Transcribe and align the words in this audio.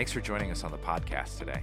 Thanks 0.00 0.12
for 0.12 0.22
joining 0.22 0.50
us 0.50 0.64
on 0.64 0.70
the 0.70 0.78
podcast 0.78 1.36
today. 1.36 1.62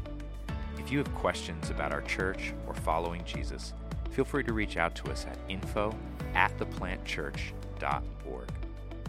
If 0.77 0.91
you 0.91 0.99
have 0.99 1.11
questions 1.15 1.71
about 1.71 1.91
our 1.91 2.03
church 2.03 2.53
or 2.67 2.75
following 2.75 3.23
Jesus, 3.25 3.73
feel 4.11 4.25
free 4.25 4.43
to 4.43 4.53
reach 4.53 4.77
out 4.77 4.93
to 4.97 5.09
us 5.09 5.25
at 5.25 5.39
info 5.49 5.91
at 6.35 6.55
theplantchurch.org. 6.59 8.49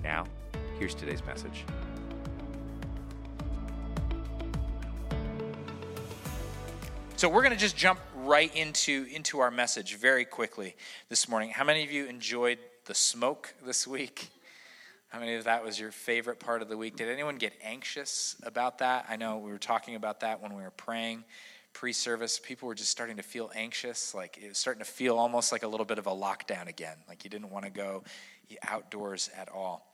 Now, 0.02 0.24
here's 0.78 0.94
today's 0.94 1.22
message. 1.26 1.66
So 7.16 7.28
we're 7.28 7.42
going 7.42 7.52
to 7.52 7.58
just 7.58 7.76
jump 7.76 8.00
right 8.14 8.56
into 8.56 9.08
into 9.12 9.40
our 9.40 9.50
message 9.50 9.96
very 9.96 10.24
quickly 10.24 10.74
this 11.10 11.28
morning. 11.28 11.50
How 11.50 11.64
many 11.64 11.84
of 11.84 11.92
you 11.92 12.06
enjoyed 12.06 12.60
the 12.86 12.94
smoke 12.94 13.52
this 13.62 13.86
week? 13.86 14.30
How 15.08 15.20
many 15.20 15.36
of 15.36 15.44
that 15.44 15.64
was 15.64 15.80
your 15.80 15.90
favorite 15.90 16.38
part 16.38 16.60
of 16.60 16.68
the 16.68 16.76
week? 16.76 16.96
Did 16.96 17.08
anyone 17.08 17.36
get 17.36 17.54
anxious 17.62 18.36
about 18.42 18.78
that? 18.78 19.06
I 19.08 19.16
know 19.16 19.38
we 19.38 19.50
were 19.50 19.58
talking 19.58 19.94
about 19.94 20.20
that 20.20 20.42
when 20.42 20.54
we 20.54 20.62
were 20.62 20.70
praying 20.70 21.24
pre-service. 21.72 22.38
People 22.38 22.68
were 22.68 22.74
just 22.74 22.90
starting 22.90 23.16
to 23.16 23.22
feel 23.22 23.50
anxious, 23.54 24.14
like 24.14 24.36
it 24.36 24.48
was 24.48 24.58
starting 24.58 24.84
to 24.84 24.90
feel 24.90 25.16
almost 25.16 25.50
like 25.50 25.62
a 25.62 25.66
little 25.66 25.86
bit 25.86 25.98
of 25.98 26.06
a 26.06 26.10
lockdown 26.10 26.68
again, 26.68 26.98
like 27.08 27.24
you 27.24 27.30
didn't 27.30 27.50
want 27.50 27.64
to 27.64 27.70
go 27.70 28.04
outdoors 28.68 29.30
at 29.34 29.48
all. 29.48 29.86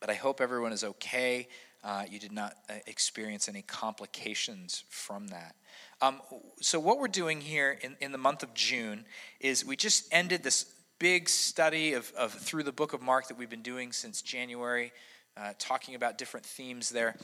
But 0.00 0.08
I 0.08 0.14
hope 0.14 0.40
everyone 0.40 0.72
is 0.72 0.82
okay. 0.82 1.48
Uh, 1.84 2.04
you 2.08 2.18
did 2.18 2.32
not 2.32 2.54
uh, 2.70 2.74
experience 2.86 3.50
any 3.50 3.60
complications 3.60 4.84
from 4.88 5.28
that. 5.28 5.56
Um, 6.00 6.22
so, 6.60 6.80
what 6.80 6.98
we're 6.98 7.08
doing 7.08 7.40
here 7.40 7.78
in, 7.82 7.96
in 8.00 8.12
the 8.12 8.18
month 8.18 8.42
of 8.42 8.54
June 8.54 9.04
is 9.40 9.64
we 9.64 9.76
just 9.76 10.08
ended 10.10 10.42
this 10.42 10.72
big 10.98 11.28
study 11.28 11.92
of, 11.92 12.12
of 12.16 12.32
through 12.32 12.64
the 12.64 12.72
book 12.72 12.92
of 12.92 13.02
Mark 13.02 13.28
that 13.28 13.38
we've 13.38 13.50
been 13.50 13.62
doing 13.62 13.92
since 13.92 14.22
January, 14.22 14.92
uh, 15.36 15.52
talking 15.58 15.94
about 15.94 16.18
different 16.18 16.44
themes 16.44 16.90
there. 16.90 17.14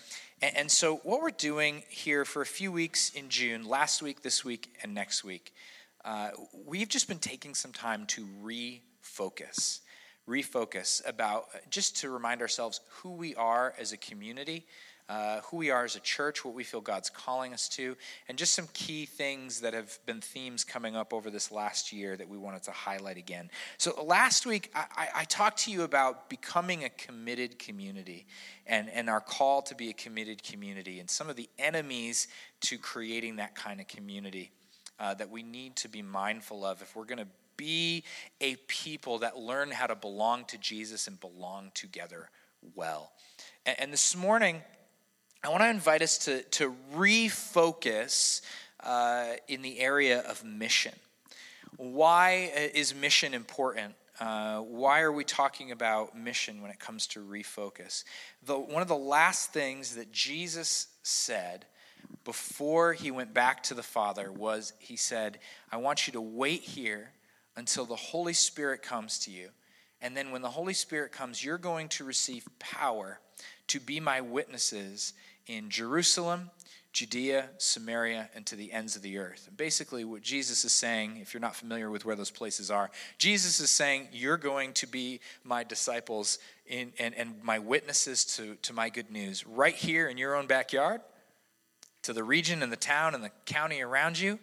And, 0.40 0.56
and, 0.56 0.70
so, 0.70 0.96
what 0.98 1.20
we're 1.20 1.30
doing 1.30 1.82
here 1.88 2.24
for 2.24 2.42
a 2.42 2.46
few 2.46 2.70
weeks 2.70 3.10
in 3.10 3.28
June, 3.28 3.66
last 3.66 4.02
week, 4.02 4.22
this 4.22 4.44
week, 4.44 4.72
and 4.82 4.94
next 4.94 5.24
week, 5.24 5.52
uh, 6.04 6.30
we've 6.66 6.88
just 6.88 7.08
been 7.08 7.18
taking 7.18 7.54
some 7.54 7.72
time 7.72 8.06
to 8.06 8.26
refocus. 8.42 9.80
Refocus 10.28 11.06
about 11.06 11.48
just 11.70 11.96
to 11.98 12.10
remind 12.10 12.40
ourselves 12.40 12.80
who 12.88 13.12
we 13.12 13.34
are 13.34 13.74
as 13.78 13.92
a 13.92 13.96
community 13.96 14.66
uh, 15.08 15.40
who 15.42 15.58
we 15.58 15.70
are 15.70 15.84
as 15.84 15.96
a 15.96 16.00
church, 16.00 16.44
what 16.44 16.54
we 16.54 16.64
feel 16.64 16.80
God's 16.80 17.10
calling 17.10 17.52
us 17.52 17.68
to, 17.70 17.96
and 18.28 18.38
just 18.38 18.54
some 18.54 18.68
key 18.72 19.04
things 19.04 19.60
that 19.60 19.74
have 19.74 19.98
been 20.06 20.20
themes 20.20 20.64
coming 20.64 20.96
up 20.96 21.12
over 21.12 21.30
this 21.30 21.52
last 21.52 21.92
year 21.92 22.16
that 22.16 22.28
we 22.28 22.38
wanted 22.38 22.62
to 22.62 22.70
highlight 22.70 23.18
again. 23.18 23.50
So, 23.76 24.02
last 24.02 24.46
week, 24.46 24.70
I, 24.74 25.08
I 25.14 25.24
talked 25.24 25.58
to 25.64 25.70
you 25.70 25.82
about 25.82 26.30
becoming 26.30 26.84
a 26.84 26.88
committed 26.88 27.58
community 27.58 28.26
and, 28.66 28.88
and 28.88 29.10
our 29.10 29.20
call 29.20 29.60
to 29.62 29.74
be 29.74 29.90
a 29.90 29.94
committed 29.94 30.42
community 30.42 31.00
and 31.00 31.10
some 31.10 31.28
of 31.28 31.36
the 31.36 31.50
enemies 31.58 32.28
to 32.62 32.78
creating 32.78 33.36
that 33.36 33.54
kind 33.54 33.80
of 33.80 33.88
community 33.88 34.52
uh, 34.98 35.12
that 35.14 35.28
we 35.28 35.42
need 35.42 35.76
to 35.76 35.88
be 35.88 36.00
mindful 36.00 36.64
of 36.64 36.80
if 36.80 36.96
we're 36.96 37.04
going 37.04 37.18
to 37.18 37.26
be 37.56 38.04
a 38.40 38.56
people 38.66 39.18
that 39.18 39.38
learn 39.38 39.70
how 39.70 39.86
to 39.86 39.94
belong 39.94 40.44
to 40.46 40.58
Jesus 40.58 41.06
and 41.06 41.18
belong 41.20 41.70
together 41.74 42.30
well. 42.74 43.12
And, 43.66 43.80
and 43.80 43.92
this 43.92 44.16
morning, 44.16 44.62
I 45.42 45.48
want 45.48 45.62
to 45.62 45.68
invite 45.68 46.02
us 46.02 46.18
to, 46.18 46.42
to 46.42 46.74
refocus 46.94 48.40
uh, 48.82 49.34
in 49.48 49.62
the 49.62 49.78
area 49.78 50.20
of 50.20 50.44
mission. 50.44 50.94
Why 51.76 52.50
is 52.74 52.94
mission 52.94 53.34
important? 53.34 53.94
Uh, 54.20 54.60
why 54.60 55.00
are 55.00 55.10
we 55.10 55.24
talking 55.24 55.72
about 55.72 56.16
mission 56.16 56.62
when 56.62 56.70
it 56.70 56.78
comes 56.78 57.08
to 57.08 57.20
refocus? 57.20 58.04
The, 58.46 58.56
one 58.56 58.80
of 58.80 58.88
the 58.88 58.96
last 58.96 59.52
things 59.52 59.96
that 59.96 60.12
Jesus 60.12 60.86
said 61.02 61.66
before 62.24 62.92
he 62.92 63.10
went 63.10 63.34
back 63.34 63.62
to 63.64 63.74
the 63.74 63.82
Father 63.82 64.30
was 64.30 64.72
He 64.78 64.96
said, 64.96 65.38
I 65.72 65.78
want 65.78 66.06
you 66.06 66.12
to 66.12 66.20
wait 66.20 66.60
here 66.60 67.10
until 67.56 67.84
the 67.84 67.96
Holy 67.96 68.32
Spirit 68.32 68.82
comes 68.82 69.18
to 69.20 69.30
you. 69.30 69.48
And 70.00 70.16
then 70.16 70.30
when 70.30 70.42
the 70.42 70.50
Holy 70.50 70.74
Spirit 70.74 71.12
comes, 71.12 71.44
you're 71.44 71.58
going 71.58 71.88
to 71.90 72.04
receive 72.04 72.46
power 72.58 73.20
to 73.68 73.80
be 73.80 74.00
my 74.00 74.20
witnesses 74.20 75.14
in 75.46 75.70
Jerusalem, 75.70 76.50
Judea, 76.92 77.50
Samaria, 77.58 78.30
and 78.34 78.46
to 78.46 78.56
the 78.56 78.70
ends 78.70 78.96
of 78.96 79.02
the 79.02 79.18
earth. 79.18 79.46
And 79.48 79.56
basically, 79.56 80.04
what 80.04 80.22
Jesus 80.22 80.64
is 80.64 80.72
saying, 80.72 81.18
if 81.20 81.34
you're 81.34 81.40
not 81.40 81.56
familiar 81.56 81.90
with 81.90 82.04
where 82.04 82.16
those 82.16 82.30
places 82.30 82.70
are, 82.70 82.90
Jesus 83.18 83.60
is 83.60 83.70
saying, 83.70 84.08
You're 84.12 84.36
going 84.36 84.74
to 84.74 84.86
be 84.86 85.20
my 85.42 85.64
disciples 85.64 86.38
in, 86.66 86.92
and, 86.98 87.14
and 87.14 87.42
my 87.42 87.58
witnesses 87.58 88.24
to, 88.36 88.54
to 88.56 88.72
my 88.72 88.90
good 88.90 89.10
news 89.10 89.46
right 89.46 89.74
here 89.74 90.08
in 90.08 90.18
your 90.18 90.36
own 90.36 90.46
backyard, 90.46 91.00
to 92.02 92.12
the 92.12 92.22
region 92.22 92.62
and 92.62 92.70
the 92.70 92.76
town 92.76 93.14
and 93.14 93.24
the 93.24 93.32
county 93.44 93.80
around 93.80 94.18
you, 94.18 94.38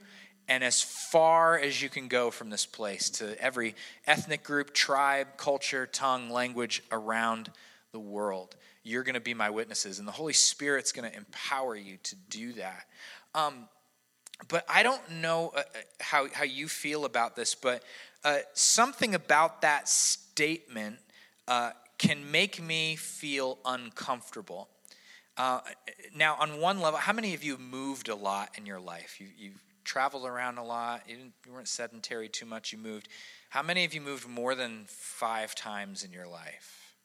and 0.47 0.63
as 0.63 0.81
far 0.81 1.57
as 1.57 1.81
you 1.81 1.89
can 1.89 2.07
go 2.07 2.31
from 2.31 2.49
this 2.49 2.65
place 2.65 3.09
to 3.11 3.41
every 3.41 3.75
ethnic 4.05 4.43
group, 4.43 4.73
tribe, 4.73 5.27
culture, 5.37 5.85
tongue, 5.85 6.29
language 6.29 6.83
around 6.91 7.51
the 7.91 7.99
world 7.99 8.55
you're 8.83 9.03
going 9.03 9.15
to 9.15 9.19
be 9.19 9.33
my 9.33 9.49
witnesses. 9.49 9.99
And 9.99 10.07
the 10.07 10.11
Holy 10.11 10.33
Spirit's 10.33 10.91
going 10.91 11.09
to 11.09 11.15
empower 11.15 11.75
you 11.75 11.97
to 12.03 12.15
do 12.29 12.53
that. 12.53 12.85
Um, 13.35 13.67
but 14.47 14.65
I 14.67 14.83
don't 14.83 15.01
know 15.11 15.51
uh, 15.55 15.59
uh, 15.59 15.63
how, 15.99 16.27
how 16.33 16.43
you 16.43 16.67
feel 16.67 17.05
about 17.05 17.35
this, 17.35 17.53
but 17.53 17.83
uh, 18.23 18.39
something 18.53 19.13
about 19.13 19.61
that 19.61 19.87
statement 19.87 20.97
uh, 21.47 21.71
can 21.97 22.31
make 22.31 22.61
me 22.61 22.95
feel 22.95 23.59
uncomfortable. 23.65 24.67
Uh, 25.37 25.59
now, 26.15 26.35
on 26.39 26.59
one 26.59 26.81
level, 26.81 26.99
how 26.99 27.13
many 27.13 27.33
of 27.33 27.43
you 27.43 27.57
moved 27.57 28.09
a 28.09 28.15
lot 28.15 28.49
in 28.57 28.65
your 28.65 28.79
life? 28.79 29.19
You, 29.19 29.27
you've 29.37 29.63
traveled 29.83 30.25
around 30.25 30.57
a 30.57 30.63
lot, 30.63 31.03
you, 31.07 31.17
you 31.45 31.53
weren't 31.53 31.67
sedentary 31.67 32.29
too 32.29 32.45
much, 32.45 32.71
you 32.71 32.77
moved. 32.77 33.07
How 33.49 33.61
many 33.61 33.85
of 33.85 33.93
you 33.93 34.01
moved 34.01 34.27
more 34.27 34.55
than 34.55 34.85
five 34.87 35.55
times 35.55 36.03
in 36.03 36.11
your 36.11 36.27
life? 36.27 36.95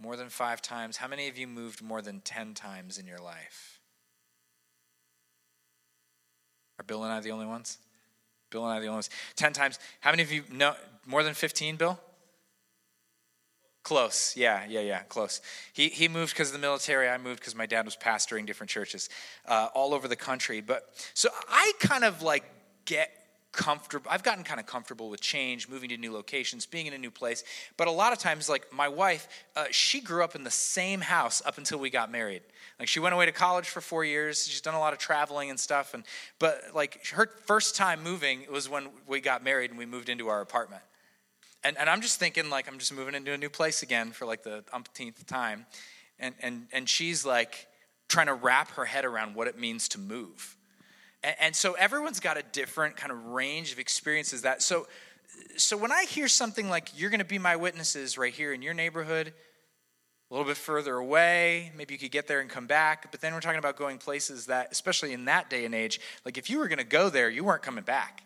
More 0.00 0.16
than 0.16 0.28
five 0.28 0.60
times. 0.60 0.96
How 0.96 1.08
many 1.08 1.28
of 1.28 1.38
you 1.38 1.46
moved 1.46 1.82
more 1.82 2.02
than 2.02 2.20
10 2.20 2.54
times 2.54 2.98
in 2.98 3.06
your 3.06 3.18
life? 3.18 3.80
Are 6.78 6.84
Bill 6.84 7.04
and 7.04 7.12
I 7.12 7.20
the 7.20 7.30
only 7.30 7.46
ones? 7.46 7.78
Bill 8.50 8.64
and 8.64 8.72
I 8.72 8.80
the 8.80 8.86
only 8.86 8.96
ones. 8.96 9.10
10 9.36 9.52
times. 9.52 9.78
How 10.00 10.10
many 10.10 10.22
of 10.22 10.32
you 10.32 10.44
know 10.50 10.74
more 11.06 11.22
than 11.22 11.34
15, 11.34 11.76
Bill? 11.76 11.98
Close. 13.84 14.34
Yeah, 14.34 14.64
yeah, 14.66 14.80
yeah, 14.80 15.00
close. 15.02 15.42
He, 15.74 15.90
he 15.90 16.08
moved 16.08 16.32
because 16.32 16.48
of 16.48 16.54
the 16.54 16.58
military. 16.58 17.06
I 17.06 17.18
moved 17.18 17.40
because 17.40 17.54
my 17.54 17.66
dad 17.66 17.84
was 17.84 17.96
pastoring 17.96 18.46
different 18.46 18.70
churches 18.70 19.10
uh, 19.46 19.68
all 19.74 19.92
over 19.92 20.08
the 20.08 20.16
country. 20.16 20.62
But 20.62 20.84
so 21.12 21.28
I 21.48 21.72
kind 21.80 22.02
of 22.02 22.22
like 22.22 22.44
get 22.86 23.10
comfortable 23.52 24.10
i've 24.10 24.24
gotten 24.24 24.42
kind 24.42 24.58
of 24.58 24.66
comfortable 24.66 25.08
with 25.08 25.20
change 25.20 25.68
moving 25.68 25.88
to 25.88 25.96
new 25.96 26.12
locations 26.12 26.66
being 26.66 26.86
in 26.86 26.92
a 26.92 26.98
new 26.98 27.10
place 27.10 27.44
but 27.76 27.86
a 27.86 27.90
lot 27.90 28.12
of 28.12 28.18
times 28.18 28.48
like 28.48 28.66
my 28.72 28.88
wife 28.88 29.28
uh, 29.54 29.66
she 29.70 30.00
grew 30.00 30.24
up 30.24 30.34
in 30.34 30.42
the 30.42 30.50
same 30.50 31.00
house 31.00 31.40
up 31.46 31.56
until 31.56 31.78
we 31.78 31.88
got 31.88 32.10
married 32.10 32.42
like 32.80 32.88
she 32.88 32.98
went 32.98 33.14
away 33.14 33.26
to 33.26 33.30
college 33.30 33.68
for 33.68 33.80
four 33.80 34.04
years 34.04 34.44
she's 34.44 34.60
done 34.60 34.74
a 34.74 34.78
lot 34.80 34.92
of 34.92 34.98
traveling 34.98 35.50
and 35.50 35.60
stuff 35.60 35.94
and 35.94 36.02
but 36.40 36.62
like 36.74 37.06
her 37.08 37.30
first 37.46 37.76
time 37.76 38.02
moving 38.02 38.44
was 38.50 38.68
when 38.68 38.88
we 39.06 39.20
got 39.20 39.44
married 39.44 39.70
and 39.70 39.78
we 39.78 39.86
moved 39.86 40.08
into 40.08 40.26
our 40.26 40.40
apartment 40.40 40.82
and, 41.64 41.76
and 41.78 41.90
i'm 41.90 42.00
just 42.00 42.18
thinking 42.20 42.50
like 42.50 42.68
i'm 42.68 42.78
just 42.78 42.92
moving 42.92 43.14
into 43.14 43.32
a 43.32 43.38
new 43.38 43.50
place 43.50 43.82
again 43.82 44.10
for 44.10 44.26
like 44.26 44.42
the 44.42 44.62
umpteenth 44.72 45.26
time 45.26 45.66
and 46.18 46.34
and 46.40 46.66
and 46.72 46.88
she's 46.88 47.24
like 47.24 47.66
trying 48.08 48.26
to 48.26 48.34
wrap 48.34 48.70
her 48.72 48.84
head 48.84 49.04
around 49.04 49.34
what 49.34 49.46
it 49.46 49.58
means 49.58 49.88
to 49.88 49.98
move 49.98 50.56
and, 51.24 51.36
and 51.40 51.56
so 51.56 51.72
everyone's 51.72 52.20
got 52.20 52.36
a 52.36 52.42
different 52.52 52.96
kind 52.96 53.10
of 53.10 53.24
range 53.26 53.72
of 53.72 53.78
experiences 53.78 54.42
that. 54.42 54.62
So, 54.62 54.86
so 55.56 55.76
when 55.76 55.90
I 55.90 56.04
hear 56.04 56.28
something 56.28 56.68
like, 56.68 56.90
you're 56.96 57.10
going 57.10 57.18
to 57.18 57.24
be 57.24 57.38
my 57.38 57.56
witnesses 57.56 58.16
right 58.16 58.32
here 58.32 58.52
in 58.52 58.62
your 58.62 58.74
neighborhood, 58.74 59.32
a 60.30 60.34
little 60.34 60.46
bit 60.46 60.56
further 60.56 60.96
away, 60.96 61.72
maybe 61.76 61.94
you 61.94 61.98
could 61.98 62.10
get 62.10 62.28
there 62.28 62.40
and 62.40 62.48
come 62.48 62.66
back. 62.66 63.10
But 63.10 63.20
then 63.20 63.32
we're 63.32 63.40
talking 63.40 63.58
about 63.58 63.76
going 63.76 63.98
places 63.98 64.46
that, 64.46 64.68
especially 64.70 65.12
in 65.12 65.24
that 65.24 65.50
day 65.50 65.64
and 65.64 65.74
age, 65.74 66.00
like 66.24 66.38
if 66.38 66.50
you 66.50 66.58
were 66.58 66.68
going 66.68 66.78
to 66.78 66.84
go 66.84 67.08
there, 67.08 67.30
you 67.30 67.42
weren't 67.42 67.62
coming 67.62 67.84
back 67.84 68.22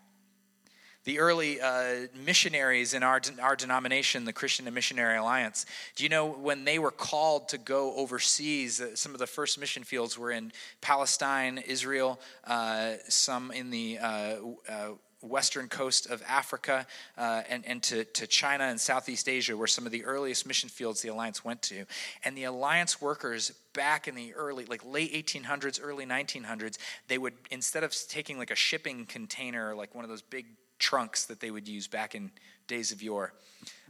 the 1.08 1.20
early 1.20 1.58
uh, 1.58 2.06
missionaries 2.22 2.93
in 2.93 3.02
our, 3.02 3.19
our 3.40 3.56
denomination, 3.56 4.26
the 4.26 4.32
Christian 4.32 4.66
and 4.66 4.75
Missionary 4.75 5.16
Alliance, 5.16 5.64
do 5.96 6.02
you 6.02 6.10
know 6.10 6.26
when 6.26 6.66
they 6.66 6.78
were 6.78 6.90
called 6.90 7.49
to 7.49 7.56
go 7.56 7.94
overseas, 7.94 8.78
uh, 8.78 8.94
some 8.94 9.14
of 9.14 9.19
the 9.19 9.26
first 9.26 9.58
mission 9.58 9.84
fields 9.84 10.19
were 10.19 10.31
in 10.31 10.52
Palestine, 10.82 11.56
Israel, 11.66 12.20
uh, 12.46 12.93
some 13.08 13.50
in 13.52 13.70
the 13.70 13.99
uh, 13.99 14.37
uh, 14.69 14.88
western 15.22 15.66
coast 15.69 16.10
of 16.10 16.22
Africa, 16.28 16.87
uh, 17.16 17.40
and, 17.49 17.64
and 17.66 17.82
to, 17.84 18.04
to 18.04 18.26
China 18.26 18.64
and 18.64 18.78
Southeast 18.78 19.31
Asia, 19.31 19.56
were 19.56 19.66
some 19.66 19.87
of 19.87 19.93
the 19.93 20.04
earliest 20.04 20.46
mission 20.46 20.69
fields 20.69 21.00
the 21.00 21.08
Alliance 21.08 21.43
went 21.43 21.62
to. 21.62 21.87
And 22.22 22.37
the 22.37 22.44
Alliance 22.44 23.00
workers 23.00 23.52
back 23.72 24.08
in 24.08 24.14
the 24.14 24.34
early, 24.34 24.66
like 24.66 24.84
late 24.84 25.14
1800s, 25.14 25.81
early 25.82 26.04
1900s, 26.04 26.76
they 27.08 27.16
would, 27.16 27.32
instead 27.50 27.82
of 27.82 27.96
taking 28.11 28.37
like 28.37 28.50
a 28.50 28.56
shipping 28.56 29.06
container, 29.06 29.75
like 29.75 29.94
one 29.94 30.04
of 30.04 30.11
those 30.11 30.20
big 30.20 30.44
trunks 30.78 31.25
that 31.26 31.40
they 31.40 31.50
would 31.50 31.69
use 31.69 31.86
back 31.88 32.14
in 32.14 32.30
days 32.66 32.92
of 32.92 33.02
yore. 33.02 33.32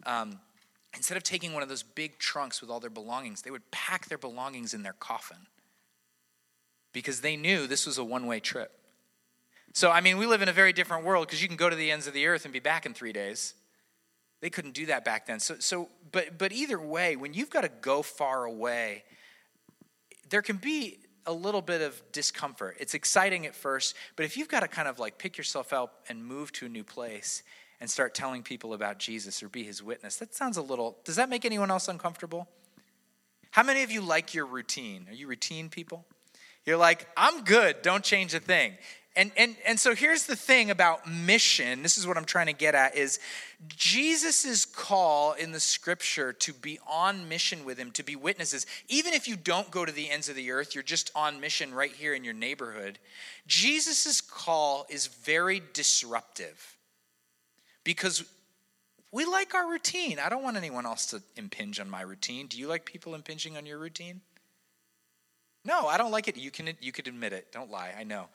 Um, 0.06 0.40
instead 0.94 1.17
of 1.17 1.23
taking 1.23 1.52
one 1.52 1.62
of 1.62 1.69
those 1.69 1.82
big 1.82 2.19
trunks 2.19 2.61
with 2.61 2.70
all 2.70 2.81
their 2.81 2.90
belongings, 2.90 3.43
they 3.43 3.50
would 3.50 3.70
pack 3.70 4.08
their 4.08 4.19
belongings 4.19 4.75
in 4.75 4.82
their 4.82 4.94
coffin. 4.94 5.46
because 6.93 7.20
they 7.20 7.37
knew 7.37 7.67
this 7.67 7.87
was 7.87 7.99
a 7.99 8.05
one 8.05 8.26
way 8.26 8.40
trip. 8.40 8.73
So, 9.73 9.90
I 9.90 10.00
mean, 10.00 10.19
we 10.19 10.26
live 10.26 10.43
in 10.43 10.49
a 10.49 10.52
very 10.52 10.73
different 10.73 11.05
world 11.05 11.26
because 11.26 11.43
you 11.43 11.49
can 11.49 11.56
go 11.56 11.70
to 11.70 11.76
the 11.76 11.90
ends 11.90 12.06
of 12.06 12.14
the 12.14 12.26
earth 12.26 12.44
and 12.44 12.52
be 12.52 12.61
back 12.61 12.87
in 12.87 12.94
three 12.94 13.12
days. 13.12 13.55
They 14.40 14.50
couldn't 14.50 14.75
do 14.75 14.87
that 14.87 15.05
back 15.05 15.26
then. 15.26 15.40
So, 15.40 15.56
so 15.58 15.88
but, 16.11 16.38
but 16.38 16.52
either 16.52 16.81
way, 16.81 17.17
when 17.17 17.35
you've 17.35 17.50
got 17.50 17.61
to 17.62 17.69
go 17.69 18.02
far 18.02 18.44
away, 18.44 19.05
there 20.31 20.43
can 20.43 20.56
be 20.56 20.99
a 21.28 21.32
little 21.32 21.60
bit 21.60 21.82
of 21.82 22.02
discomfort. 22.10 22.76
It's 22.80 22.94
exciting 22.94 23.44
at 23.46 23.54
first, 23.54 23.94
but 24.16 24.25
if 24.25 24.36
you've 24.36 24.48
got 24.48 24.60
to 24.60 24.69
kind 24.69 24.88
of 24.88 24.98
like 24.98 25.19
pick 25.19 25.36
yourself 25.36 25.75
up 25.75 26.02
and 26.08 26.25
move 26.25 26.50
to 26.52 26.66
a 26.66 26.69
new 26.69 26.82
place 26.82 27.42
and 27.80 27.88
start 27.88 28.14
telling 28.14 28.42
people 28.42 28.72
about 28.72 28.98
Jesus 28.98 29.42
or 29.42 29.48
be 29.50 29.62
his 29.62 29.82
witness, 29.82 30.16
that 30.16 30.34
sounds 30.34 30.56
a 30.56 30.62
little, 30.62 30.96
does 31.04 31.16
that 31.16 31.28
make 31.28 31.44
anyone 31.44 31.70
else 31.70 31.86
uncomfortable? 31.86 32.48
How 33.50 33.62
many 33.62 33.82
of 33.82 33.90
you 33.90 34.00
like 34.00 34.32
your 34.32 34.46
routine? 34.46 35.06
Are 35.08 35.14
you 35.14 35.28
routine 35.28 35.69
people? 35.69 36.06
You're 36.64 36.78
like, 36.78 37.06
I'm 37.14 37.44
good, 37.44 37.82
don't 37.82 38.02
change 38.02 38.32
a 38.32 38.40
thing. 38.40 38.78
And, 39.19 39.32
and, 39.37 39.56
and 39.67 39.81
so 39.81 39.97
here's 39.97 40.26
the 40.26 40.37
thing 40.37 40.70
about 40.70 41.11
mission. 41.11 41.82
This 41.82 41.99
is 41.99 42.06
what 42.06 42.17
I'm 42.17 42.25
trying 42.25 42.47
to 42.47 42.53
get 42.53 42.76
at 42.76 42.97
is 42.97 43.19
Jesus' 43.67 44.65
call 44.65 45.32
in 45.32 45.50
the 45.50 45.59
scripture 45.59 46.32
to 46.35 46.53
be 46.53 46.79
on 46.88 47.29
mission 47.29 47.65
with 47.65 47.79
him, 47.79 47.91
to 47.93 48.05
be 48.05 48.15
witnesses. 48.15 48.65
Even 48.87 49.15
if 49.15 49.26
you 49.26 49.35
don't 49.35 49.73
go 49.73 49.85
to 49.85 49.91
the 49.91 50.09
ends 50.09 50.29
of 50.29 50.37
the 50.37 50.53
earth, 50.53 50.73
you're 50.73 50.85
just 50.85 51.11
on 51.17 51.41
mission 51.41 51.75
right 51.75 51.91
here 51.91 52.15
in 52.15 52.23
your 52.23 52.32
neighborhood. 52.32 53.00
Jesus' 53.49 54.20
call 54.20 54.87
is 54.88 55.09
very 55.09 55.62
disruptive 55.73 56.76
because 57.82 58.25
we 59.11 59.25
like 59.25 59.53
our 59.53 59.69
routine. 59.69 60.21
I 60.21 60.29
don't 60.29 60.44
want 60.44 60.56
anyone 60.56 60.87
else 60.87 61.06
to 61.06 61.21
impinge 61.35 61.81
on 61.81 61.91
my 61.91 62.03
routine. 62.03 62.47
Do 62.47 62.56
you 62.56 62.69
like 62.69 62.85
people 62.85 63.17
impinging 63.17 63.56
on 63.56 63.67
your 63.67 63.79
routine? 63.79 64.21
No, 65.64 65.88
I 65.88 65.99
don't 65.99 66.12
like 66.12 66.29
it. 66.29 66.37
You 66.37 66.53
can 66.53 66.69
you 66.81 66.93
could 66.93 67.09
admit 67.09 67.32
it. 67.32 67.50
Don't 67.50 67.69
lie. 67.69 67.93
I 67.99 68.05
know. 68.05 68.29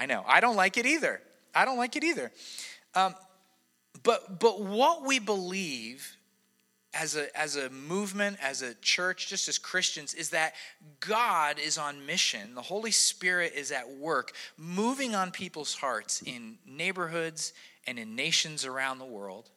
I 0.00 0.06
know. 0.06 0.24
I 0.26 0.40
don't 0.40 0.56
like 0.56 0.78
it 0.78 0.86
either. 0.86 1.20
I 1.54 1.66
don't 1.66 1.76
like 1.76 1.94
it 1.94 2.02
either. 2.02 2.32
Um, 2.94 3.14
but 4.02 4.40
but 4.40 4.62
what 4.62 5.04
we 5.04 5.18
believe 5.18 6.16
as 6.94 7.16
a 7.16 7.36
as 7.38 7.56
a 7.56 7.68
movement, 7.68 8.38
as 8.42 8.62
a 8.62 8.72
church, 8.76 9.28
just 9.28 9.46
as 9.46 9.58
Christians, 9.58 10.14
is 10.14 10.30
that 10.30 10.54
God 11.00 11.58
is 11.58 11.76
on 11.76 12.06
mission. 12.06 12.54
The 12.54 12.62
Holy 12.62 12.92
Spirit 12.92 13.52
is 13.54 13.72
at 13.72 13.90
work, 13.90 14.32
moving 14.56 15.14
on 15.14 15.32
people's 15.32 15.74
hearts 15.74 16.22
in 16.22 16.56
neighborhoods 16.66 17.52
and 17.86 17.98
in 17.98 18.16
nations 18.16 18.64
around 18.64 19.00
the 19.00 19.04
world. 19.04 19.50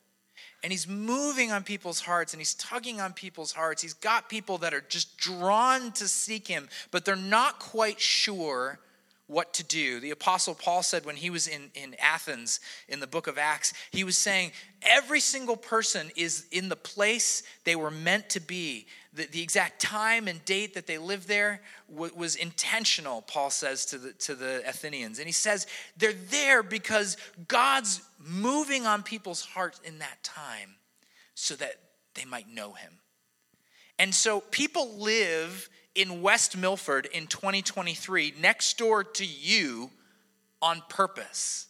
And 0.61 0.73
he's 0.73 0.89
moving 0.89 1.53
on 1.53 1.63
people's 1.63 2.01
hearts 2.01 2.33
and 2.33 2.41
he's 2.41 2.55
tugging 2.55 2.99
on 2.99 3.13
people's 3.13 3.53
hearts. 3.53 3.81
He's 3.81 3.93
got 3.93 4.27
people 4.27 4.57
that 4.57 4.73
are 4.73 4.83
just 4.89 5.17
drawn 5.17 5.93
to 5.93 6.07
seek 6.09 6.47
him, 6.47 6.67
but 6.91 7.05
they're 7.05 7.15
not 7.15 7.59
quite 7.59 8.01
sure 8.01 8.79
what 9.27 9.53
to 9.53 9.63
do. 9.63 9.99
The 9.99 10.11
Apostle 10.11 10.53
Paul 10.53 10.83
said 10.83 11.05
when 11.05 11.15
he 11.15 11.29
was 11.29 11.47
in, 11.47 11.71
in 11.75 11.95
Athens 11.99 12.59
in 12.87 12.99
the 12.99 13.07
book 13.07 13.27
of 13.27 13.37
Acts, 13.37 13.73
he 13.91 14.03
was 14.03 14.17
saying 14.17 14.51
every 14.81 15.19
single 15.19 15.55
person 15.55 16.11
is 16.15 16.45
in 16.51 16.69
the 16.69 16.75
place 16.75 17.43
they 17.63 17.75
were 17.75 17.91
meant 17.91 18.29
to 18.31 18.39
be. 18.39 18.85
The, 19.13 19.25
the 19.27 19.41
exact 19.41 19.81
time 19.81 20.27
and 20.27 20.43
date 20.45 20.73
that 20.73 20.87
they 20.87 20.97
lived 20.97 21.27
there 21.27 21.61
w- 21.89 22.13
was 22.15 22.35
intentional, 22.35 23.21
Paul 23.21 23.49
says 23.49 23.85
to 23.87 23.97
the, 23.97 24.13
to 24.13 24.35
the 24.35 24.63
Athenians. 24.67 25.19
And 25.19 25.27
he 25.27 25.33
says 25.33 25.67
they're 25.95 26.13
there 26.13 26.61
because 26.61 27.15
God's 27.47 28.01
moving 28.19 28.85
on 28.85 29.03
people's 29.03 29.45
hearts 29.45 29.79
in 29.83 29.99
that 29.99 30.21
time 30.23 30.75
so 31.35 31.55
that 31.55 31.75
they 32.15 32.25
might 32.25 32.49
know 32.49 32.73
him. 32.73 32.99
And 33.99 34.13
so 34.13 34.41
people 34.41 34.97
live 34.97 35.69
in 35.95 36.21
West 36.21 36.57
Milford 36.57 37.07
in 37.07 37.27
2023 37.27 38.35
next 38.41 38.77
door 38.77 39.03
to 39.03 39.25
you 39.25 39.91
on 40.61 40.81
purpose. 40.89 41.67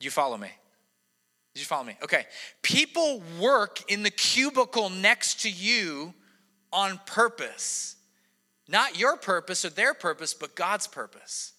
You 0.00 0.10
follow 0.10 0.36
me? 0.36 0.50
Did 1.54 1.60
you 1.60 1.66
follow 1.66 1.84
me? 1.84 1.96
Okay. 2.02 2.26
People 2.62 3.22
work 3.40 3.90
in 3.90 4.02
the 4.02 4.10
cubicle 4.10 4.90
next 4.90 5.42
to 5.42 5.50
you 5.50 6.14
on 6.72 7.00
purpose. 7.04 7.96
Not 8.68 8.98
your 8.98 9.16
purpose 9.16 9.64
or 9.64 9.70
their 9.70 9.94
purpose, 9.94 10.34
but 10.34 10.54
God's 10.54 10.86
purpose. 10.86 11.52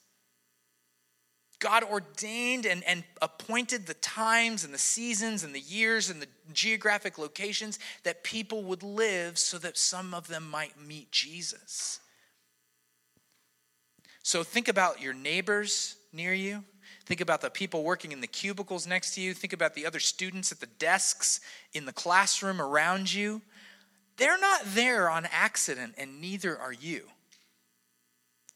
God 1.60 1.84
ordained 1.84 2.66
and, 2.66 2.84
and 2.86 3.04
appointed 3.22 3.86
the 3.86 3.94
times 3.96 4.64
and 4.64 4.74
the 4.74 4.78
seasons 4.78 5.44
and 5.44 5.54
the 5.54 5.60
years 5.60 6.10
and 6.10 6.22
the 6.22 6.28
geographic 6.54 7.18
locations 7.18 7.80
that 8.04 8.24
people 8.24 8.64
would 8.64 8.82
live 8.82 9.38
so 9.38 9.58
that 9.58 9.78
some 9.78 10.14
of 10.14 10.28
them 10.28 10.50
might 10.50 10.80
meet 10.80 11.12
Jesus. 11.12 12.00
So 14.24 14.44
think 14.44 14.68
about 14.68 15.02
your 15.02 15.14
neighbors 15.14 15.98
near 16.14 16.34
you. 16.34 16.64
Think 17.06 17.22
about 17.22 17.42
the 17.42 17.50
people 17.50 17.84
working 17.84 18.12
in 18.12 18.22
the 18.22 18.28
cubicles 18.28 18.86
next 18.88 19.16
to 19.16 19.22
you. 19.22 19.34
Think 19.34 19.54
about 19.54 19.74
the 19.74 19.86
other 19.86 20.00
students 20.00 20.52
at 20.52 20.60
the 20.60 20.68
desks 20.68 21.42
in 21.74 21.86
the 21.86 21.94
classroom 21.94 22.62
around 22.62 23.12
you. 23.12 23.42
They're 24.18 24.40
not 24.40 24.62
there 24.66 25.10
on 25.10 25.28
accident, 25.32 25.96
and 25.98 26.22
neither 26.22 26.58
are 26.58 26.74
you. 26.74 27.08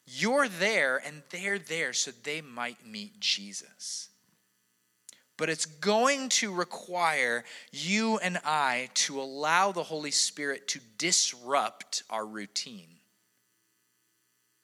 You're 0.06 0.48
there 0.48 1.02
and 1.06 1.24
they're 1.30 1.60
there 1.60 1.94
so 1.94 2.12
they 2.12 2.42
might 2.42 2.86
meet 2.86 3.20
Jesus. 3.20 4.10
But 5.38 5.50
it's 5.50 5.66
going 5.66 6.30
to 6.30 6.54
require 6.54 7.44
you 7.72 8.18
and 8.20 8.40
I 8.46 8.90
to 8.96 9.20
allow 9.20 9.72
the 9.72 9.84
Holy 9.84 10.12
Spirit 10.12 10.68
to 10.70 10.80
disrupt 10.98 12.04
our 12.10 12.26
routine. 12.26 12.88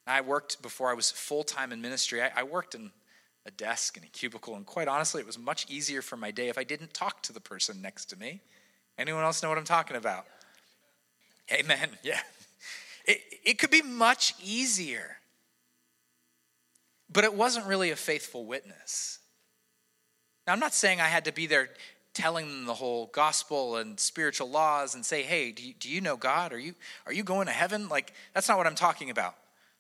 I 0.06 0.22
worked 0.22 0.62
before 0.62 0.90
I 0.90 0.94
was 0.94 1.12
full 1.12 1.44
time 1.44 1.72
in 1.72 1.82
ministry. 1.82 2.22
I, 2.22 2.44
worked 2.44 2.74
in 2.74 2.92
a 3.46 3.52
desk 3.52 3.96
and 3.96 4.06
a 4.06 4.10
cubicle, 4.10 4.56
and 4.56 4.66
quite 4.66 4.88
honestly, 4.88 5.22
it 5.22 5.28
was 5.28 5.38
much 5.38 5.70
easier 5.70 6.02
for 6.02 6.18
my 6.18 6.32
day 6.32 6.50
if 6.50 6.58
I 6.58 6.64
didn't 6.64 6.94
talk 6.94 7.22
to 7.24 7.34
the 7.34 7.40
person 7.40 7.82
next 7.82 8.06
to 8.06 8.18
me. 8.18 8.42
Anyone 8.98 9.24
else 9.24 9.44
know 9.44 9.50
what 9.50 9.58
I'm 9.58 9.64
talking 9.64 9.98
about? 9.98 10.26
Amen. 11.52 11.90
Yeah. 12.04 12.20
It, 13.06 13.22
it 13.44 13.60
could 13.60 13.72
be 13.72 13.82
much 13.82 14.36
easier. 14.44 15.19
But 17.12 17.24
it 17.24 17.34
wasn't 17.34 17.66
really 17.66 17.92
a 17.92 17.96
faithful 17.96 18.46
witness. 18.46 19.20
Now, 20.46 20.54
I'm 20.54 20.60
not 20.60 20.74
saying 20.74 21.02
I 21.02 21.08
had 21.08 21.26
to 21.26 21.32
be 21.32 21.48
there 21.48 21.70
telling 22.14 22.48
them 22.48 22.66
the 22.66 22.74
whole 22.74 23.08
gospel 23.14 23.78
and 23.78 24.00
spiritual 24.00 24.50
laws 24.50 24.96
and 24.96 25.06
say, 25.06 25.24
hey, 25.24 25.52
do 25.52 25.64
you, 25.64 25.74
do 25.74 25.90
you 25.90 26.02
know 26.02 26.18
God? 26.18 26.54
Are 26.54 26.60
you, 26.60 26.74
are 27.06 27.14
you 27.14 27.24
going 27.24 27.48
to 27.48 27.54
heaven? 27.54 27.88
Like, 27.88 28.14
that's 28.34 28.48
not 28.48 28.58
what 28.58 28.68
I'm 28.68 28.76
talking 28.76 29.10
about. 29.10 29.36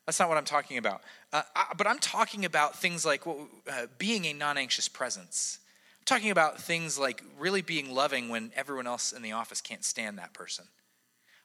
That's 0.05 0.19
not 0.19 0.29
what 0.29 0.37
I'm 0.37 0.45
talking 0.45 0.77
about. 0.77 1.01
Uh, 1.31 1.43
I, 1.55 1.65
but 1.77 1.85
I'm 1.85 1.99
talking 1.99 2.45
about 2.45 2.75
things 2.75 3.05
like 3.05 3.27
uh, 3.27 3.85
being 3.97 4.25
a 4.25 4.33
non 4.33 4.57
anxious 4.57 4.87
presence. 4.87 5.59
I'm 5.99 6.05
talking 6.05 6.31
about 6.31 6.59
things 6.59 6.97
like 6.97 7.23
really 7.37 7.61
being 7.61 7.91
loving 7.91 8.29
when 8.29 8.51
everyone 8.55 8.87
else 8.87 9.11
in 9.11 9.21
the 9.21 9.33
office 9.33 9.61
can't 9.61 9.83
stand 9.83 10.17
that 10.17 10.33
person. 10.33 10.65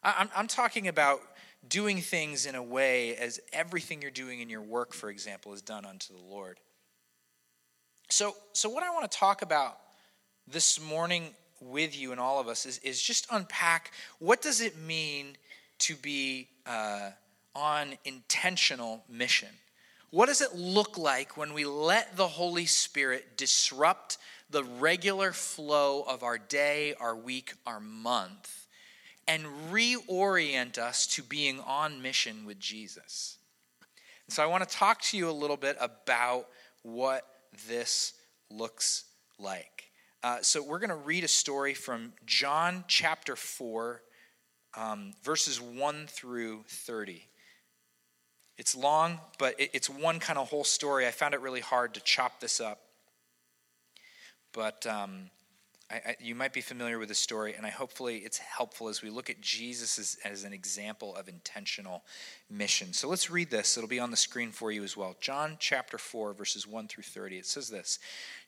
I, 0.03 0.15
I'm, 0.19 0.31
I'm 0.35 0.47
talking 0.47 0.89
about 0.89 1.21
doing 1.69 2.01
things 2.01 2.47
in 2.47 2.55
a 2.55 2.63
way 2.63 3.17
as 3.17 3.41
everything 3.53 4.03
you're 4.03 4.11
doing 4.11 4.41
in 4.41 4.49
your 4.49 4.63
work, 4.63 4.93
for 4.93 5.11
example, 5.11 5.53
is 5.53 5.63
done 5.63 5.85
unto 5.85 6.13
the 6.13 6.23
Lord. 6.23 6.59
So, 8.09 8.35
so 8.53 8.69
what 8.69 8.83
I 8.83 8.91
want 8.91 9.11
to 9.11 9.19
talk 9.19 9.43
about 9.43 9.79
this 10.47 10.81
morning 10.81 11.35
with 11.61 11.99
you 11.99 12.13
and 12.13 12.21
all 12.21 12.41
of 12.41 12.49
us 12.49 12.67
is, 12.67 12.79
is 12.79 13.03
just 13.03 13.27
unpack 13.31 13.93
what 14.19 14.43
does 14.43 14.61
it 14.61 14.79
mean 14.79 15.37
to 15.79 15.97
be 15.97 16.49
uh, 16.67 17.11
on 17.55 17.95
intentional 18.05 19.05
mission? 19.09 19.49
What 20.11 20.27
does 20.27 20.41
it 20.41 20.55
look 20.55 20.97
like 20.97 21.37
when 21.37 21.55
we 21.55 21.65
let 21.65 22.17
the 22.17 22.29
Holy 22.29 22.67
Spirit 22.67 23.37
disrupt 23.37 24.19
the 24.51 24.63
regular 24.63 25.33
flow 25.33 26.03
of 26.03 26.23
our 26.23 26.39
day, 26.39 26.95
our 27.01 27.17
week, 27.17 27.55
our 27.67 27.81
month? 27.81 28.64
And 29.27 29.45
reorient 29.71 30.79
us 30.79 31.07
to 31.09 31.23
being 31.23 31.61
on 31.61 32.03
mission 32.03 32.45
with 32.45 32.59
Jesus. 32.59 33.39
And 34.27 34.35
so 34.35 34.43
I 34.43 34.47
want 34.47 34.69
to 34.69 34.77
talk 34.77 35.03
to 35.03 35.17
you 35.17 35.29
a 35.29 35.33
little 35.33 35.57
bit 35.57 35.77
about 35.81 36.47
what 36.83 37.27
this 37.69 38.15
looks 38.51 39.05
like. 39.39 39.91
Uh, 40.23 40.39
so 40.41 40.63
we're 40.63 40.79
going 40.79 40.91
to 40.91 40.97
read 40.97 41.25
a 41.25 41.29
story 41.29 41.75
from 41.75 42.13
John 42.25 42.85
chapter 42.89 43.37
4, 43.37 44.01
um, 44.77 45.13
verses 45.23 45.61
1 45.61 46.07
through 46.09 46.65
30. 46.67 47.29
It's 48.57 48.75
long, 48.75 49.21
but 49.39 49.55
it's 49.59 49.91
one 49.91 50.21
kind 50.21 50.39
of 50.39 50.49
whole 50.49 50.65
story. 50.65 51.07
I 51.07 51.11
found 51.11 51.35
it 51.35 51.41
really 51.41 51.61
hard 51.61 51.95
to 51.95 52.01
chop 52.01 52.41
this 52.41 52.61
up. 52.61 52.81
But 54.53 54.87
um, 54.87 55.31
I, 55.91 55.95
I, 55.95 56.17
you 56.19 56.35
might 56.35 56.55
be 56.55 56.63
familiar 56.63 56.99
with 56.99 57.09
the 57.09 57.15
story, 57.15 57.55
and 57.55 57.67
I 57.67 57.71
hopefully 57.71 58.19
it's 58.19 58.39
helpful 58.39 58.89
as 58.89 59.03
we 59.03 59.11
look 59.11 59.29
at 59.29 59.41
Jesus 59.41 59.99
as, 59.99 60.17
as, 60.25 60.45
an 60.45 60.53
example 60.53 61.15
of 61.15 61.29
intentional 61.29 62.05
mission. 62.51 62.95
So 62.95 63.09
let's 63.09 63.31
read 63.31 63.51
this. 63.51 63.77
It'll 63.77 63.89
be 63.89 64.01
on 64.01 64.11
the 64.11 64.17
screen 64.17 64.51
for 64.51 64.73
you 64.73 64.83
as 64.83 64.97
well. 64.97 65.15
John 65.21 65.57
chapter 65.59 65.99
4, 65.99 66.33
verses 66.33 66.67
1 66.67 66.89
through 66.89 67.03
30. 67.03 67.39
It 67.39 67.47
says 67.47 67.69
this 67.69 67.99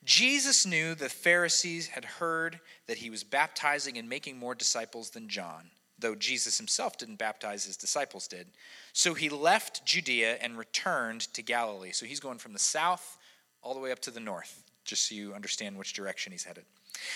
Jesus 0.05 0.65
knew 0.65 0.95
the 0.95 1.11
Pharisees 1.11 1.89
had 1.89 2.05
heard 2.05 2.61
that 2.87 2.99
he 2.99 3.11
was 3.11 3.23
baptizing 3.23 3.99
and 3.99 4.09
making 4.09 4.39
more 4.39 4.55
disciples 4.55 5.11
than 5.11 5.29
John. 5.29 5.71
though 5.99 6.15
Jesus 6.15 6.57
himself 6.57 6.97
didn't 6.97 7.17
baptize, 7.17 7.65
his 7.65 7.77
disciples 7.77 8.27
did. 8.29 8.47
So 8.95 9.13
he 9.13 9.29
left 9.29 9.85
Judea 9.85 10.39
and 10.41 10.57
returned 10.57 11.33
to 11.35 11.43
Galilee. 11.43 11.93
So 11.93 12.07
he's 12.07 12.21
going 12.21 12.39
from 12.39 12.55
the 12.55 12.59
south 12.59 13.19
all 13.63 13.75
the 13.75 13.81
way 13.81 13.93
up 13.93 14.01
to 14.01 14.11
the 14.11 14.21
north, 14.21 14.63
just 14.85 15.09
so 15.09 15.15
you 15.15 15.35
understand 15.35 15.77
which 15.77 15.93
direction 15.93 16.33
he's 16.33 16.45
headed. 16.45 16.65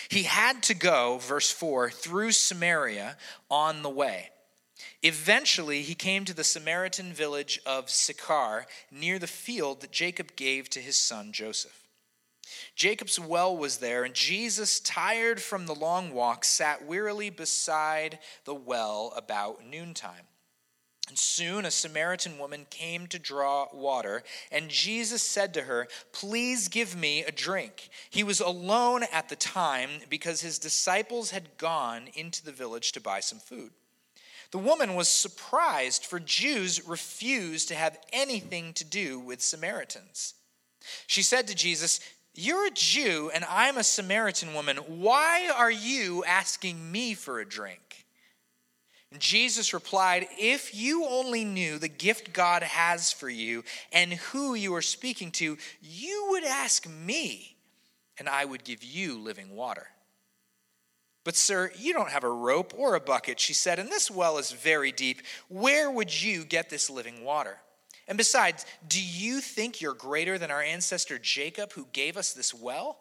He 0.08 0.25
had 0.25 0.62
to 0.64 0.75
go, 0.75 1.18
verse 1.18 1.50
4, 1.50 1.90
through 1.90 2.32
Samaria 2.32 3.16
on 3.50 3.82
the 3.82 3.90
way. 3.90 4.30
Eventually, 5.02 5.82
he 5.82 5.94
came 5.94 6.25
to 6.25 6.34
the 6.34 6.44
Samaritan 6.44 7.12
village 7.12 7.60
of 7.64 7.90
Sychar, 7.90 8.66
near 8.90 9.18
the 9.18 9.26
field 9.26 9.80
that 9.80 9.92
Jacob 9.92 10.37
gave 10.37 10.68
to 10.70 10.80
his 10.80 10.96
son 10.96 11.32
Joseph. 11.32 11.88
Jacob's 12.75 13.18
well 13.18 13.56
was 13.56 13.78
there, 13.78 14.04
and 14.04 14.14
Jesus, 14.14 14.80
tired 14.80 15.40
from 15.40 15.66
the 15.66 15.75
long 15.75 16.12
walk, 16.12 16.44
sat 16.44 16.84
wearily 16.84 17.30
beside 17.30 18.18
the 18.44 18.54
well 18.54 19.12
about 19.16 19.64
noontime. 19.64 20.26
And 21.11 21.19
soon 21.19 21.64
a 21.64 21.73
Samaritan 21.73 22.38
woman 22.38 22.69
came 22.71 23.09
to 23.09 23.19
draw 23.19 23.67
water, 23.73 24.23
and 24.52 24.71
Jesus 24.71 25.23
said 25.23 25.52
to 25.55 25.62
her, 25.62 25.88
Please 26.12 26.69
give 26.69 26.95
me 26.95 27.25
a 27.25 27.33
drink. 27.33 27.88
He 28.09 28.23
was 28.23 28.38
alone 28.38 29.02
at 29.12 29.29
the 29.29 29.35
time 29.35 29.90
because 30.09 30.40
his 30.40 30.61
disciples 30.61 31.33
had 31.33 31.59
gone 31.59 32.05
into 32.14 32.45
the 32.45 32.52
village 32.52 32.93
to 32.93 33.00
buy 33.00 33.19
some 33.19 33.40
food. 33.40 33.73
The 34.52 34.59
woman 34.59 34.95
was 34.95 35.09
surprised, 35.09 36.07
for 36.07 36.21
Jews 36.21 36.87
refused 36.87 37.67
to 37.69 37.75
have 37.75 37.99
anything 38.12 38.73
to 38.75 38.85
do 38.85 39.19
with 39.19 39.43
Samaritans. 39.43 40.35
She 41.09 41.25
said 41.25 41.49
to 41.49 41.57
Jesus, 41.57 41.99
You're 42.37 42.69
a 42.69 42.71
Jew, 42.71 43.33
and 43.35 43.45
I'm 43.47 43.79
a 43.79 43.83
Samaritan 43.83 44.55
woman. 44.55 44.76
Why 44.76 45.50
are 45.52 45.73
you 45.73 46.23
asking 46.23 46.93
me 46.93 47.14
for 47.14 47.40
a 47.40 47.49
drink? 47.49 47.89
And 49.12 49.21
Jesus 49.21 49.75
replied, 49.75 50.29
If 50.38 50.75
you 50.75 51.05
only 51.05 51.45
knew 51.45 51.79
the 51.79 51.88
gift 51.88 52.33
God 52.33 52.62
has 52.62 53.12
for 53.12 53.29
you 53.29 53.64
and 53.93 54.14
who 54.14 54.55
you 54.55 54.75
are 54.75 54.83
speaking 54.83 55.33
to, 55.33 55.59
you 55.81 56.26
would 56.31 56.45
ask 56.45 56.88
me, 56.88 57.57
and 58.19 58.29
I 58.29 58.45
would 58.45 58.64
give 58.64 58.85
you 58.85 59.19
living 59.19 59.57
water. 59.57 59.88
But, 61.25 61.37
sir, 61.37 61.71
you 61.76 61.93
don't 61.93 62.11
have 62.11 62.25
a 62.25 62.31
rope 62.31 62.73
or 62.76 62.95
a 62.95 63.00
bucket, 63.00 63.38
she 63.40 63.52
said, 63.52 63.79
and 63.79 63.90
this 63.90 64.11
well 64.11 64.38
is 64.38 64.52
very 64.52 64.93
deep. 64.93 65.23
Where 65.49 65.90
would 65.90 66.23
you 66.23 66.45
get 66.45 66.71
this 66.71 66.88
living 66.88 67.25
water? 67.25 67.59
And 68.09 68.17
besides, 68.17 68.64
do 68.88 69.02
you 69.02 69.40
think 69.40 69.81
you're 69.81 69.95
greater 69.95 70.38
than 70.38 70.50
our 70.50 70.62
ancestor 70.62 71.19
Jacob, 71.19 71.73
who 71.73 71.87
gave 71.93 72.17
us 72.17 72.33
this 72.33 72.55
well? 72.55 72.99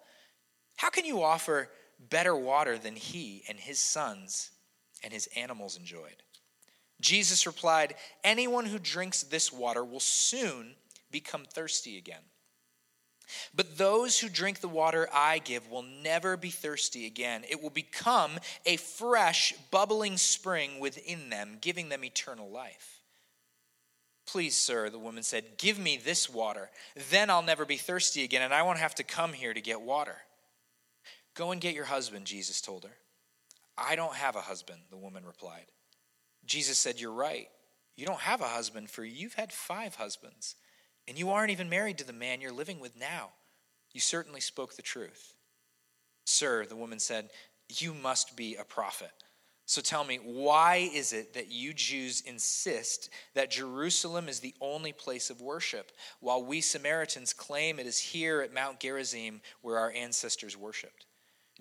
How 0.75 0.89
can 0.89 1.06
you 1.06 1.24
offer 1.24 1.70
better 2.10 2.36
water 2.36 2.78
than 2.78 2.96
he 2.96 3.44
and 3.48 3.60
his 3.60 3.80
sons 3.80 4.51
and 5.03 5.13
his 5.13 5.27
animals 5.36 5.77
enjoyed. 5.77 6.24
Jesus 7.01 7.46
replied, 7.48 7.96
Anyone 8.24 8.65
who 8.65 8.79
drinks 8.79 9.24
this 9.24 9.53
water 9.53 9.84
will 9.84 10.00
soon 10.00 10.75
become 11.12 11.46
thirsty 11.46 11.98
again. 11.98 12.22
But 13.53 13.77
those 13.77 14.20
who 14.20 14.27
drink 14.27 14.60
the 14.60 14.68
water 14.68 15.08
I 15.13 15.39
give 15.39 15.70
will 15.70 15.84
never 15.84 16.36
be 16.36 16.50
thirsty 16.50 17.06
again. 17.06 17.44
It 17.48 17.62
will 17.62 17.70
become 17.70 18.39
a 18.65 18.77
fresh, 18.77 19.53
bubbling 19.72 20.18
spring 20.18 20.79
within 20.79 21.29
them, 21.29 21.58
giving 21.62 21.89
them 21.89 22.03
eternal 22.03 22.50
life. 22.50 23.01
Please, 24.25 24.56
sir, 24.56 24.89
the 24.89 25.00
woman 25.00 25.24
said, 25.24 25.58
give 25.58 25.79
me 25.79 25.98
this 25.98 26.29
water. 26.29 26.70
Then 27.10 27.29
I'll 27.29 27.41
never 27.41 27.65
be 27.65 27.77
thirsty 27.77 28.24
again, 28.24 28.41
and 28.41 28.53
I 28.53 28.62
won't 28.62 28.79
have 28.79 28.96
to 28.96 29.03
come 29.03 29.34
here 29.34 29.53
to 29.53 29.62
get 29.62 29.82
water. 29.82 30.18
Go 31.34 31.51
and 31.51 31.62
get 31.62 31.74
your 31.74 31.86
husband, 31.86 32.25
Jesus 32.25 32.62
told 32.62 32.84
her. 32.84 32.96
I 33.79 33.95
don't 33.95 34.15
have 34.15 34.36
a 34.36 34.41
husband, 34.41 34.81
the 34.89 34.98
woman 34.98 35.25
replied. 35.25 35.65
Jesus 36.45 36.77
said, 36.77 37.00
You're 37.00 37.12
right. 37.12 37.48
You 37.95 38.05
don't 38.05 38.21
have 38.21 38.41
a 38.41 38.48
husband, 38.48 38.89
for 38.89 39.03
you've 39.03 39.33
had 39.33 39.51
five 39.51 39.95
husbands, 39.95 40.55
and 41.07 41.17
you 41.17 41.31
aren't 41.31 41.51
even 41.51 41.69
married 41.69 41.98
to 41.98 42.07
the 42.07 42.13
man 42.13 42.39
you're 42.39 42.51
living 42.51 42.79
with 42.79 42.98
now. 42.98 43.31
You 43.93 44.00
certainly 44.00 44.39
spoke 44.39 44.75
the 44.75 44.81
truth. 44.81 45.33
Sir, 46.25 46.65
the 46.65 46.75
woman 46.75 47.00
said, 47.00 47.29
You 47.67 47.93
must 47.93 48.36
be 48.36 48.55
a 48.55 48.63
prophet. 48.63 49.12
So 49.65 49.81
tell 49.81 50.03
me, 50.03 50.17
why 50.24 50.89
is 50.91 51.13
it 51.13 51.36
that 51.36 51.51
you 51.51 51.74
Jews 51.74 52.21
insist 52.21 53.12
that 53.36 53.51
Jerusalem 53.51 54.27
is 54.27 54.39
the 54.39 54.55
only 54.62 54.93
place 54.93 55.29
of 55.29 55.41
worship, 55.41 55.91
while 56.21 56.43
we 56.43 56.59
Samaritans 56.59 57.33
claim 57.33 57.79
it 57.79 57.86
is 57.86 58.00
here 58.00 58.41
at 58.41 58.51
Mount 58.51 58.79
Gerizim 58.79 59.41
where 59.62 59.77
our 59.77 59.91
ancestors 59.91 60.57
worshiped? 60.57 61.05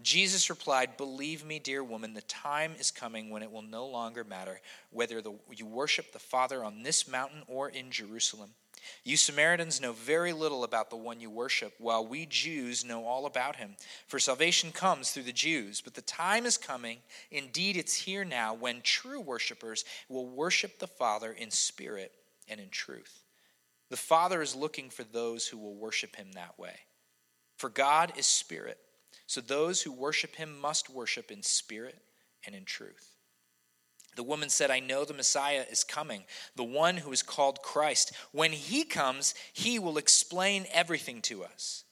Jesus 0.03 0.49
replied, 0.49 0.97
Believe 0.97 1.45
me, 1.45 1.59
dear 1.59 1.83
woman, 1.83 2.15
the 2.15 2.23
time 2.23 2.75
is 2.79 2.91
coming 2.91 3.31
when 3.31 3.43
it 3.43 3.51
will 3.51 3.63
no 3.63 3.87
longer 3.87 4.23
matter 4.23 4.61
whether 4.91 5.21
the, 5.21 5.35
you 5.55 5.67
worship 5.67 6.13
the 6.13 6.19
Father 6.19 6.63
on 6.63 6.83
this 6.83 7.09
mountain 7.09 7.43
or 7.49 7.69
in 7.69 7.91
Jerusalem. 7.91 8.51
You 9.05 9.17
Samaritans 9.17 9.81
know 9.81 9.93
very 9.93 10.33
little 10.33 10.63
about 10.63 10.89
the 10.89 10.97
one 10.97 11.21
you 11.21 11.31
worship, 11.31 11.75
while 11.79 12.07
we 12.07 12.27
Jews 12.27 12.85
know 12.85 13.07
all 13.07 13.27
about 13.27 13.57
him. 13.57 13.77
For 14.07 14.21
salvation 14.21 14.71
comes 14.71 15.11
through 15.11 15.25
the 15.25 15.33
Jews, 15.33 15.81
but 15.81 15.95
the 15.95 16.03
time 16.03 16.47
is 16.47 16.57
coming, 16.57 16.99
indeed 17.31 17.77
it's 17.77 17.95
here 17.95 18.25
now, 18.25 18.55
when 18.55 18.81
true 18.83 19.21
worshippers 19.21 19.85
will 20.09 20.29
worship 20.29 20.79
the 20.79 20.87
Father 20.87 21.33
in 21.33 21.51
spirit 21.51 22.13
and 22.49 22.61
in 22.61 22.69
truth. 22.69 23.25
The 23.91 23.97
Father 23.97 24.43
is 24.43 24.55
looking 24.55 24.91
for 24.91 25.03
those 25.03 25.49
who 25.49 25.59
will 25.59 25.75
worship 25.75 26.15
him 26.15 26.33
that 26.33 26.59
way. 26.59 26.77
For 27.57 27.69
God 27.69 28.13
is 28.17 28.27
spirit 28.27 28.79
so 29.29 29.43
those 29.43 29.83
who 29.83 29.93
worship 29.93 30.37
him 30.37 30.59
must 30.59 30.89
worship 30.89 31.31
in 31.31 31.43
spirit 31.43 31.99
and 32.47 32.55
in 32.55 32.65
truth. 32.65 33.15
The 34.17 34.23
woman 34.23 34.49
said, 34.49 34.71
I 34.71 34.81
know 34.81 35.05
the 35.05 35.13
Messiah 35.13 35.67
is 35.71 35.85
coming, 35.85 36.25
the 36.57 36.65
one 36.65 36.97
who 36.97 37.13
is 37.13 37.23
called 37.23 37.63
Christ. 37.63 38.13
When 38.33 38.53
he 38.53 38.85
comes, 38.85 39.35
he 39.53 39.79
will 39.79 39.99
explain 39.99 40.67
everything 40.73 41.21
to 41.23 41.45
us. 41.45 41.85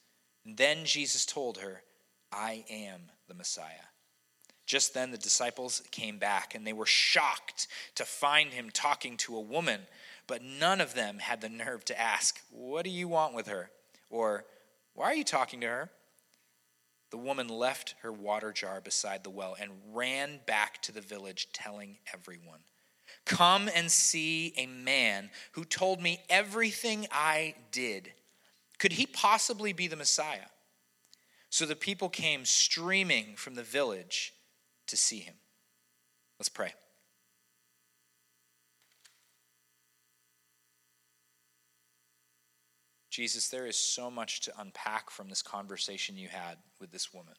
And 0.45 0.57
then 0.57 0.83
Jesus 0.83 1.27
told 1.27 1.59
her, 1.59 1.83
I 2.31 2.65
am 2.71 3.01
the 3.27 3.35
Messiah. 3.35 3.85
Just 4.65 4.95
then 4.95 5.11
the 5.11 5.17
disciples 5.17 5.83
came 5.91 6.17
back, 6.17 6.55
and 6.55 6.65
they 6.65 6.73
were 6.73 6.87
shocked 6.87 7.67
to 7.95 8.03
find 8.03 8.51
him 8.51 8.71
talking 8.71 9.15
to 9.17 9.37
a 9.37 9.41
woman, 9.41 9.81
but 10.25 10.41
none 10.41 10.81
of 10.81 10.95
them 10.95 11.19
had 11.19 11.39
the 11.39 11.49
nerve 11.49 11.85
to 11.85 12.01
ask, 12.01 12.41
What 12.49 12.83
do 12.83 12.89
you 12.89 13.07
want 13.07 13.35
with 13.35 13.47
her? 13.47 13.69
Or, 14.09 14.43
Why 14.95 15.05
are 15.05 15.15
you 15.15 15.23
talking 15.23 15.61
to 15.61 15.67
her? 15.67 15.91
The 17.09 17.17
woman 17.17 17.47
left 17.47 17.95
her 18.01 18.11
water 18.11 18.51
jar 18.51 18.81
beside 18.81 19.23
the 19.23 19.29
well 19.29 19.55
and 19.59 19.71
ran 19.93 20.41
back 20.45 20.81
to 20.83 20.91
the 20.91 21.01
village, 21.01 21.47
telling 21.53 21.97
everyone, 22.13 22.59
Come 23.25 23.69
and 23.73 23.91
see 23.91 24.53
a 24.57 24.65
man 24.65 25.29
who 25.53 25.65
told 25.65 26.01
me 26.01 26.21
everything 26.29 27.07
I 27.11 27.55
did. 27.71 28.13
Could 28.79 28.93
he 28.93 29.05
possibly 29.05 29.73
be 29.73 29.87
the 29.87 29.95
Messiah? 29.95 30.47
So 31.49 31.65
the 31.65 31.75
people 31.75 32.09
came 32.09 32.45
streaming 32.45 33.35
from 33.35 33.55
the 33.55 33.63
village 33.63 34.33
to 34.87 34.97
see 34.97 35.19
him. 35.19 35.35
Let's 36.39 36.49
pray. 36.49 36.73
Jesus, 43.17 43.47
there 43.47 43.65
is 43.65 43.75
so 43.75 44.11
much 44.11 44.41
to 44.41 44.53
unpack 44.59 45.09
from 45.09 45.27
this 45.27 45.41
conversation 45.41 46.17
you 46.17 46.27
had 46.27 46.57
with 46.79 46.91
this 46.91 47.11
woman. 47.11 47.33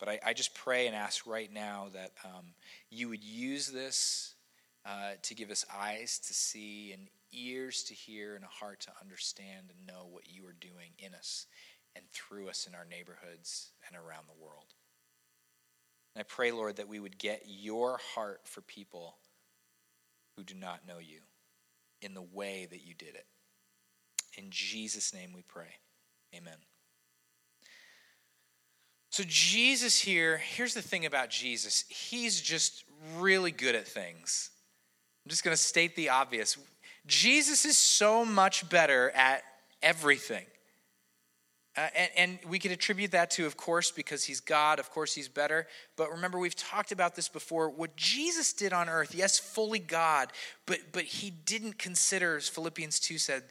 But 0.00 0.08
I, 0.08 0.18
I 0.26 0.32
just 0.32 0.52
pray 0.52 0.88
and 0.88 0.96
ask 0.96 1.28
right 1.28 1.52
now 1.52 1.90
that 1.94 2.10
um, 2.24 2.46
you 2.90 3.08
would 3.08 3.22
use 3.22 3.68
this 3.68 4.34
uh, 4.84 5.12
to 5.22 5.34
give 5.36 5.52
us 5.52 5.64
eyes 5.72 6.18
to 6.26 6.34
see 6.34 6.90
and 6.92 7.06
ears 7.32 7.84
to 7.84 7.94
hear 7.94 8.34
and 8.34 8.42
a 8.42 8.48
heart 8.48 8.80
to 8.80 8.90
understand 9.00 9.68
and 9.70 9.86
know 9.86 10.08
what 10.10 10.24
you 10.28 10.44
are 10.44 10.56
doing 10.58 10.90
in 10.98 11.14
us 11.14 11.46
and 11.94 12.04
through 12.12 12.48
us 12.48 12.66
in 12.66 12.74
our 12.74 12.86
neighborhoods 12.90 13.70
and 13.86 13.96
around 13.96 14.24
the 14.26 14.44
world. 14.44 14.74
And 16.16 16.20
I 16.20 16.24
pray, 16.24 16.50
Lord, 16.50 16.78
that 16.78 16.88
we 16.88 16.98
would 16.98 17.16
get 17.16 17.44
your 17.46 18.00
heart 18.12 18.40
for 18.42 18.60
people 18.62 19.18
who 20.36 20.42
do 20.42 20.54
not 20.56 20.80
know 20.84 20.98
you 20.98 21.20
in 22.02 22.14
the 22.14 22.22
way 22.22 22.66
that 22.68 22.84
you 22.84 22.94
did 22.94 23.14
it. 23.14 23.26
In 24.38 24.50
Jesus' 24.50 25.12
name 25.12 25.32
we 25.34 25.42
pray. 25.42 25.66
Amen. 26.34 26.54
So, 29.10 29.24
Jesus 29.26 29.98
here, 29.98 30.36
here's 30.36 30.74
the 30.74 30.82
thing 30.82 31.06
about 31.06 31.28
Jesus 31.28 31.84
he's 31.88 32.40
just 32.40 32.84
really 33.18 33.50
good 33.50 33.74
at 33.74 33.86
things. 33.86 34.50
I'm 35.26 35.30
just 35.30 35.42
going 35.42 35.56
to 35.56 35.62
state 35.62 35.96
the 35.96 36.10
obvious. 36.10 36.56
Jesus 37.06 37.64
is 37.64 37.76
so 37.76 38.24
much 38.24 38.68
better 38.68 39.10
at 39.10 39.42
everything. 39.82 40.46
Uh, 41.76 41.88
and, 41.96 42.10
and, 42.16 42.38
we 42.48 42.58
could 42.58 42.72
attribute 42.72 43.12
that 43.12 43.30
to, 43.30 43.46
of 43.46 43.56
course, 43.56 43.90
because 43.90 44.24
he's 44.24 44.40
God, 44.40 44.78
of 44.78 44.90
course, 44.90 45.14
he's 45.14 45.28
better. 45.28 45.66
But 45.96 46.10
remember, 46.10 46.38
we've 46.38 46.56
talked 46.56 46.90
about 46.90 47.14
this 47.14 47.28
before. 47.28 47.70
What 47.70 47.94
Jesus 47.94 48.52
did 48.52 48.72
on 48.72 48.88
earth, 48.88 49.14
yes, 49.14 49.38
fully 49.38 49.78
God, 49.78 50.32
but, 50.66 50.78
but 50.92 51.04
he 51.04 51.30
didn't 51.30 51.78
consider, 51.78 52.36
as 52.36 52.48
Philippians 52.48 52.98
2 52.98 53.18
said, 53.18 53.44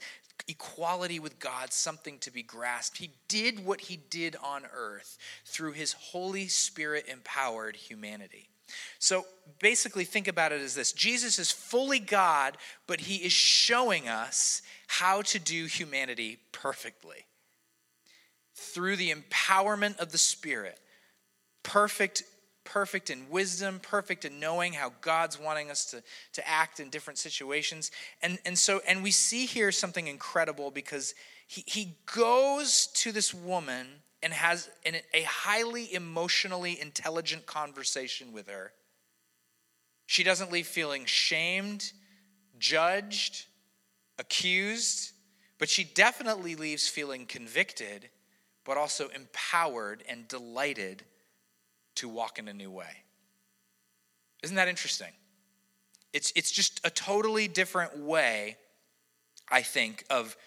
equality 0.48 1.20
with 1.20 1.40
God 1.40 1.74
something 1.74 2.20
to 2.20 2.32
be 2.32 2.44
grasped. 2.44 2.98
He 2.98 3.12
did 3.28 3.66
what 3.66 3.82
he 3.82 3.98
did 4.10 4.36
on 4.44 4.64
earth 4.74 5.18
through 5.46 5.74
his 5.74 5.94
Holy 5.94 6.48
Spirit 6.48 7.06
empowered 7.08 7.76
humanity. 7.76 8.50
So 9.00 9.26
basically, 9.60 10.04
think 10.04 10.28
about 10.28 10.52
it 10.52 10.62
as 10.62 10.76
this 10.76 10.92
Jesus 10.92 11.40
is 11.40 11.52
fully 11.52 12.00
God, 12.00 12.58
but 12.86 13.02
he 13.02 13.18
is 13.18 13.32
showing 13.32 14.08
us 14.08 14.62
how 14.88 15.22
to 15.24 15.40
do 15.40 15.66
humanity 15.66 16.40
perfectly 16.52 17.26
through 18.56 18.96
the 18.96 19.14
empowerment 19.14 19.98
of 20.00 20.12
the 20.12 20.18
Spirit. 20.18 20.80
Perfect 21.64 22.24
perfect 22.68 23.10
in 23.10 23.30
wisdom, 23.30 23.80
perfect 23.82 24.26
in 24.26 24.40
knowing 24.40 24.74
how 24.74 24.92
God's 25.02 25.40
wanting 25.40 25.72
us 25.72 25.86
to, 25.86 26.04
to 26.34 26.48
act 26.48 26.80
in 26.80 26.90
different 26.90 27.18
situations. 27.18 27.92
And, 28.22 28.38
and 28.46 28.58
so, 28.58 28.82
and 28.88 29.02
we 29.02 29.12
see 29.12 29.46
here 29.46 29.72
something 29.72 30.08
incredible 30.08 30.70
because 30.70 31.16
he, 31.48 31.64
he 31.66 31.96
goes 32.14 32.88
to 32.96 33.14
this 33.14 33.34
woman 33.34 33.88
and 34.22 34.34
has 34.34 34.70
an, 34.86 34.96
a 35.14 35.22
highly 35.24 35.94
emotionally 35.94 36.80
intelligent 36.80 37.46
conversation 37.46 38.34
with 38.34 38.50
her. 38.50 38.74
She 40.06 40.24
doesn't 40.24 40.52
leave 40.52 40.68
feeling 40.68 41.06
shamed, 41.06 41.92
judged, 42.60 43.46
accused, 44.20 45.14
but 45.58 45.70
she 45.70 45.86
definitely 45.86 46.56
leaves 46.56 46.88
feeling 46.88 47.26
convicted, 47.26 48.10
but 48.66 48.78
also 48.78 49.08
empowered 49.10 50.04
and 50.10 50.28
delighted 50.28 51.04
to 51.98 52.10
walk 52.10 52.40
in 52.40 52.48
a 52.48 52.54
new 52.54 52.72
way. 52.72 53.04
Isn't 54.44 54.56
that 54.56 54.68
interesting? 54.68 55.12
It's, 56.14 56.32
it's 56.36 56.52
just 56.52 56.80
a 56.84 56.90
totally 56.90 57.48
different 57.48 57.98
way, 57.98 58.58
I 59.50 59.62
think, 59.62 60.06
of 60.10 60.38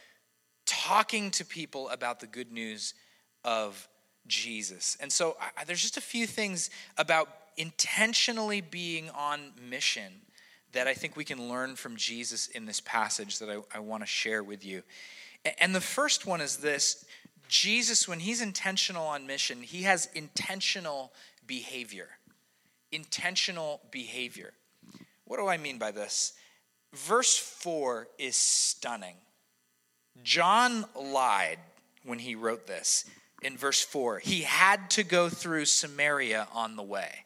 talking 0.66 1.30
to 1.32 1.44
people 1.44 1.88
about 1.90 2.20
the 2.20 2.26
good 2.26 2.52
news 2.52 2.94
of 3.44 3.88
Jesus. 4.26 4.96
And 5.00 5.12
so 5.12 5.36
I, 5.40 5.64
there's 5.64 5.82
just 5.82 5.96
a 5.96 6.02
few 6.02 6.26
things 6.26 6.70
about 6.96 7.28
intentionally 7.56 8.60
being 8.60 9.10
on 9.10 9.52
mission 9.68 10.22
that 10.72 10.86
I 10.86 10.94
think 10.94 11.16
we 11.16 11.24
can 11.24 11.48
learn 11.48 11.76
from 11.76 11.96
Jesus 11.96 12.46
in 12.46 12.64
this 12.64 12.80
passage 12.80 13.38
that 13.40 13.50
I, 13.50 13.58
I 13.76 13.80
want 13.80 14.02
to 14.02 14.06
share 14.06 14.42
with 14.42 14.64
you. 14.64 14.82
And 15.58 15.74
the 15.74 15.80
first 15.80 16.26
one 16.26 16.40
is 16.40 16.58
this 16.58 17.04
Jesus, 17.48 18.06
when 18.06 18.20
he's 18.20 18.40
intentional 18.40 19.04
on 19.04 19.26
mission, 19.26 19.60
he 19.60 19.82
has 19.82 20.08
intentional 20.14 21.12
behavior. 21.50 22.06
Intentional 22.92 23.80
behavior. 23.90 24.52
What 25.24 25.38
do 25.38 25.48
I 25.48 25.56
mean 25.56 25.78
by 25.78 25.90
this? 25.90 26.34
Verse 26.94 27.36
4 27.36 28.06
is 28.20 28.36
stunning. 28.36 29.16
John 30.22 30.84
lied 30.94 31.58
when 32.04 32.20
he 32.20 32.36
wrote 32.36 32.68
this 32.68 33.04
in 33.42 33.56
verse 33.56 33.82
4. 33.82 34.20
He 34.20 34.42
had 34.42 34.90
to 34.90 35.02
go 35.02 35.28
through 35.28 35.64
Samaria 35.64 36.46
on 36.52 36.76
the 36.76 36.84
way. 36.84 37.24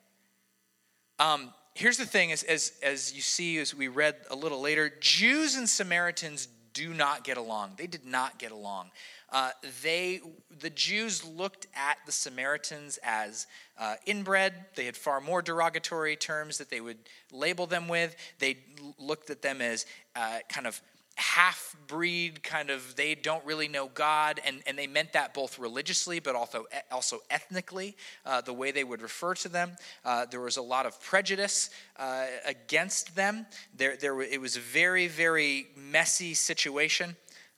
Um, 1.18 1.52
here's 1.74 1.98
the 1.98 2.06
thing 2.06 2.32
as, 2.32 2.44
as, 2.44 2.72
as 2.82 3.14
you 3.14 3.20
see, 3.20 3.58
as 3.58 3.74
we 3.74 3.88
read 3.88 4.16
a 4.30 4.36
little 4.36 4.62
later, 4.62 4.90
Jews 5.00 5.54
and 5.54 5.68
Samaritans 5.68 6.48
do 6.72 6.94
not 6.94 7.24
get 7.24 7.36
along. 7.36 7.74
They 7.76 7.86
did 7.86 8.06
not 8.06 8.38
get 8.38 8.52
along. 8.52 8.90
Uh, 9.34 9.50
they, 9.82 10.20
the 10.60 10.70
Jews 10.70 11.24
looked 11.24 11.66
at 11.74 11.98
the 12.06 12.12
Samaritans 12.12 13.00
as 13.02 13.48
uh, 13.76 13.96
inbred. 14.06 14.54
They 14.76 14.84
had 14.84 14.96
far 14.96 15.20
more 15.20 15.42
derogatory 15.42 16.14
terms 16.14 16.58
that 16.58 16.70
they 16.70 16.80
would 16.80 16.98
label 17.32 17.66
them 17.66 17.88
with. 17.88 18.14
They 18.38 18.58
looked 18.96 19.30
at 19.30 19.42
them 19.42 19.60
as 19.60 19.86
uh, 20.14 20.38
kind 20.48 20.68
of 20.68 20.80
half 21.16 21.76
breed 21.86 22.42
kind 22.42 22.70
of 22.70 22.96
they 22.96 23.14
don't 23.14 23.44
really 23.44 23.68
know 23.68 23.88
god 23.94 24.40
and, 24.44 24.62
and 24.66 24.76
they 24.76 24.88
meant 24.88 25.12
that 25.12 25.32
both 25.32 25.60
religiously 25.60 26.18
but 26.18 26.34
also 26.34 26.66
also 26.90 27.20
ethnically 27.30 27.96
uh, 28.26 28.40
the 28.40 28.52
way 28.52 28.72
they 28.72 28.82
would 28.82 29.00
refer 29.00 29.32
to 29.32 29.48
them 29.48 29.76
uh, 30.04 30.26
there 30.26 30.40
was 30.40 30.56
a 30.56 30.62
lot 30.62 30.86
of 30.86 31.00
prejudice 31.00 31.70
uh, 32.00 32.26
against 32.44 33.14
them 33.14 33.46
there, 33.76 33.96
there 33.96 34.20
it 34.22 34.40
was 34.40 34.56
a 34.56 34.60
very 34.60 35.06
very 35.06 35.68
messy 35.76 36.34
situation 36.34 37.14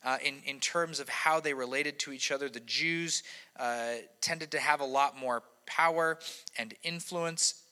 uh, 0.06 0.18
in, 0.24 0.36
in 0.46 0.60
terms 0.60 1.00
of 1.00 1.08
how 1.08 1.40
they 1.40 1.52
related 1.52 1.98
to 1.98 2.12
each 2.12 2.30
other. 2.30 2.48
The 2.48 2.60
Jews 2.60 3.24
uh, 3.58 3.94
tended 4.20 4.52
to 4.52 4.60
have 4.60 4.80
a 4.80 4.84
lot 4.84 5.18
more 5.18 5.42
power 5.66 6.18
and 6.56 6.72
influence, 6.84 7.62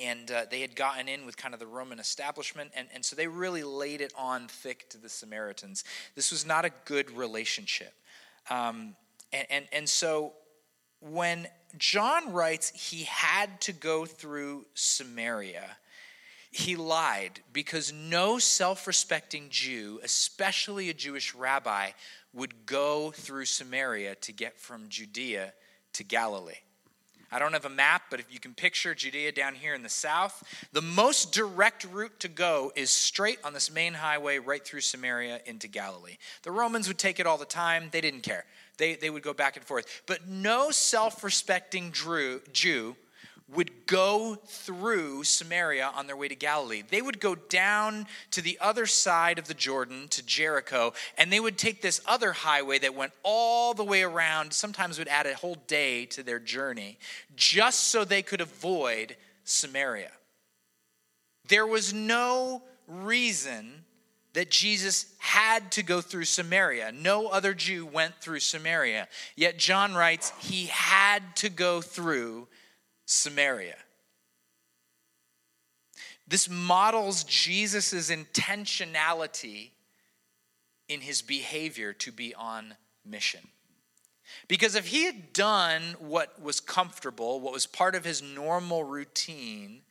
and 0.00 0.30
uh, 0.30 0.44
they 0.50 0.60
had 0.60 0.76
gotten 0.76 1.08
in 1.08 1.24
with 1.24 1.38
kind 1.38 1.54
of 1.54 1.60
the 1.60 1.66
Roman 1.66 1.98
establishment, 1.98 2.72
and, 2.76 2.88
and 2.94 3.02
so 3.02 3.16
they 3.16 3.26
really 3.26 3.62
laid 3.62 4.02
it 4.02 4.12
on 4.16 4.48
thick 4.48 4.90
to 4.90 4.98
the 4.98 5.08
Samaritans. 5.08 5.82
This 6.14 6.30
was 6.30 6.44
not 6.44 6.66
a 6.66 6.70
good 6.84 7.10
relationship. 7.10 7.94
Um, 8.50 8.94
and, 9.32 9.46
and, 9.48 9.64
and 9.72 9.88
so 9.88 10.34
when 11.00 11.48
John 11.78 12.34
writes 12.34 12.70
he 12.70 13.04
had 13.04 13.62
to 13.62 13.72
go 13.72 14.04
through 14.04 14.66
Samaria, 14.74 15.78
he 16.56 16.74
lied 16.74 17.40
because 17.52 17.92
no 17.92 18.38
self 18.38 18.86
respecting 18.86 19.48
Jew, 19.50 20.00
especially 20.02 20.88
a 20.88 20.94
Jewish 20.94 21.34
rabbi, 21.34 21.90
would 22.32 22.64
go 22.64 23.10
through 23.10 23.44
Samaria 23.44 24.14
to 24.16 24.32
get 24.32 24.58
from 24.58 24.88
Judea 24.88 25.52
to 25.92 26.04
Galilee. 26.04 26.54
I 27.30 27.38
don't 27.38 27.52
have 27.52 27.64
a 27.64 27.70
map, 27.70 28.04
but 28.10 28.20
if 28.20 28.32
you 28.32 28.38
can 28.38 28.54
picture 28.54 28.94
Judea 28.94 29.32
down 29.32 29.54
here 29.54 29.74
in 29.74 29.82
the 29.82 29.88
south, 29.88 30.42
the 30.72 30.80
most 30.80 31.32
direct 31.32 31.84
route 31.92 32.18
to 32.20 32.28
go 32.28 32.72
is 32.74 32.90
straight 32.90 33.38
on 33.44 33.52
this 33.52 33.70
main 33.70 33.94
highway 33.94 34.38
right 34.38 34.64
through 34.64 34.80
Samaria 34.80 35.40
into 35.44 35.68
Galilee. 35.68 36.16
The 36.42 36.52
Romans 36.52 36.88
would 36.88 36.98
take 36.98 37.18
it 37.20 37.26
all 37.26 37.36
the 37.36 37.44
time, 37.44 37.88
they 37.90 38.00
didn't 38.00 38.22
care. 38.22 38.44
They, 38.78 38.94
they 38.94 39.10
would 39.10 39.22
go 39.22 39.34
back 39.34 39.56
and 39.56 39.64
forth. 39.64 40.02
But 40.06 40.28
no 40.28 40.70
self 40.70 41.24
respecting 41.24 41.92
Jew 41.92 42.96
would 43.54 43.86
go 43.86 44.34
through 44.46 45.22
Samaria 45.22 45.92
on 45.94 46.06
their 46.06 46.16
way 46.16 46.26
to 46.26 46.34
Galilee. 46.34 46.82
They 46.88 47.00
would 47.00 47.20
go 47.20 47.36
down 47.36 48.06
to 48.32 48.42
the 48.42 48.58
other 48.60 48.86
side 48.86 49.38
of 49.38 49.46
the 49.46 49.54
Jordan 49.54 50.08
to 50.08 50.24
Jericho, 50.24 50.94
and 51.16 51.32
they 51.32 51.38
would 51.38 51.56
take 51.56 51.80
this 51.80 52.00
other 52.06 52.32
highway 52.32 52.80
that 52.80 52.96
went 52.96 53.12
all 53.22 53.72
the 53.72 53.84
way 53.84 54.02
around, 54.02 54.52
sometimes 54.52 54.98
would 54.98 55.06
add 55.06 55.26
a 55.26 55.34
whole 55.36 55.58
day 55.68 56.06
to 56.06 56.24
their 56.24 56.40
journey, 56.40 56.98
just 57.36 57.84
so 57.84 58.04
they 58.04 58.22
could 58.22 58.40
avoid 58.40 59.16
Samaria. 59.44 60.10
There 61.48 61.66
was 61.66 61.94
no 61.94 62.62
reason 62.88 63.84
that 64.32 64.50
Jesus 64.50 65.14
had 65.18 65.70
to 65.72 65.82
go 65.82 66.00
through 66.00 66.24
Samaria. 66.24 66.92
No 66.92 67.28
other 67.28 67.54
Jew 67.54 67.86
went 67.86 68.20
through 68.20 68.40
Samaria. 68.40 69.08
Yet 69.34 69.56
John 69.56 69.94
writes 69.94 70.32
he 70.40 70.66
had 70.66 71.22
to 71.36 71.48
go 71.48 71.80
through 71.80 72.48
Samaria. 73.06 73.76
This 76.28 76.48
models 76.48 77.24
Jesus' 77.24 78.10
intentionality 78.10 79.70
in 80.88 81.00
his 81.00 81.22
behavior 81.22 81.92
to 81.94 82.12
be 82.12 82.34
on 82.34 82.74
mission. 83.04 83.40
Because 84.48 84.74
if 84.74 84.88
he 84.88 85.04
had 85.04 85.32
done 85.32 85.94
what 85.98 86.40
was 86.42 86.60
comfortable, 86.60 87.40
what 87.40 87.52
was 87.52 87.66
part 87.66 87.94
of 87.94 88.04
his 88.04 88.22
normal 88.22 88.82
routine, 88.82 89.82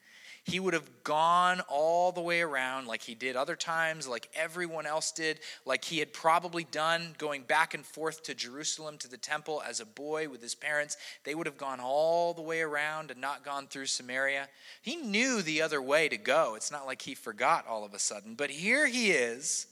he 0.45 0.59
would 0.59 0.75
have 0.75 1.03
gone 1.03 1.59
all 1.67 2.11
the 2.11 2.21
way 2.21 2.41
around 2.41 2.85
like 2.85 3.01
he 3.01 3.15
did 3.15 3.35
other 3.35 3.55
times, 3.55 4.07
like 4.07 4.29
everyone 4.35 4.85
else 4.85 5.11
did, 5.11 5.39
like 5.65 5.83
he 5.83 5.97
had 5.97 6.13
probably 6.13 6.63
done 6.63 7.15
going 7.17 7.41
back 7.41 7.73
and 7.73 7.83
forth 7.83 8.21
to 8.23 8.35
Jerusalem 8.35 8.99
to 8.99 9.07
the 9.07 9.17
temple 9.17 9.63
as 9.67 9.79
a 9.79 9.87
boy 9.87 10.29
with 10.29 10.43
his 10.43 10.53
parents. 10.53 10.97
They 11.23 11.33
would 11.33 11.47
have 11.47 11.57
gone 11.57 11.79
all 11.79 12.35
the 12.35 12.43
way 12.43 12.61
around 12.61 13.09
and 13.09 13.19
not 13.19 13.43
gone 13.43 13.65
through 13.65 13.87
Samaria. 13.87 14.47
He 14.83 14.95
knew 14.95 15.41
the 15.41 15.63
other 15.63 15.81
way 15.81 16.07
to 16.09 16.17
go. 16.17 16.53
It's 16.55 16.71
not 16.71 16.85
like 16.85 17.01
he 17.01 17.15
forgot 17.15 17.65
all 17.67 17.83
of 17.83 17.95
a 17.95 17.99
sudden. 17.99 18.35
But 18.35 18.51
here 18.51 18.85
he 18.85 19.09
is, 19.11 19.65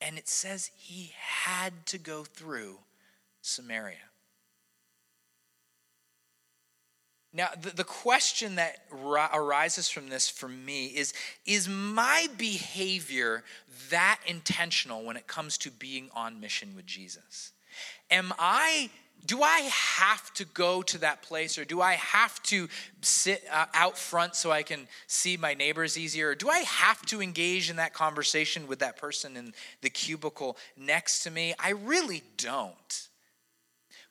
and 0.00 0.16
it 0.16 0.26
says 0.26 0.70
he 0.74 1.12
had 1.18 1.84
to 1.86 1.98
go 1.98 2.24
through 2.24 2.78
Samaria. 3.42 3.98
Now, 7.36 7.50
the, 7.60 7.70
the 7.70 7.84
question 7.84 8.56
that 8.56 8.78
arises 8.90 9.90
from 9.90 10.08
this 10.08 10.28
for 10.28 10.48
me 10.48 10.86
is 10.86 11.12
Is 11.44 11.68
my 11.68 12.28
behavior 12.38 13.44
that 13.90 14.20
intentional 14.26 15.04
when 15.04 15.16
it 15.16 15.26
comes 15.26 15.58
to 15.58 15.70
being 15.70 16.08
on 16.14 16.40
mission 16.40 16.74
with 16.74 16.86
Jesus? 16.86 17.52
Am 18.10 18.32
I 18.38 18.90
do 19.24 19.42
I 19.42 19.68
have 19.72 20.32
to 20.34 20.44
go 20.44 20.82
to 20.82 20.98
that 20.98 21.22
place 21.22 21.58
or 21.58 21.64
do 21.64 21.80
I 21.80 21.94
have 21.94 22.40
to 22.44 22.68
sit 23.00 23.42
uh, 23.50 23.66
out 23.74 23.98
front 23.98 24.36
so 24.36 24.52
I 24.52 24.62
can 24.62 24.86
see 25.08 25.36
my 25.36 25.52
neighbors 25.52 25.98
easier? 25.98 26.28
Or 26.28 26.34
do 26.36 26.48
I 26.48 26.58
have 26.60 27.04
to 27.06 27.20
engage 27.20 27.68
in 27.68 27.76
that 27.76 27.92
conversation 27.92 28.68
with 28.68 28.78
that 28.80 28.96
person 28.96 29.36
in 29.36 29.52
the 29.80 29.90
cubicle 29.90 30.56
next 30.76 31.24
to 31.24 31.30
me? 31.30 31.54
I 31.58 31.70
really 31.70 32.22
don't. 32.36 33.08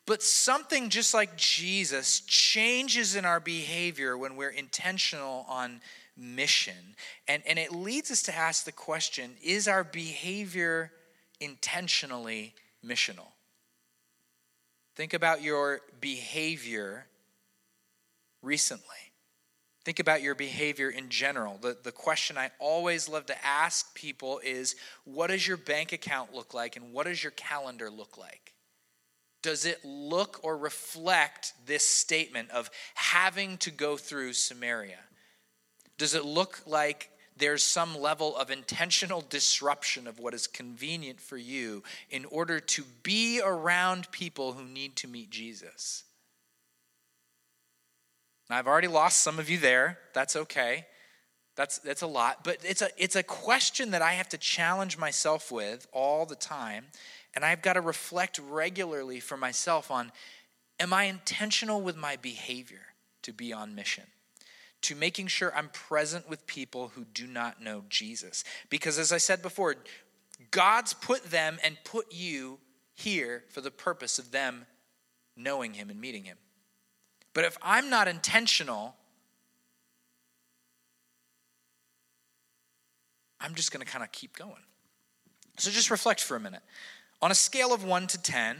But 0.06 0.22
something 0.22 0.90
just 0.90 1.14
like 1.14 1.36
Jesus 1.36 2.20
changes 2.22 3.16
in 3.16 3.26
our 3.26 3.40
behavior 3.40 4.18
when 4.18 4.36
we're 4.36 4.50
intentional 4.50 5.46
on 5.50 5.82
mission. 6.16 6.96
And, 7.28 7.44
and 7.48 7.58
it 7.58 7.72
leads 7.72 8.12
us 8.12 8.22
to 8.24 8.36
ask 8.36 8.66
the 8.66 8.72
question 8.72 9.32
is 9.44 9.68
our 9.68 9.84
behavior 9.84 10.92
intentionally 11.40 12.54
missional? 12.86 13.28
Think 14.96 15.14
about 15.14 15.42
your 15.42 15.82
behavior 16.00 17.08
recently. 18.42 18.86
Think 19.84 20.00
about 20.00 20.24
your 20.24 20.34
behavior 20.34 20.90
in 20.90 21.10
general. 21.10 21.58
The, 21.62 21.78
the 21.84 21.92
question 21.92 22.38
I 22.38 22.50
always 22.60 23.10
love 23.10 23.26
to 23.28 23.46
ask 23.46 23.94
people 23.94 24.40
is 24.44 24.76
what 25.04 25.28
does 25.28 25.48
your 25.48 25.58
bank 25.58 25.92
account 25.92 26.34
look 26.34 26.54
like 26.54 26.76
and 26.76 26.94
what 26.94 27.06
does 27.06 27.24
your 27.24 27.32
calendar 27.32 27.90
look 27.90 28.18
like? 28.18 28.55
Does 29.46 29.68
it 29.68 29.86
look 29.86 30.40
or 30.42 30.58
reflect 30.58 31.54
this 31.68 31.88
statement 31.88 32.50
of 32.50 32.72
having 32.96 33.58
to 33.58 33.70
go 33.70 33.96
through 33.96 34.34
Samaria? 34.34 34.98
Does 36.00 36.16
it 36.16 36.26
look 36.26 36.62
like 36.66 37.12
there's 37.38 37.62
some 37.62 37.96
level 37.96 38.36
of 38.38 38.50
intentional 38.50 39.22
disruption 39.22 40.08
of 40.08 40.18
what 40.18 40.34
is 40.34 40.48
convenient 40.48 41.22
for 41.22 41.38
you 41.38 41.84
in 42.10 42.26
order 42.26 42.60
to 42.60 42.84
be 43.04 43.40
around 43.40 44.10
people 44.10 44.54
who 44.54 44.66
need 44.66 44.96
to 44.96 45.08
meet 45.08 45.30
Jesus? 45.30 46.06
Now, 48.50 48.58
I've 48.58 48.68
already 48.68 48.88
lost 48.88 49.20
some 49.20 49.38
of 49.38 49.48
you 49.48 49.60
there. 49.60 50.00
That's 50.16 50.36
okay. 50.36 50.88
That's, 51.56 51.78
that's 51.78 52.02
a 52.02 52.08
lot. 52.08 52.44
But 52.44 52.58
it's 52.64 52.82
a, 52.82 52.90
it's 52.98 53.16
a 53.16 53.22
question 53.22 53.92
that 53.92 54.02
I 54.02 54.14
have 54.14 54.30
to 54.30 54.40
challenge 54.40 54.98
myself 54.98 55.52
with 55.52 55.86
all 55.94 56.26
the 56.26 56.36
time. 56.36 56.88
And 57.36 57.44
I've 57.44 57.62
got 57.62 57.74
to 57.74 57.82
reflect 57.82 58.40
regularly 58.40 59.20
for 59.20 59.38
myself 59.38 59.92
on 59.92 60.12
am 60.80 60.94
I 60.94 61.06
intentional 61.06 61.82
with 61.82 61.96
my 61.96 62.16
behavior 62.16 62.88
to 63.24 63.34
be 63.34 63.52
on 63.54 63.76
mission? 63.76 64.06
To 64.84 64.96
making 64.96 65.28
sure 65.28 65.56
I'm 65.56 65.70
present 65.70 66.30
with 66.30 66.48
people 66.48 66.90
who 66.96 67.06
do 67.06 67.28
not 67.28 67.62
know 67.62 67.84
Jesus. 67.90 68.44
Because 68.70 69.00
as 69.00 69.12
I 69.12 69.18
said 69.18 69.42
before, 69.42 69.76
God's 70.52 70.94
put 70.94 71.24
them 71.26 71.58
and 71.64 71.78
put 71.84 72.14
you 72.14 72.60
here 72.94 73.44
for 73.50 73.62
the 73.62 73.72
purpose 73.72 74.20
of 74.20 74.32
them 74.32 74.66
knowing 75.36 75.74
Him 75.74 75.90
and 75.90 76.00
meeting 76.00 76.24
Him. 76.24 76.38
But 77.34 77.46
if 77.46 77.58
I'm 77.62 77.90
not 77.90 78.08
intentional, 78.08 78.96
I'm 83.42 83.56
just 83.56 83.72
going 83.72 83.86
to 83.86 83.92
kind 83.92 84.04
of 84.04 84.12
keep 84.12 84.36
going. 84.36 84.54
So 85.58 85.72
just 85.72 85.92
reflect 85.92 86.22
for 86.22 86.36
a 86.36 86.40
minute. 86.40 86.64
On 87.22 87.32
a 87.32 87.36
scale 87.36 87.74
of 87.74 87.84
1 87.84 88.08
to 88.08 88.22
10, 88.22 88.58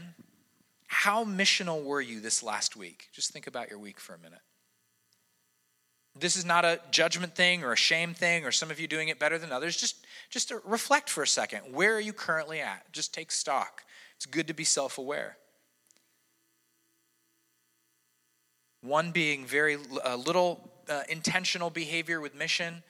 how 0.88 1.24
missional 1.24 1.84
were 1.84 2.00
you 2.00 2.20
this 2.20 2.42
last 2.42 2.76
week? 2.76 3.08
Just 3.12 3.32
think 3.32 3.46
about 3.46 3.70
your 3.70 3.78
week 3.78 4.00
for 4.00 4.14
a 4.14 4.18
minute. 4.18 4.40
This 6.18 6.36
is 6.36 6.44
not 6.44 6.64
a 6.64 6.80
judgment 6.90 7.34
thing 7.34 7.62
or 7.62 7.72
a 7.72 7.76
shame 7.76 8.14
thing 8.14 8.44
or 8.44 8.50
some 8.50 8.70
of 8.70 8.80
you 8.80 8.86
doing 8.86 9.08
it 9.08 9.18
better 9.18 9.38
than 9.38 9.52
others. 9.52 9.76
Just, 9.76 10.06
just 10.30 10.52
reflect 10.64 11.10
for 11.10 11.22
a 11.22 11.26
second. 11.26 11.60
Where 11.72 11.94
are 11.94 12.00
you 12.00 12.14
currently 12.14 12.60
at? 12.60 12.90
Just 12.92 13.12
take 13.12 13.30
stock. 13.30 13.82
It's 14.16 14.24
good 14.24 14.46
to 14.46 14.54
be 14.54 14.64
self 14.64 14.96
aware. 14.96 15.36
One 18.80 19.10
being 19.10 19.44
very 19.44 19.76
uh, 20.04 20.16
little 20.16 20.70
uh, 20.88 21.02
intentional 21.08 21.68
behavior 21.68 22.20
with 22.20 22.34
mission. 22.34 22.82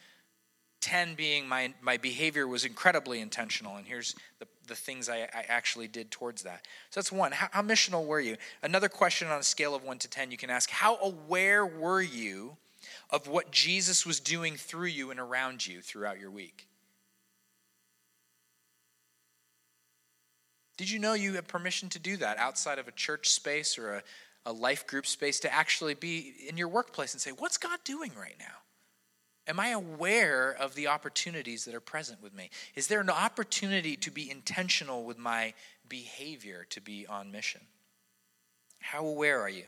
10 0.82 1.14
being 1.14 1.48
my, 1.48 1.74
my 1.80 1.96
behavior 1.96 2.46
was 2.46 2.64
incredibly 2.64 3.20
intentional. 3.20 3.76
And 3.76 3.86
here's 3.86 4.14
the, 4.38 4.46
the 4.66 4.74
things 4.74 5.08
I, 5.08 5.22
I 5.22 5.44
actually 5.48 5.88
did 5.88 6.10
towards 6.10 6.42
that. 6.42 6.66
So 6.90 7.00
that's 7.00 7.12
one. 7.12 7.32
How, 7.32 7.48
how 7.50 7.62
missional 7.62 8.06
were 8.06 8.20
you? 8.20 8.36
Another 8.62 8.88
question 8.88 9.28
on 9.28 9.40
a 9.40 9.44
scale 9.44 9.74
of 9.74 9.84
1 9.84 9.98
to 10.00 10.08
10, 10.08 10.30
you 10.30 10.36
can 10.36 10.50
ask 10.50 10.70
How 10.70 10.96
aware 10.96 11.64
were 11.66 12.02
you 12.02 12.56
of 13.10 13.28
what 13.28 13.50
Jesus 13.50 14.04
was 14.04 14.20
doing 14.20 14.56
through 14.56 14.88
you 14.88 15.10
and 15.10 15.20
around 15.20 15.66
you 15.66 15.80
throughout 15.80 16.18
your 16.18 16.30
week? 16.30 16.66
Did 20.76 20.90
you 20.90 20.98
know 20.98 21.14
you 21.14 21.34
have 21.34 21.48
permission 21.48 21.88
to 21.90 21.98
do 21.98 22.16
that 22.18 22.38
outside 22.38 22.78
of 22.78 22.86
a 22.86 22.92
church 22.92 23.30
space 23.30 23.78
or 23.78 23.94
a, 23.94 24.02
a 24.44 24.52
life 24.52 24.86
group 24.86 25.06
space 25.06 25.40
to 25.40 25.52
actually 25.52 25.94
be 25.94 26.34
in 26.48 26.56
your 26.56 26.68
workplace 26.68 27.14
and 27.14 27.20
say, 27.20 27.30
What's 27.30 27.56
God 27.56 27.78
doing 27.84 28.12
right 28.18 28.36
now? 28.38 28.65
Am 29.48 29.60
I 29.60 29.68
aware 29.68 30.50
of 30.50 30.74
the 30.74 30.88
opportunities 30.88 31.64
that 31.64 31.74
are 31.74 31.80
present 31.80 32.22
with 32.22 32.34
me? 32.34 32.50
Is 32.74 32.88
there 32.88 33.00
an 33.00 33.10
opportunity 33.10 33.96
to 33.96 34.10
be 34.10 34.30
intentional 34.30 35.04
with 35.04 35.18
my 35.18 35.54
behavior 35.88 36.66
to 36.70 36.80
be 36.80 37.06
on 37.06 37.30
mission? 37.30 37.60
How 38.80 39.06
aware 39.06 39.40
are 39.40 39.48
you? 39.48 39.64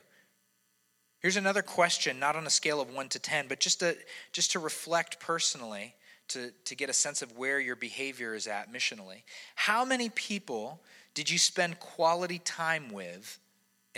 Here's 1.20 1.36
another 1.36 1.62
question, 1.62 2.18
not 2.18 2.36
on 2.36 2.46
a 2.46 2.50
scale 2.50 2.80
of 2.80 2.92
1 2.92 3.08
to 3.10 3.18
10, 3.18 3.46
but 3.48 3.60
just 3.60 3.80
to, 3.80 3.96
just 4.32 4.52
to 4.52 4.58
reflect 4.58 5.20
personally, 5.20 5.94
to, 6.28 6.52
to 6.64 6.74
get 6.74 6.90
a 6.90 6.92
sense 6.92 7.22
of 7.22 7.36
where 7.36 7.58
your 7.58 7.76
behavior 7.76 8.34
is 8.34 8.46
at 8.46 8.72
missionally. 8.72 9.22
How 9.54 9.84
many 9.84 10.08
people 10.10 10.80
did 11.14 11.30
you 11.30 11.38
spend 11.38 11.80
quality 11.80 12.38
time 12.38 12.92
with 12.92 13.40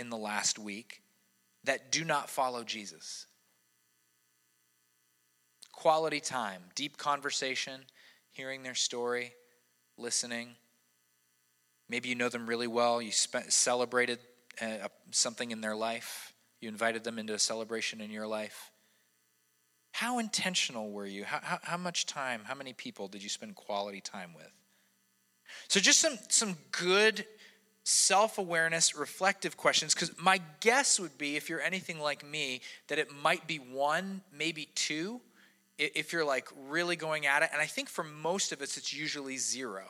in 0.01 0.09
the 0.09 0.17
last 0.17 0.57
week 0.57 1.01
that 1.63 1.91
do 1.91 2.03
not 2.03 2.29
follow 2.29 2.63
Jesus. 2.63 3.27
Quality 5.81 6.19
time, 6.19 6.61
deep 6.75 6.95
conversation, 6.97 7.81
hearing 8.29 8.61
their 8.61 8.75
story, 8.75 9.33
listening. 9.97 10.49
Maybe 11.89 12.07
you 12.07 12.13
know 12.13 12.29
them 12.29 12.45
really 12.45 12.67
well. 12.67 13.01
You 13.01 13.11
spent, 13.11 13.51
celebrated 13.51 14.19
uh, 14.61 14.89
something 15.09 15.49
in 15.49 15.61
their 15.61 15.75
life. 15.75 16.35
You 16.59 16.69
invited 16.69 17.03
them 17.03 17.17
into 17.17 17.33
a 17.33 17.39
celebration 17.39 17.99
in 17.99 18.11
your 18.11 18.27
life. 18.27 18.69
How 19.93 20.19
intentional 20.19 20.91
were 20.91 21.07
you? 21.07 21.23
How, 21.23 21.39
how, 21.41 21.57
how 21.63 21.77
much 21.77 22.05
time, 22.05 22.41
how 22.43 22.53
many 22.53 22.73
people 22.73 23.07
did 23.07 23.23
you 23.23 23.29
spend 23.29 23.55
quality 23.55 24.01
time 24.01 24.35
with? 24.35 24.51
So, 25.67 25.79
just 25.79 25.97
some, 25.97 26.19
some 26.29 26.57
good 26.71 27.25
self 27.85 28.37
awareness, 28.37 28.95
reflective 28.95 29.57
questions. 29.57 29.95
Because 29.95 30.15
my 30.19 30.41
guess 30.59 30.99
would 30.99 31.17
be, 31.17 31.37
if 31.37 31.49
you're 31.49 31.59
anything 31.59 31.99
like 31.99 32.23
me, 32.23 32.61
that 32.87 32.99
it 32.99 33.09
might 33.23 33.47
be 33.47 33.57
one, 33.57 34.21
maybe 34.31 34.69
two, 34.75 35.21
if 35.81 36.13
you're 36.13 36.25
like 36.25 36.47
really 36.69 36.95
going 36.95 37.25
at 37.25 37.43
it. 37.43 37.49
And 37.51 37.61
I 37.61 37.65
think 37.65 37.89
for 37.89 38.03
most 38.03 38.51
of 38.51 38.61
us, 38.61 38.77
it's 38.77 38.93
usually 38.93 39.37
zero. 39.37 39.85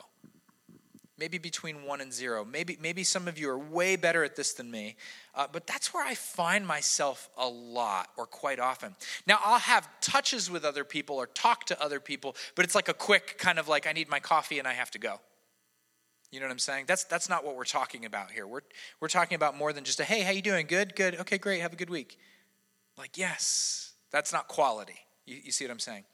Maybe 1.18 1.38
between 1.38 1.84
one 1.84 2.00
and 2.00 2.12
zero. 2.12 2.44
Maybe, 2.44 2.78
maybe 2.80 3.04
some 3.04 3.28
of 3.28 3.38
you 3.38 3.48
are 3.50 3.58
way 3.58 3.96
better 3.96 4.24
at 4.24 4.34
this 4.34 4.54
than 4.54 4.70
me. 4.70 4.96
Uh, 5.34 5.46
but 5.50 5.66
that's 5.66 5.94
where 5.94 6.04
I 6.04 6.14
find 6.14 6.66
myself 6.66 7.28
a 7.36 7.46
lot 7.46 8.08
or 8.16 8.26
quite 8.26 8.58
often. 8.58 8.96
Now, 9.26 9.38
I'll 9.44 9.58
have 9.58 9.88
touches 10.00 10.50
with 10.50 10.64
other 10.64 10.82
people 10.82 11.16
or 11.16 11.26
talk 11.26 11.66
to 11.66 11.80
other 11.80 12.00
people, 12.00 12.34
but 12.56 12.64
it's 12.64 12.74
like 12.74 12.88
a 12.88 12.94
quick 12.94 13.38
kind 13.38 13.58
of 13.58 13.68
like, 13.68 13.86
I 13.86 13.92
need 13.92 14.08
my 14.08 14.18
coffee 14.18 14.58
and 14.58 14.66
I 14.66 14.72
have 14.72 14.90
to 14.92 14.98
go. 14.98 15.20
You 16.32 16.40
know 16.40 16.46
what 16.46 16.52
I'm 16.52 16.58
saying? 16.58 16.86
That's 16.88 17.04
that's 17.04 17.28
not 17.28 17.44
what 17.44 17.56
we're 17.56 17.64
talking 17.64 18.06
about 18.06 18.30
here. 18.30 18.46
We're 18.46 18.62
we're 19.00 19.08
talking 19.08 19.36
about 19.36 19.54
more 19.54 19.74
than 19.74 19.84
just 19.84 20.00
a 20.00 20.04
hey, 20.04 20.22
how 20.22 20.30
you 20.30 20.40
doing? 20.40 20.66
Good, 20.66 20.96
good. 20.96 21.20
Okay, 21.20 21.36
great. 21.36 21.60
Have 21.60 21.74
a 21.74 21.76
good 21.76 21.90
week. 21.90 22.18
Like 22.96 23.18
yes, 23.18 23.92
that's 24.10 24.32
not 24.32 24.48
quality. 24.48 24.98
You, 25.26 25.38
you 25.44 25.52
see 25.52 25.64
what 25.64 25.70
I'm 25.70 25.78
saying? 25.78 26.04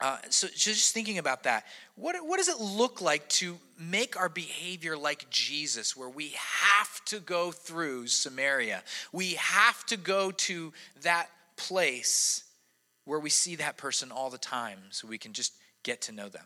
Uh, 0.00 0.18
so 0.30 0.46
just 0.54 0.94
thinking 0.94 1.18
about 1.18 1.42
that, 1.42 1.64
what, 1.96 2.14
what 2.24 2.36
does 2.36 2.48
it 2.48 2.60
look 2.60 3.00
like 3.00 3.28
to 3.28 3.58
make 3.80 4.16
our 4.16 4.28
behavior 4.28 4.96
like 4.96 5.28
Jesus, 5.28 5.96
where 5.96 6.08
we 6.08 6.34
have 6.36 7.04
to 7.06 7.18
go 7.18 7.50
through 7.50 8.06
Samaria? 8.06 8.84
We 9.12 9.34
have 9.34 9.84
to 9.86 9.96
go 9.96 10.30
to 10.30 10.72
that 11.02 11.30
place 11.56 12.44
where 13.06 13.18
we 13.18 13.30
see 13.30 13.56
that 13.56 13.76
person 13.76 14.12
all 14.12 14.30
the 14.30 14.38
time 14.38 14.78
so 14.90 15.08
we 15.08 15.18
can 15.18 15.32
just 15.32 15.54
get 15.82 16.00
to 16.02 16.12
know 16.12 16.28
them 16.28 16.44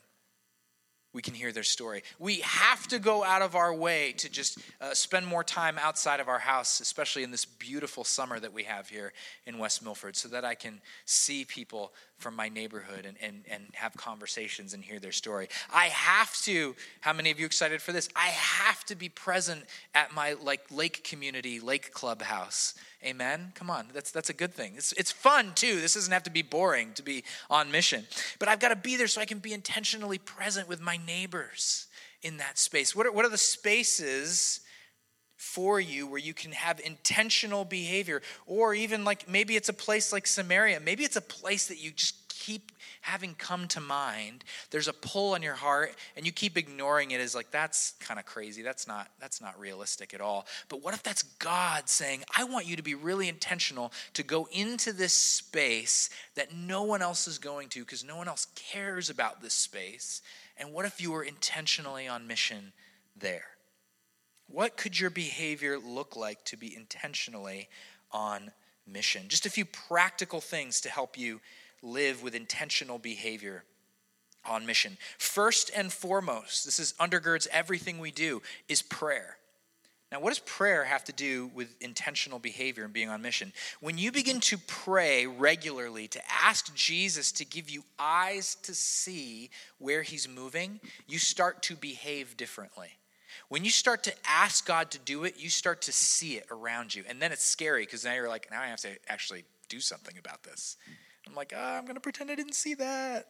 we 1.13 1.23
can 1.23 1.35
hear 1.35 1.53
their 1.53 1.63
story. 1.63 2.03
We 2.19 2.37
have 2.41 2.87
to 2.89 2.99
go 2.99 3.23
out 3.25 3.43
of 3.43 3.55
our 3.55 3.75
way 3.75 4.13
to 4.13 4.31
just 4.31 4.59
uh, 4.81 4.95
spend 4.95 5.27
more 5.27 5.45
time 5.45 5.79
outside 5.79 6.21
of 6.21 6.29
our 6.29 6.39
house, 6.39 6.81
especially 6.81 7.23
in 7.23 7.31
this 7.31 7.45
beautiful 7.45 8.05
summer 8.05 8.41
that 8.41 8.53
we 8.53 8.65
have 8.65 8.89
here 8.89 9.13
in 9.47 9.59
West 9.59 9.83
Milford, 9.83 10.17
so 10.17 10.29
that 10.29 10.45
I 10.45 10.55
can 10.55 10.81
see 11.05 11.45
people 11.45 11.93
from 12.23 12.37
my 12.37 12.49
neighborhood 12.49 13.05
and, 13.05 13.17
and, 13.21 13.45
and 13.51 13.65
have 13.75 13.93
conversations 13.95 14.75
and 14.75 14.85
hear 14.85 15.01
their 15.01 15.13
story. 15.13 15.49
I 15.75 15.87
have 15.87 16.35
to, 16.43 16.77
how 17.01 17.13
many 17.13 17.31
of 17.31 17.41
you 17.41 17.47
excited 17.47 17.83
for 17.83 17.93
this? 17.93 18.09
I 18.15 18.29
have 18.29 18.85
to 18.85 18.95
be 18.95 19.09
present 19.09 19.65
at 19.95 20.15
my 20.15 20.35
like 20.35 20.65
lake 20.71 21.03
community, 21.05 21.59
lake 21.59 21.93
clubhouse. 21.93 22.75
Amen. 23.05 23.51
Come 23.57 23.69
on, 23.69 23.89
that's 23.93 24.13
that's 24.13 24.31
a 24.31 24.33
good 24.33 24.55
thing. 24.55 24.75
It's 24.77 24.93
it's 24.93 25.11
fun 25.11 25.53
too. 25.57 25.81
This 25.81 25.95
doesn't 25.95 26.13
have 26.13 26.23
to 26.23 26.31
be 26.31 26.43
boring 26.43 26.93
to 26.95 27.03
be 27.03 27.25
on 27.51 27.73
mission. 27.73 28.05
But 28.39 28.49
I've 28.49 28.61
got 28.61 28.69
to 28.69 28.77
be 28.77 28.97
there 28.97 29.09
so 29.09 29.21
I 29.21 29.25
can 29.25 29.41
be 29.41 29.53
intentionally 29.53 30.19
present 30.19 30.69
with 30.69 30.81
my 30.81 30.99
neighbors 31.07 31.87
in 32.23 32.39
that 32.39 32.59
space. 32.59 32.95
What 32.95 33.07
are, 33.07 33.13
what 33.13 33.25
are 33.25 33.31
the 33.31 33.39
spaces 33.39 34.61
for 35.43 35.81
you 35.81 36.07
where 36.07 36.21
you 36.21 36.33
can 36.33 36.53
have 36.53 36.81
intentional 36.85 37.65
behavior 37.65 38.23
or 38.47 38.75
even 38.75 39.05
like 39.05 39.29
maybe 39.29 39.57
it's 39.57 39.69
a 39.69 39.73
place 39.73 40.13
like 40.13 40.25
Samaria. 40.25 40.79
Maybe 40.79 41.03
it's 41.03 41.17
a 41.17 41.21
place 41.21 41.67
that 41.67 41.83
you 41.83 41.91
just 41.91 42.22
keep 42.43 42.73
having 43.03 43.35
come 43.35 43.69
to 43.69 43.81
mind, 43.81 44.43
there's 44.71 44.89
a 44.89 44.93
pull 44.93 45.35
on 45.35 45.43
your 45.43 45.55
heart 45.55 45.95
and 46.17 46.27
you 46.27 46.33
keep 46.33 46.59
ignoring 46.59 47.13
it 47.13 47.21
as 47.21 47.37
like 47.37 47.53
that's 47.53 47.93
kind 48.01 48.19
of 48.19 48.27
crazy. 48.27 48.63
That's 48.63 48.89
not 48.89 49.09
that's 49.21 49.41
not 49.41 49.59
realistic 49.61 50.13
at 50.13 50.21
all. 50.21 50.47
But 50.69 50.83
what 50.83 50.93
if 50.93 51.05
that's 51.05 51.23
God 51.23 51.89
saying, 51.89 52.25
"I 52.37 52.43
want 52.45 52.67
you 52.67 52.75
to 52.75 52.83
be 52.83 52.97
really 52.97 53.29
intentional 53.29 53.93
to 54.15 54.25
go 54.25 54.49
into 54.51 54.93
this 54.93 55.13
space 55.13 56.11
that 56.35 56.53
no 56.53 56.83
one 56.83 57.01
else 57.01 57.29
is 57.29 57.39
going 57.39 57.69
to 57.71 57.81
because 57.81 58.03
no 58.03 58.17
one 58.17 58.27
else 58.27 58.49
cares 58.57 59.09
about 59.09 59.41
this 59.41 59.55
space." 59.55 60.21
And 60.57 60.73
what 60.73 60.85
if 60.85 61.01
you 61.01 61.13
were 61.13 61.23
intentionally 61.23 62.09
on 62.09 62.27
mission 62.27 62.73
there? 63.17 63.47
What 64.49 64.77
could 64.77 64.99
your 64.99 65.11
behavior 65.11 65.79
look 65.79 66.17
like 66.17 66.45
to 66.47 66.57
be 66.57 66.75
intentionally 66.75 67.69
on 68.11 68.51
mission? 68.85 69.29
Just 69.29 69.47
a 69.47 69.51
few 69.51 69.65
practical 69.65 70.41
things 70.41 70.81
to 70.81 70.91
help 70.91 71.17
you 71.17 71.41
live 71.83 72.23
with 72.23 72.35
intentional 72.35 72.99
behavior 72.99 73.65
on 74.45 74.67
mission. 74.67 74.97
First 75.19 75.71
and 75.75 75.93
foremost, 75.93 76.65
this 76.65 76.79
is 76.79 76.95
undergirds 76.95 77.47
everything 77.49 77.99
we 77.99 78.11
do, 78.11 78.43
is 78.69 78.83
prayer. 78.83 79.37
Now, 80.11 80.21
what 80.21 80.29
does 80.29 80.41
prayer 80.41 80.85
have 80.85 81.05
to 81.05 81.13
do 81.13 81.51
with 81.55 81.75
intentional 81.81 82.39
behavior 82.39 82.85
and 82.85 82.93
being 82.93 83.09
on 83.09 83.23
mission? 83.23 83.51
When 83.81 83.97
you 83.97 84.13
begin 84.13 84.41
to 84.41 84.59
pray 84.59 85.27
regularly, 85.27 86.07
to 86.09 86.21
ask 86.31 86.75
Jesus 86.75 87.33
to 87.33 87.47
give 87.47 87.71
you 87.71 87.83
eyes 87.99 88.57
to 88.65 88.75
see 88.75 89.49
where 89.79 90.03
he's 90.03 90.29
moving, 90.29 90.81
you 91.09 91.19
start 91.19 91.63
to 91.63 91.77
behave 91.77 92.37
differently. 92.37 92.91
When 93.49 93.65
you 93.65 93.71
start 93.71 94.03
to 94.03 94.13
ask 94.29 94.67
God 94.67 94.91
to 94.91 94.99
do 94.99 95.25
it, 95.25 95.37
you 95.39 95.49
start 95.49 95.81
to 95.83 95.93
see 95.93 96.37
it 96.37 96.47
around 96.51 96.95
you. 96.95 97.05
And 97.09 97.21
then 97.21 97.33
it's 97.33 97.45
scary 97.45 97.87
because 97.87 98.05
now 98.05 98.13
you're 98.13 98.29
like, 98.29 98.51
now 98.51 98.61
I 98.61 98.67
have 98.67 98.81
to 98.81 98.91
actually 99.09 99.45
do 99.71 99.81
something 99.81 100.19
about 100.19 100.43
this. 100.43 100.77
I'm 101.27 101.35
like, 101.35 101.53
oh, 101.57 101.61
I'm 101.61 101.85
going 101.85 101.95
to 101.95 102.01
pretend 102.01 102.31
I 102.31 102.35
didn't 102.35 102.55
see 102.55 102.75
that. 102.75 103.27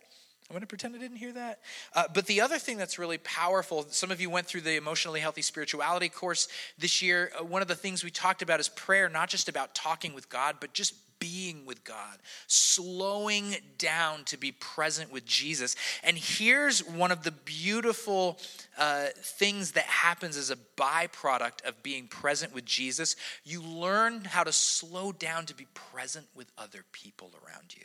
I'm 0.51 0.55
going 0.55 0.63
to 0.63 0.67
pretend 0.67 0.95
I 0.95 0.99
didn't 0.99 1.17
hear 1.17 1.33
that. 1.33 1.61
Uh, 1.95 2.05
but 2.13 2.27
the 2.27 2.41
other 2.41 2.59
thing 2.59 2.77
that's 2.77 2.99
really 2.99 3.19
powerful, 3.19 3.87
some 3.89 4.11
of 4.11 4.21
you 4.21 4.29
went 4.29 4.47
through 4.47 4.63
the 4.63 4.77
emotionally 4.77 5.21
healthy 5.21 5.41
spirituality 5.41 6.09
course 6.09 6.49
this 6.79 7.01
year. 7.01 7.33
Uh, 7.39 7.45
one 7.45 7.63
of 7.63 7.69
the 7.69 7.75
things 7.75 8.05
we 8.05 8.11
talked 8.11 8.43
about 8.43 8.61
is 8.61 8.69
prayer, 8.69 9.09
not 9.09 9.29
just 9.29 9.49
about 9.49 9.75
talking 9.75 10.15
with 10.15 10.29
God, 10.29 10.57
but 10.61 10.73
just 10.73 10.95
being 11.23 11.65
with 11.65 11.85
God, 11.85 12.19
slowing 12.49 13.55
down 13.79 14.25
to 14.25 14.37
be 14.37 14.51
present 14.51 15.13
with 15.13 15.25
Jesus. 15.25 15.77
And 16.03 16.19
here's 16.19 16.81
one 16.81 17.13
of 17.13 17.23
the 17.23 17.31
beautiful 17.31 18.41
uh, 18.77 19.07
things 19.15 19.71
that 19.73 19.85
happens 19.85 20.37
as 20.37 20.51
a 20.51 20.57
byproduct 20.77 21.65
of 21.65 21.81
being 21.85 22.09
present 22.09 22.53
with 22.53 22.65
Jesus. 22.65 23.15
You 23.45 23.63
learn 23.63 24.25
how 24.25 24.43
to 24.43 24.51
slow 24.51 25.13
down 25.13 25.47
to 25.47 25.55
be 25.55 25.69
present 25.75 26.27
with 26.35 26.51
other 26.59 26.85
people 26.91 27.31
around 27.47 27.77
you. 27.77 27.85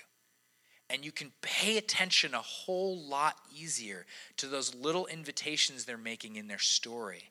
And 0.89 1.05
you 1.05 1.11
can 1.11 1.31
pay 1.43 1.77
attention 1.77 2.33
a 2.33 2.39
whole 2.39 2.97
lot 2.97 3.35
easier 3.55 4.07
to 4.37 4.47
those 4.47 4.73
little 4.73 5.05
invitations 5.05 5.85
they're 5.85 5.95
making 5.95 6.37
in 6.37 6.47
their 6.47 6.57
story, 6.57 7.29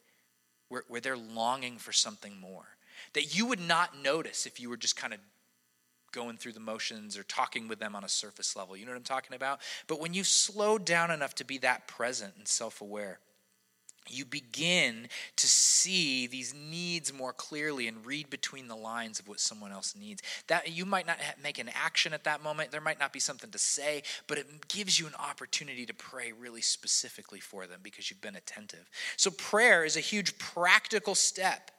where, 0.69 0.85
where 0.87 1.01
they're 1.01 1.17
longing 1.17 1.79
for 1.79 1.91
something 1.91 2.39
more 2.39 2.77
that 3.15 3.37
you 3.37 3.47
would 3.47 3.61
not 3.61 4.01
notice 4.03 4.47
if 4.47 4.61
you 4.61 4.69
were 4.69 4.77
just 4.77 4.97
kind 4.97 5.13
of 5.13 5.21
going 6.17 6.39
through 6.39 6.53
the 6.53 6.61
motions 6.61 7.17
or 7.17 7.23
talking 7.25 7.69
with 7.69 7.79
them 7.79 7.95
on 7.95 8.03
a 8.03 8.09
surface 8.09 8.57
level. 8.57 8.75
You 8.75 8.87
know 8.87 8.93
what 8.93 8.97
I'm 8.97 9.05
talking 9.05 9.37
about? 9.37 9.61
But 9.87 10.01
when 10.01 10.15
you 10.15 10.25
slow 10.25 10.79
down 10.79 11.11
enough 11.11 11.35
to 11.37 11.45
be 11.45 11.59
that 11.59 11.87
present 11.87 12.33
and 12.39 12.49
self 12.49 12.81
aware, 12.81 13.21
you 14.09 14.25
begin 14.25 15.09
to 15.37 15.47
see 15.47 16.27
these 16.27 16.55
needs 16.55 17.13
more 17.13 17.33
clearly 17.33 17.89
and 17.89 18.07
read 18.07 18.31
between 18.31 18.69
the 18.69 18.77
lines 18.77 19.19
of 19.19 19.29
what 19.29 19.41
someone 19.41 19.73
else 19.73 19.95
needs 19.97 20.23
that 20.47 20.71
you 20.71 20.87
might 20.87 21.07
not 21.07 21.19
make 21.43 21.59
an 21.59 21.69
action 21.75 22.13
at 22.13 22.23
that 22.23 22.41
moment 22.43 22.71
there 22.71 22.81
might 22.81 23.01
not 23.01 23.13
be 23.13 23.19
something 23.19 23.51
to 23.51 23.59
say 23.59 24.03
but 24.29 24.39
it 24.39 24.69
gives 24.69 25.01
you 25.01 25.09
an 25.09 25.15
opportunity 25.15 25.85
to 25.85 25.93
pray 25.93 26.31
really 26.31 26.61
specifically 26.61 27.41
for 27.41 27.67
them 27.67 27.81
because 27.83 28.09
you've 28.09 28.21
been 28.21 28.37
attentive 28.37 28.89
so 29.17 29.29
prayer 29.33 29.85
is 29.85 29.97
a 29.97 30.01
huge 30.01 30.39
practical 30.39 31.17
step 31.17 31.73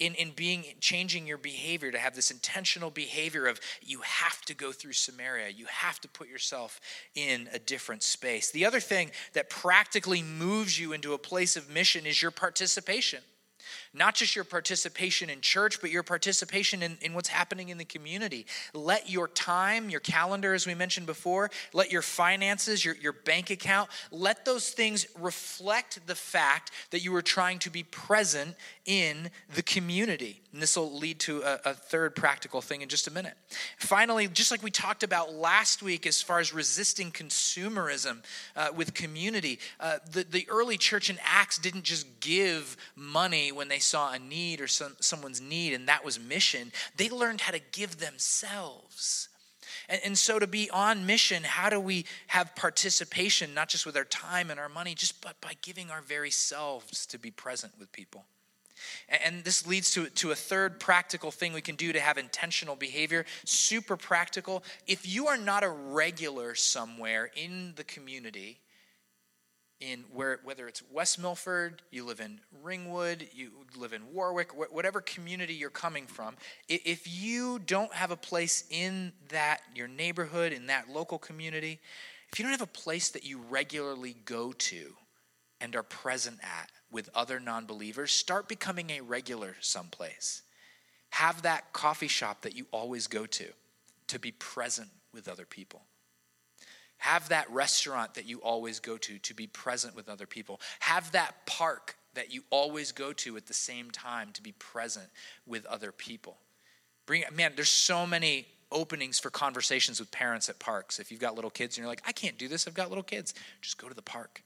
in, 0.00 0.14
in 0.14 0.30
being 0.30 0.64
changing 0.80 1.26
your 1.26 1.38
behavior 1.38 1.92
to 1.92 1.98
have 1.98 2.16
this 2.16 2.30
intentional 2.30 2.90
behavior 2.90 3.46
of 3.46 3.60
you 3.82 4.00
have 4.00 4.40
to 4.46 4.54
go 4.54 4.72
through 4.72 4.94
Samaria, 4.94 5.50
you 5.50 5.66
have 5.66 6.00
to 6.00 6.08
put 6.08 6.28
yourself 6.28 6.80
in 7.14 7.48
a 7.52 7.58
different 7.58 8.02
space. 8.02 8.50
The 8.50 8.64
other 8.64 8.80
thing 8.80 9.10
that 9.34 9.50
practically 9.50 10.22
moves 10.22 10.78
you 10.78 10.92
into 10.92 11.12
a 11.12 11.18
place 11.18 11.54
of 11.54 11.70
mission 11.70 12.06
is 12.06 12.20
your 12.20 12.30
participation. 12.30 13.20
Not 13.92 14.14
just 14.14 14.36
your 14.36 14.44
participation 14.44 15.28
in 15.30 15.40
church, 15.40 15.80
but 15.80 15.90
your 15.90 16.04
participation 16.04 16.80
in, 16.82 16.96
in 17.00 17.12
what's 17.12 17.28
happening 17.28 17.70
in 17.70 17.78
the 17.78 17.84
community. 17.84 18.46
Let 18.72 19.10
your 19.10 19.26
time, 19.26 19.90
your 19.90 19.98
calendar, 19.98 20.54
as 20.54 20.64
we 20.64 20.74
mentioned 20.74 21.06
before, 21.06 21.50
let 21.72 21.90
your 21.90 22.02
finances, 22.02 22.84
your, 22.84 22.94
your 22.94 23.12
bank 23.12 23.50
account, 23.50 23.90
let 24.12 24.44
those 24.44 24.70
things 24.70 25.06
reflect 25.18 26.06
the 26.06 26.14
fact 26.14 26.70
that 26.92 27.02
you 27.02 27.12
are 27.16 27.22
trying 27.22 27.58
to 27.60 27.70
be 27.70 27.82
present 27.82 28.54
in 28.86 29.28
the 29.56 29.62
community. 29.62 30.40
And 30.52 30.62
this 30.62 30.76
will 30.76 30.96
lead 30.96 31.18
to 31.20 31.42
a, 31.42 31.70
a 31.70 31.74
third 31.74 32.14
practical 32.14 32.60
thing 32.60 32.82
in 32.82 32.88
just 32.88 33.08
a 33.08 33.10
minute. 33.10 33.34
Finally, 33.76 34.28
just 34.28 34.52
like 34.52 34.62
we 34.62 34.70
talked 34.70 35.02
about 35.02 35.34
last 35.34 35.82
week 35.82 36.06
as 36.06 36.22
far 36.22 36.38
as 36.38 36.54
resisting 36.54 37.10
consumerism 37.10 38.22
uh, 38.54 38.68
with 38.74 38.94
community, 38.94 39.58
uh, 39.80 39.98
the, 40.12 40.22
the 40.22 40.46
early 40.48 40.76
church 40.76 41.10
in 41.10 41.18
Acts 41.24 41.58
didn't 41.58 41.84
just 41.84 42.20
give 42.20 42.76
money 42.94 43.50
when 43.50 43.66
they 43.66 43.79
saw 43.80 44.12
a 44.12 44.18
need 44.18 44.60
or 44.60 44.68
some, 44.68 44.96
someone's 45.00 45.40
need, 45.40 45.72
and 45.72 45.88
that 45.88 46.04
was 46.04 46.20
mission. 46.20 46.72
They 46.96 47.10
learned 47.10 47.40
how 47.40 47.52
to 47.52 47.60
give 47.72 47.98
themselves. 47.98 49.28
And, 49.88 50.00
and, 50.04 50.18
so, 50.18 50.38
to 50.38 50.46
be 50.46 50.70
on 50.70 51.04
mission, 51.04 51.42
how 51.42 51.68
do 51.68 51.80
we 51.80 52.06
have 52.28 52.54
participation, 52.54 53.54
not 53.54 53.68
just 53.68 53.84
with 53.84 53.96
our 53.96 54.04
time 54.04 54.50
and 54.50 54.60
our 54.60 54.68
money, 54.68 54.94
just 54.94 55.20
but 55.20 55.40
by 55.40 55.54
giving 55.62 55.90
our 55.90 56.00
very 56.00 56.30
selves 56.30 57.06
to 57.06 57.18
be 57.18 57.30
present 57.30 57.72
with 57.78 57.90
people? 57.90 58.24
And, 59.08 59.44
this 59.44 59.66
leads 59.66 59.90
to, 59.92 60.06
to 60.06 60.30
a 60.30 60.34
third 60.34 60.80
practical 60.80 61.30
thing 61.30 61.52
we 61.52 61.60
can 61.60 61.76
do 61.76 61.92
to 61.92 62.00
have 62.00 62.18
intentional 62.18 62.76
behavior, 62.76 63.26
super 63.44 63.96
practical. 63.96 64.62
If 64.86 65.06
you 65.06 65.26
are 65.28 65.36
not 65.36 65.64
a 65.64 65.68
regular 65.68 66.54
somewhere 66.54 67.30
in 67.34 67.72
the 67.76 67.84
community, 67.84 68.60
in 69.80 70.04
where 70.12 70.40
whether 70.44 70.68
it's 70.68 70.82
West 70.90 71.18
Milford, 71.18 71.82
you 71.90 72.04
live 72.04 72.20
in 72.20 72.40
Ringwood, 72.62 73.28
you 73.32 73.50
live 73.76 73.92
in 73.92 74.12
Warwick, 74.12 74.50
whatever 74.72 75.00
community 75.00 75.54
you're 75.54 75.70
coming 75.70 76.06
from, 76.06 76.36
if 76.68 77.06
you 77.08 77.58
don't 77.58 77.92
have 77.94 78.10
a 78.10 78.16
place 78.16 78.64
in 78.70 79.12
that 79.28 79.62
your 79.74 79.88
neighborhood, 79.88 80.52
in 80.52 80.66
that 80.66 80.90
local 80.90 81.18
community, 81.18 81.80
if 82.32 82.38
you 82.38 82.44
don't 82.44 82.52
have 82.52 82.60
a 82.60 82.66
place 82.66 83.08
that 83.10 83.24
you 83.24 83.40
regularly 83.48 84.16
go 84.24 84.52
to 84.52 84.94
and 85.60 85.74
are 85.74 85.82
present 85.82 86.38
at 86.42 86.70
with 86.90 87.08
other 87.14 87.40
non-believers, 87.40 88.12
start 88.12 88.48
becoming 88.48 88.90
a 88.90 89.00
regular 89.00 89.56
someplace. 89.60 90.42
Have 91.10 91.42
that 91.42 91.72
coffee 91.72 92.08
shop 92.08 92.42
that 92.42 92.56
you 92.56 92.66
always 92.70 93.06
go 93.06 93.26
to 93.26 93.46
to 94.08 94.18
be 94.18 94.32
present 94.32 94.88
with 95.12 95.28
other 95.28 95.44
people. 95.44 95.82
Have 97.00 97.28
that 97.30 97.50
restaurant 97.50 98.14
that 98.14 98.26
you 98.26 98.38
always 98.38 98.78
go 98.78 98.96
to 98.98 99.18
to 99.18 99.34
be 99.34 99.46
present 99.46 99.96
with 99.96 100.08
other 100.08 100.26
people. 100.26 100.60
Have 100.80 101.10
that 101.12 101.46
park 101.46 101.96
that 102.14 102.32
you 102.32 102.42
always 102.50 102.92
go 102.92 103.12
to 103.12 103.36
at 103.36 103.46
the 103.46 103.54
same 103.54 103.90
time 103.90 104.30
to 104.32 104.42
be 104.42 104.52
present 104.52 105.06
with 105.46 105.66
other 105.66 105.92
people. 105.92 106.38
Bring 107.06 107.24
man, 107.34 107.52
there's 107.56 107.70
so 107.70 108.06
many 108.06 108.46
openings 108.72 109.18
for 109.18 109.30
conversations 109.30 109.98
with 109.98 110.10
parents 110.10 110.48
at 110.48 110.58
parks. 110.58 110.98
If 111.00 111.10
you've 111.10 111.20
got 111.20 111.34
little 111.34 111.50
kids 111.50 111.76
and 111.76 111.82
you're 111.82 111.90
like, 111.90 112.02
I 112.06 112.12
can't 112.12 112.38
do 112.38 112.48
this, 112.48 112.68
I've 112.68 112.74
got 112.74 112.88
little 112.88 113.02
kids, 113.02 113.34
just 113.60 113.78
go 113.78 113.88
to 113.88 113.94
the 113.94 114.02
park. 114.02 114.42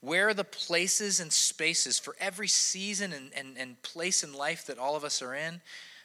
Where 0.00 0.28
are 0.28 0.34
the 0.34 0.44
places 0.44 1.20
and 1.20 1.32
spaces 1.32 1.98
for 1.98 2.14
every 2.20 2.48
season 2.48 3.12
and, 3.12 3.32
and, 3.34 3.56
and 3.58 3.80
place 3.82 4.22
in 4.22 4.32
life 4.32 4.66
that 4.66 4.78
all 4.78 4.94
of 4.94 5.04
us 5.04 5.22
are 5.22 5.34
in? 5.34 5.60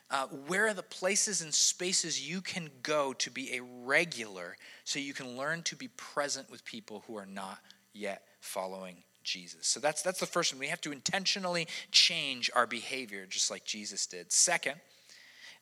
Uh, 0.09 0.27
where 0.47 0.67
are 0.67 0.73
the 0.73 0.83
places 0.83 1.41
and 1.41 1.53
spaces 1.53 2.27
you 2.27 2.39
can 2.39 2.69
go 2.81 3.11
to 3.13 3.29
be 3.29 3.55
a 3.55 3.61
regular 3.61 4.55
so 4.87 4.99
you 4.99 5.13
can 5.13 5.35
learn 5.35 5.63
to 5.63 5.75
be 5.75 5.89
present 5.89 6.49
with 6.49 6.63
people 6.63 7.03
who 7.07 7.17
are 7.17 7.25
not 7.25 7.59
yet 7.91 8.21
following 8.39 9.03
Jesus? 9.21 9.67
So 9.67 9.81
that's, 9.81 10.01
that's 10.01 10.21
the 10.21 10.25
first 10.25 10.53
one. 10.53 10.61
We 10.61 10.67
have 10.67 10.79
to 10.79 10.93
intentionally 10.93 11.67
change 11.91 12.49
our 12.55 12.65
behavior 12.65 13.25
just 13.25 13.51
like 13.51 13.65
Jesus 13.65 14.07
did. 14.07 14.31
Second, 14.31 14.75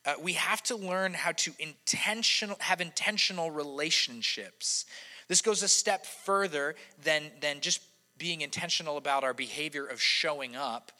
uh, 0.04 0.14
we 0.22 0.34
have 0.34 0.62
to 0.62 0.76
learn 0.76 1.12
how 1.12 1.32
to 1.32 1.52
intentional, 1.58 2.54
have 2.60 2.80
intentional 2.80 3.50
relationships. 3.50 4.86
This 5.26 5.42
goes 5.42 5.64
a 5.64 5.68
step 5.68 6.06
further 6.06 6.76
than, 7.02 7.32
than 7.40 7.58
just 7.60 7.80
being 8.18 8.42
intentional 8.42 8.96
about 8.96 9.24
our 9.24 9.34
behavior 9.34 9.86
of 9.86 10.00
showing 10.00 10.54
up. 10.54 10.92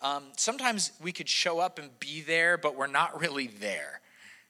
Um, 0.00 0.24
sometimes 0.38 0.92
we 1.02 1.12
could 1.12 1.28
show 1.28 1.58
up 1.58 1.78
and 1.78 1.90
be 2.00 2.22
there, 2.22 2.56
but 2.56 2.76
we're 2.76 2.86
not 2.86 3.20
really 3.20 3.48
there. 3.48 4.00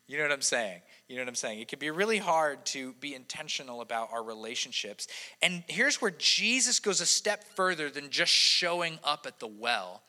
You 0.07 0.19
know 0.19 0.25
what 0.25 0.33
I'm 0.33 0.43
saying? 0.43 0.83
You 1.09 1.17
know 1.17 1.23
what 1.23 1.29
I'm 1.29 1.35
saying? 1.35 1.61
It 1.61 1.69
can 1.69 1.79
be 1.79 1.91
really 1.91 2.19
hard 2.19 2.67
to 2.67 2.93
be 2.95 3.15
intentional 3.15 3.81
about 3.81 4.13
our 4.13 4.23
relationships. 4.23 5.09
And 5.41 5.65
here's 5.67 6.03
where 6.03 6.11
Jesus 6.11 6.79
goes 6.79 7.01
a 7.01 7.07
step 7.07 7.45
further 7.57 7.89
than 7.89 8.11
just 8.11 8.33
showing 8.33 8.99
up 9.03 9.25
at 9.27 9.41
the 9.41 9.47
well. 9.47 10.03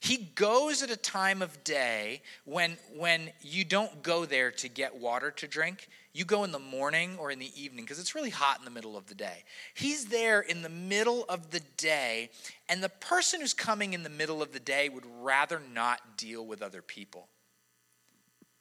He 0.00 0.16
goes 0.34 0.82
at 0.82 0.90
a 0.90 0.96
time 0.96 1.42
of 1.42 1.64
day 1.64 2.22
when, 2.44 2.76
when 2.94 3.30
you 3.40 3.64
don't 3.64 4.02
go 4.02 4.26
there 4.26 4.52
to 4.52 4.68
get 4.68 4.96
water 4.96 5.30
to 5.32 5.48
drink. 5.48 5.88
You 6.12 6.24
go 6.24 6.44
in 6.44 6.52
the 6.52 6.58
morning 6.58 7.16
or 7.18 7.30
in 7.30 7.38
the 7.38 7.50
evening 7.60 7.84
because 7.84 7.98
it's 7.98 8.14
really 8.14 8.30
hot 8.30 8.58
in 8.58 8.64
the 8.64 8.70
middle 8.70 8.96
of 8.96 9.06
the 9.06 9.14
day. 9.14 9.44
He's 9.74 10.06
there 10.06 10.40
in 10.40 10.62
the 10.62 10.68
middle 10.68 11.24
of 11.28 11.50
the 11.50 11.60
day, 11.76 12.30
and 12.68 12.82
the 12.82 12.88
person 12.88 13.40
who's 13.40 13.54
coming 13.54 13.92
in 13.92 14.02
the 14.02 14.10
middle 14.10 14.40
of 14.40 14.52
the 14.52 14.60
day 14.60 14.88
would 14.88 15.06
rather 15.20 15.60
not 15.72 16.16
deal 16.16 16.46
with 16.46 16.62
other 16.62 16.82
people. 16.82 17.28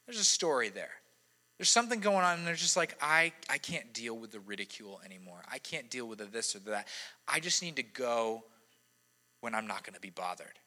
There's 0.07 0.19
a 0.19 0.23
story 0.23 0.69
there. 0.69 0.89
There's 1.57 1.69
something 1.69 1.99
going 1.99 2.23
on, 2.23 2.39
and 2.39 2.47
they're 2.47 2.55
just 2.55 2.77
like, 2.77 2.95
I, 3.01 3.33
I 3.49 3.57
can't 3.57 3.93
deal 3.93 4.15
with 4.17 4.31
the 4.31 4.39
ridicule 4.39 5.01
anymore. 5.03 5.43
I 5.51 5.57
can't 5.59 5.89
deal 5.89 6.07
with 6.07 6.19
the 6.19 6.25
this 6.25 6.55
or 6.55 6.59
the 6.59 6.71
that. 6.71 6.87
I 7.27 7.39
just 7.39 7.61
need 7.61 7.75
to 7.75 7.83
go 7.83 8.43
when 9.41 9.53
I'm 9.53 9.67
not 9.67 9.83
going 9.83 9.95
to 9.95 9.99
be 9.99 10.09
bothered. 10.09 10.59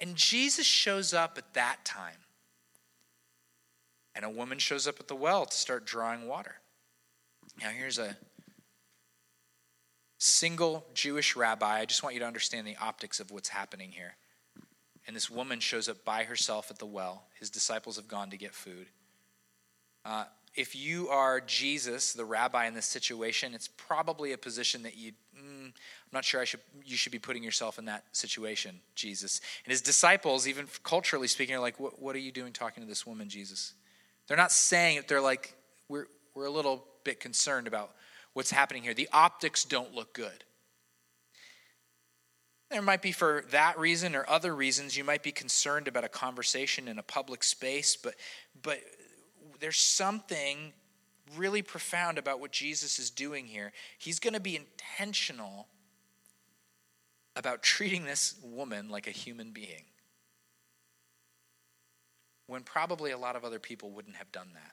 And 0.00 0.16
Jesus 0.16 0.66
shows 0.66 1.14
up 1.14 1.38
at 1.38 1.54
that 1.54 1.84
time 1.84 2.18
and 4.14 4.24
a 4.24 4.30
woman 4.30 4.58
shows 4.58 4.88
up 4.88 4.98
at 4.98 5.08
the 5.08 5.14
well 5.14 5.44
to 5.44 5.56
start 5.56 5.84
drawing 5.84 6.26
water. 6.26 6.56
Now, 7.60 7.68
here's 7.68 7.98
a 7.98 8.16
single 10.18 10.86
Jewish 10.94 11.36
rabbi. 11.36 11.80
I 11.80 11.84
just 11.84 12.02
want 12.02 12.14
you 12.14 12.20
to 12.20 12.26
understand 12.26 12.66
the 12.66 12.76
optics 12.76 13.20
of 13.20 13.30
what's 13.30 13.50
happening 13.50 13.92
here. 13.92 14.16
And 15.06 15.14
this 15.14 15.30
woman 15.30 15.60
shows 15.60 15.88
up 15.88 16.04
by 16.04 16.24
herself 16.24 16.70
at 16.70 16.78
the 16.78 16.86
well. 16.86 17.24
His 17.38 17.50
disciples 17.50 17.96
have 17.96 18.08
gone 18.08 18.30
to 18.30 18.36
get 18.36 18.54
food. 18.54 18.86
Uh, 20.04 20.24
if 20.56 20.74
you 20.74 21.08
are 21.10 21.40
Jesus, 21.40 22.14
the 22.14 22.24
rabbi 22.24 22.66
in 22.66 22.74
this 22.74 22.86
situation, 22.86 23.54
it's 23.54 23.68
probably 23.68 24.32
a 24.32 24.38
position 24.38 24.82
that 24.84 24.96
you, 24.96 25.12
mm, 25.38 25.66
I'm 25.66 25.72
not 26.12 26.24
sure 26.24 26.40
I 26.40 26.44
should, 26.44 26.60
you 26.84 26.96
should 26.96 27.12
be 27.12 27.18
putting 27.18 27.42
yourself 27.42 27.78
in 27.78 27.84
that 27.84 28.04
situation, 28.12 28.80
Jesus. 28.94 29.40
And 29.64 29.70
his 29.70 29.82
disciples, 29.82 30.48
even 30.48 30.66
culturally 30.82 31.28
speaking, 31.28 31.54
are 31.54 31.60
like, 31.60 31.78
what, 31.78 32.00
what 32.00 32.16
are 32.16 32.20
you 32.20 32.32
doing 32.32 32.52
talking 32.52 32.82
to 32.82 32.88
this 32.88 33.06
woman, 33.06 33.28
Jesus? 33.28 33.74
They're 34.26 34.36
not 34.36 34.50
saying 34.50 34.96
it, 34.96 35.08
they're 35.08 35.20
like, 35.20 35.54
we're, 35.88 36.06
we're 36.34 36.46
a 36.46 36.50
little 36.50 36.84
bit 37.04 37.20
concerned 37.20 37.66
about 37.66 37.92
what's 38.32 38.50
happening 38.50 38.82
here. 38.82 38.94
The 38.94 39.08
optics 39.12 39.64
don't 39.64 39.94
look 39.94 40.14
good. 40.14 40.44
There 42.70 42.82
might 42.82 43.02
be 43.02 43.12
for 43.12 43.44
that 43.50 43.78
reason 43.78 44.16
or 44.16 44.28
other 44.28 44.54
reasons 44.54 44.96
you 44.96 45.04
might 45.04 45.22
be 45.22 45.32
concerned 45.32 45.86
about 45.86 46.04
a 46.04 46.08
conversation 46.08 46.88
in 46.88 46.98
a 46.98 47.02
public 47.02 47.44
space, 47.44 47.96
but 47.96 48.14
but 48.62 48.80
there's 49.60 49.78
something 49.78 50.72
really 51.36 51.62
profound 51.62 52.18
about 52.18 52.40
what 52.40 52.52
Jesus 52.52 52.98
is 52.98 53.10
doing 53.10 53.46
here. 53.46 53.72
He's 53.98 54.18
going 54.18 54.34
to 54.34 54.40
be 54.40 54.56
intentional 54.56 55.68
about 57.34 57.62
treating 57.62 58.04
this 58.04 58.34
woman 58.42 58.88
like 58.88 59.06
a 59.06 59.10
human 59.10 59.52
being 59.52 59.84
when 62.46 62.62
probably 62.62 63.10
a 63.10 63.18
lot 63.18 63.36
of 63.36 63.44
other 63.44 63.58
people 63.58 63.90
wouldn't 63.90 64.16
have 64.16 64.30
done 64.32 64.50
that. 64.54 64.72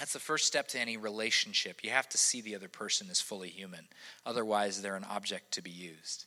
That's 0.00 0.14
the 0.14 0.18
first 0.18 0.46
step 0.46 0.66
to 0.68 0.80
any 0.80 0.96
relationship. 0.96 1.84
You 1.84 1.90
have 1.90 2.08
to 2.08 2.16
see 2.16 2.40
the 2.40 2.54
other 2.54 2.68
person 2.68 3.08
as 3.10 3.20
fully 3.20 3.50
human. 3.50 3.86
Otherwise, 4.24 4.80
they're 4.80 4.96
an 4.96 5.04
object 5.04 5.52
to 5.52 5.62
be 5.62 5.70
used. 5.70 6.24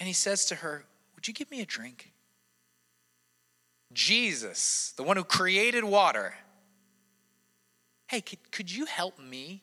And 0.00 0.08
he 0.08 0.12
says 0.12 0.46
to 0.46 0.56
her, 0.56 0.84
Would 1.14 1.28
you 1.28 1.34
give 1.34 1.48
me 1.48 1.60
a 1.60 1.64
drink? 1.64 2.10
Jesus, 3.92 4.92
the 4.96 5.04
one 5.04 5.16
who 5.16 5.22
created 5.22 5.84
water, 5.84 6.34
hey, 8.08 8.20
could, 8.20 8.50
could 8.50 8.74
you 8.74 8.86
help 8.86 9.16
me? 9.20 9.62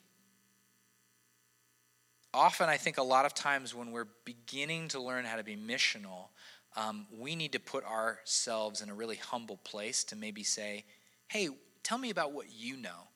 Often, 2.33 2.69
I 2.69 2.77
think 2.77 2.97
a 2.97 3.03
lot 3.03 3.25
of 3.25 3.33
times 3.33 3.75
when 3.75 3.91
we're 3.91 4.07
beginning 4.23 4.87
to 4.89 5.01
learn 5.01 5.25
how 5.25 5.35
to 5.35 5.43
be 5.43 5.57
missional, 5.57 6.29
um, 6.77 7.05
we 7.19 7.35
need 7.35 7.51
to 7.51 7.59
put 7.59 7.83
ourselves 7.83 8.79
in 8.79 8.89
a 8.89 8.93
really 8.93 9.17
humble 9.17 9.57
place 9.57 10.05
to 10.05 10.15
maybe 10.15 10.43
say, 10.43 10.85
hey, 11.27 11.49
tell 11.85 11.97
me 11.99 12.09
about 12.09 12.33
what 12.33 12.47
you 12.51 12.75
know. 12.75 13.07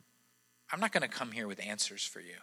I'm 0.72 0.80
not 0.80 0.92
going 0.92 1.02
to 1.02 1.10
come 1.10 1.32
here 1.32 1.48
with 1.48 1.60
answers 1.60 2.06
for 2.06 2.20
you. 2.20 2.36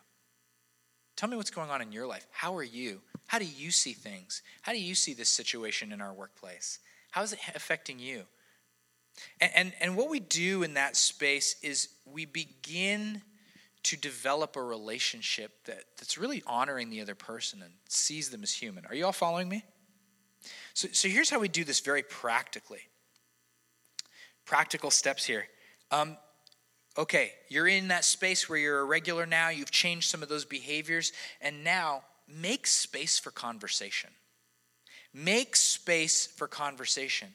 Tell 1.15 1.29
me 1.29 1.37
what's 1.37 1.51
going 1.51 1.71
on 1.71 1.81
in 1.81 1.93
your 1.93 2.07
life. 2.07 2.27
How 2.33 2.55
are 2.57 2.65
you? 2.65 3.01
How 3.29 3.39
do 3.39 3.47
you 3.47 3.71
see 3.71 3.93
things? 3.93 4.43
How 4.63 4.73
do 4.73 4.81
you 4.81 4.95
see 4.95 5.15
this 5.15 5.29
situation 5.29 5.93
in 5.93 6.01
our 6.01 6.13
workplace? 6.13 6.81
How 7.13 7.23
is 7.23 7.33
it 7.33 7.39
affecting 7.55 7.99
you? 7.99 8.25
And, 9.41 9.53
and, 9.55 9.73
and 9.81 9.97
what 9.97 10.11
we 10.11 10.21
do 10.21 10.63
in 10.63 10.75
that 10.75 10.97
space 10.97 11.57
is 11.63 11.89
we 12.05 12.25
begin 12.25 13.23
to 13.85 13.97
develop 13.97 14.57
a 14.57 14.63
relationship 14.63 15.53
that, 15.65 15.85
that's 15.97 16.19
really 16.19 16.43
honoring 16.47 16.91
the 16.91 17.01
other 17.01 17.15
person 17.15 17.63
and 17.63 17.73
sees 17.89 18.31
them 18.31 18.43
as 18.43 18.53
human. 18.53 18.85
Are 18.87 18.95
you 18.95 19.07
all 19.07 19.13
following 19.13 19.49
me? 19.49 19.65
So, 20.75 20.89
so 20.91 21.09
here's 21.09 21.31
how 21.31 21.39
we 21.39 21.49
do 21.49 21.63
this 21.63 21.81
very 21.81 22.03
practically. 22.03 22.81
Practical 24.45 24.91
steps 24.91 25.25
here. 25.25 25.47
Um, 25.91 26.17
okay, 26.99 27.33
you're 27.49 27.69
in 27.69 27.89
that 27.89 28.05
space 28.05 28.49
where 28.49 28.59
you're 28.59 28.81
a 28.81 28.85
regular 28.85 29.27
now, 29.27 29.51
you've 29.51 29.71
changed 29.71 30.09
some 30.09 30.23
of 30.23 30.29
those 30.29 30.45
behaviors, 30.45 31.13
and 31.41 31.65
now 31.65 32.03
make 32.29 32.67
space 32.67 33.19
for 33.19 33.31
conversation. 33.31 34.11
Make 35.13 35.57
space 35.57 36.27
for 36.27 36.47
conversation. 36.47 37.29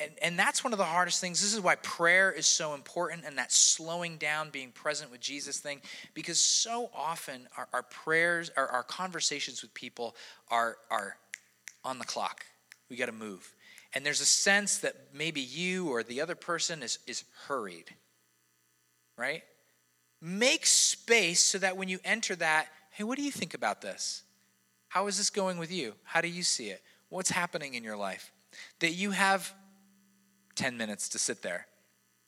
And, 0.00 0.10
and 0.22 0.38
that's 0.38 0.62
one 0.62 0.72
of 0.72 0.78
the 0.78 0.84
hardest 0.84 1.20
things. 1.20 1.40
This 1.40 1.54
is 1.54 1.60
why 1.60 1.76
prayer 1.76 2.30
is 2.30 2.46
so 2.46 2.74
important 2.74 3.24
and 3.26 3.38
that 3.38 3.52
slowing 3.52 4.18
down, 4.18 4.50
being 4.50 4.70
present 4.70 5.10
with 5.10 5.20
Jesus 5.20 5.58
thing, 5.58 5.80
because 6.14 6.40
so 6.40 6.90
often 6.94 7.48
our, 7.56 7.68
our 7.72 7.82
prayers, 7.82 8.50
our, 8.56 8.68
our 8.68 8.82
conversations 8.82 9.62
with 9.62 9.74
people 9.74 10.14
are, 10.50 10.76
are 10.90 11.16
on 11.84 11.98
the 11.98 12.04
clock. 12.04 12.44
We 12.88 12.96
got 12.96 13.06
to 13.06 13.12
move. 13.12 13.52
And 13.94 14.06
there's 14.06 14.20
a 14.20 14.26
sense 14.26 14.78
that 14.78 14.94
maybe 15.12 15.40
you 15.40 15.88
or 15.88 16.02
the 16.02 16.20
other 16.20 16.34
person 16.34 16.82
is, 16.82 16.98
is 17.06 17.24
hurried, 17.46 17.94
right? 19.16 19.42
Make 20.20 20.66
space 20.66 21.42
so 21.42 21.58
that 21.58 21.76
when 21.76 21.88
you 21.88 21.98
enter 22.04 22.36
that, 22.36 22.68
hey, 22.90 23.04
what 23.04 23.18
do 23.18 23.24
you 23.24 23.32
think 23.32 23.54
about 23.54 23.80
this? 23.80 24.22
How 24.88 25.06
is 25.06 25.16
this 25.16 25.30
going 25.30 25.58
with 25.58 25.72
you? 25.72 25.94
How 26.04 26.20
do 26.20 26.28
you 26.28 26.42
see 26.42 26.68
it? 26.68 26.82
What's 27.08 27.30
happening 27.30 27.74
in 27.74 27.82
your 27.82 27.96
life? 27.96 28.32
That 28.80 28.92
you 28.92 29.10
have 29.10 29.52
10 30.54 30.76
minutes 30.76 31.08
to 31.10 31.18
sit 31.18 31.42
there. 31.42 31.66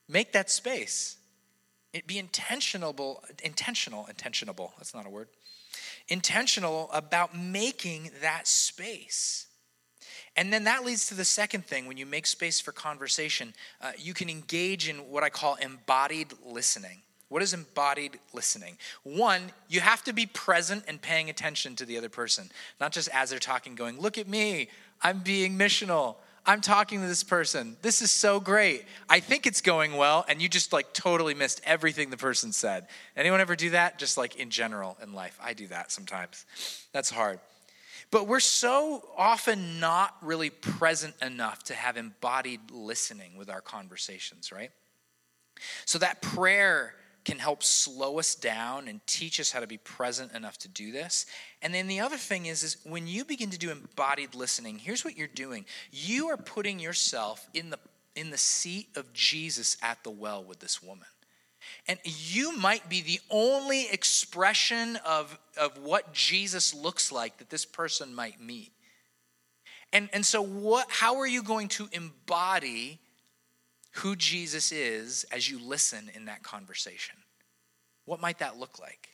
Make 0.09 0.33
that 0.33 0.49
space. 0.49 1.17
It 1.93 2.07
be 2.07 2.17
intentional, 2.17 3.23
intentional, 3.43 4.09
intentionable. 4.11 4.71
That's 4.77 4.93
not 4.93 5.05
a 5.05 5.09
word 5.09 5.27
intentional 6.07 6.89
about 6.91 7.37
making 7.37 8.11
that 8.21 8.47
space. 8.47 9.47
And 10.35 10.51
then 10.51 10.63
that 10.63 10.83
leads 10.83 11.07
to 11.07 11.13
the 11.15 11.25
second 11.25 11.65
thing 11.65 11.85
when 11.85 11.97
you 11.97 12.05
make 12.05 12.25
space 12.25 12.59
for 12.59 12.71
conversation, 12.71 13.53
uh, 13.81 13.91
you 13.97 14.13
can 14.13 14.29
engage 14.29 14.89
in 14.89 14.97
what 15.09 15.23
I 15.23 15.29
call 15.29 15.55
embodied 15.55 16.29
listening. 16.45 17.01
What 17.29 17.41
is 17.41 17.53
embodied 17.53 18.19
listening? 18.33 18.77
One, 19.03 19.51
you 19.67 19.79
have 19.79 20.03
to 20.03 20.13
be 20.13 20.25
present 20.25 20.83
and 20.87 21.01
paying 21.01 21.29
attention 21.29 21.75
to 21.77 21.85
the 21.85 21.97
other 21.97 22.09
person, 22.09 22.51
not 22.79 22.91
just 22.91 23.09
as 23.09 23.29
they're 23.29 23.39
talking, 23.39 23.75
going, 23.75 23.99
Look 23.99 24.17
at 24.17 24.27
me, 24.27 24.69
I'm 25.01 25.19
being 25.19 25.57
missional. 25.57 26.15
I'm 26.45 26.61
talking 26.61 26.99
to 27.01 27.07
this 27.07 27.23
person. 27.23 27.77
This 27.81 28.01
is 28.01 28.11
so 28.11 28.39
great. 28.39 28.83
I 29.09 29.21
think 29.21 29.47
it's 29.47 29.61
going 29.61 29.95
well, 29.95 30.25
and 30.27 30.41
you 30.41 30.49
just 30.49 30.73
like 30.73 30.93
totally 30.93 31.33
missed 31.33 31.61
everything 31.63 32.09
the 32.09 32.17
person 32.17 32.51
said. 32.51 32.87
Anyone 33.15 33.39
ever 33.39 33.55
do 33.55 33.69
that? 33.69 33.97
Just 33.97 34.17
like 34.17 34.35
in 34.35 34.49
general 34.49 34.97
in 35.01 35.13
life. 35.13 35.39
I 35.41 35.53
do 35.53 35.67
that 35.67 35.91
sometimes. 35.91 36.45
That's 36.91 37.09
hard. 37.09 37.39
But 38.13 38.27
we're 38.27 38.41
so 38.41 39.03
often 39.17 39.79
not 39.79 40.15
really 40.21 40.51
present 40.51 41.15
enough 41.19 41.63
to 41.63 41.73
have 41.73 41.97
embodied 41.97 42.59
listening 42.69 43.37
with 43.37 43.49
our 43.49 43.59
conversations, 43.59 44.51
right? 44.51 44.69
So 45.85 45.97
that 45.97 46.21
prayer 46.21 46.93
can 47.25 47.39
help 47.39 47.63
slow 47.63 48.19
us 48.19 48.35
down 48.35 48.87
and 48.87 49.01
teach 49.07 49.39
us 49.39 49.51
how 49.51 49.61
to 49.61 49.65
be 49.65 49.79
present 49.79 50.31
enough 50.33 50.59
to 50.59 50.67
do 50.67 50.91
this. 50.91 51.25
And 51.63 51.73
then 51.73 51.87
the 51.87 52.01
other 52.01 52.17
thing 52.17 52.45
is 52.45 52.61
is 52.61 52.77
when 52.83 53.07
you 53.07 53.25
begin 53.25 53.49
to 53.49 53.57
do 53.57 53.71
embodied 53.71 54.35
listening, 54.35 54.77
here's 54.77 55.03
what 55.03 55.17
you're 55.17 55.25
doing. 55.27 55.65
You 55.91 56.27
are 56.27 56.37
putting 56.37 56.77
yourself 56.77 57.49
in 57.55 57.71
the 57.71 57.79
in 58.15 58.29
the 58.29 58.37
seat 58.37 58.89
of 58.95 59.11
Jesus 59.13 59.75
at 59.81 60.03
the 60.03 60.11
well 60.11 60.43
with 60.43 60.59
this 60.59 60.83
woman. 60.83 61.07
And 61.87 61.99
you 62.03 62.57
might 62.57 62.89
be 62.89 63.01
the 63.01 63.19
only 63.29 63.89
expression 63.89 64.97
of, 65.05 65.37
of 65.57 65.77
what 65.77 66.13
Jesus 66.13 66.73
looks 66.73 67.11
like 67.11 67.37
that 67.37 67.49
this 67.49 67.65
person 67.65 68.13
might 68.13 68.39
meet. 68.41 68.71
And, 69.91 70.09
and 70.11 70.25
so, 70.25 70.41
what, 70.41 70.87
how 70.89 71.17
are 71.17 71.27
you 71.27 71.43
going 71.43 71.67
to 71.69 71.87
embody 71.91 72.99
who 73.97 74.15
Jesus 74.15 74.71
is 74.71 75.25
as 75.31 75.49
you 75.49 75.59
listen 75.59 76.09
in 76.15 76.25
that 76.25 76.43
conversation. 76.43 77.15
What 78.05 78.19
might 78.19 78.39
that 78.39 78.57
look 78.57 78.79
like? 78.79 79.09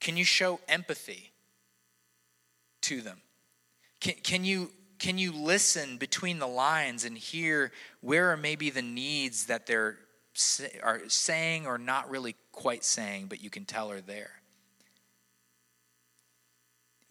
Can 0.00 0.16
you 0.16 0.24
show 0.24 0.60
empathy 0.68 1.32
to 2.82 3.00
them? 3.00 3.20
Can, 4.00 4.14
can, 4.22 4.44
you, 4.44 4.70
can 4.98 5.16
you 5.16 5.32
listen 5.32 5.96
between 5.96 6.38
the 6.38 6.46
lines 6.46 7.04
and 7.04 7.16
hear 7.16 7.72
where 8.00 8.30
are 8.30 8.36
maybe 8.36 8.68
the 8.68 8.82
needs 8.82 9.46
that 9.46 9.66
they're 9.66 9.96
are 10.82 11.02
saying 11.08 11.66
or 11.66 11.78
not 11.78 12.10
really 12.10 12.36
quite 12.52 12.84
saying, 12.84 13.26
but 13.26 13.42
you 13.42 13.50
can 13.50 13.64
tell 13.64 13.90
are 13.90 14.00
there? 14.00 14.30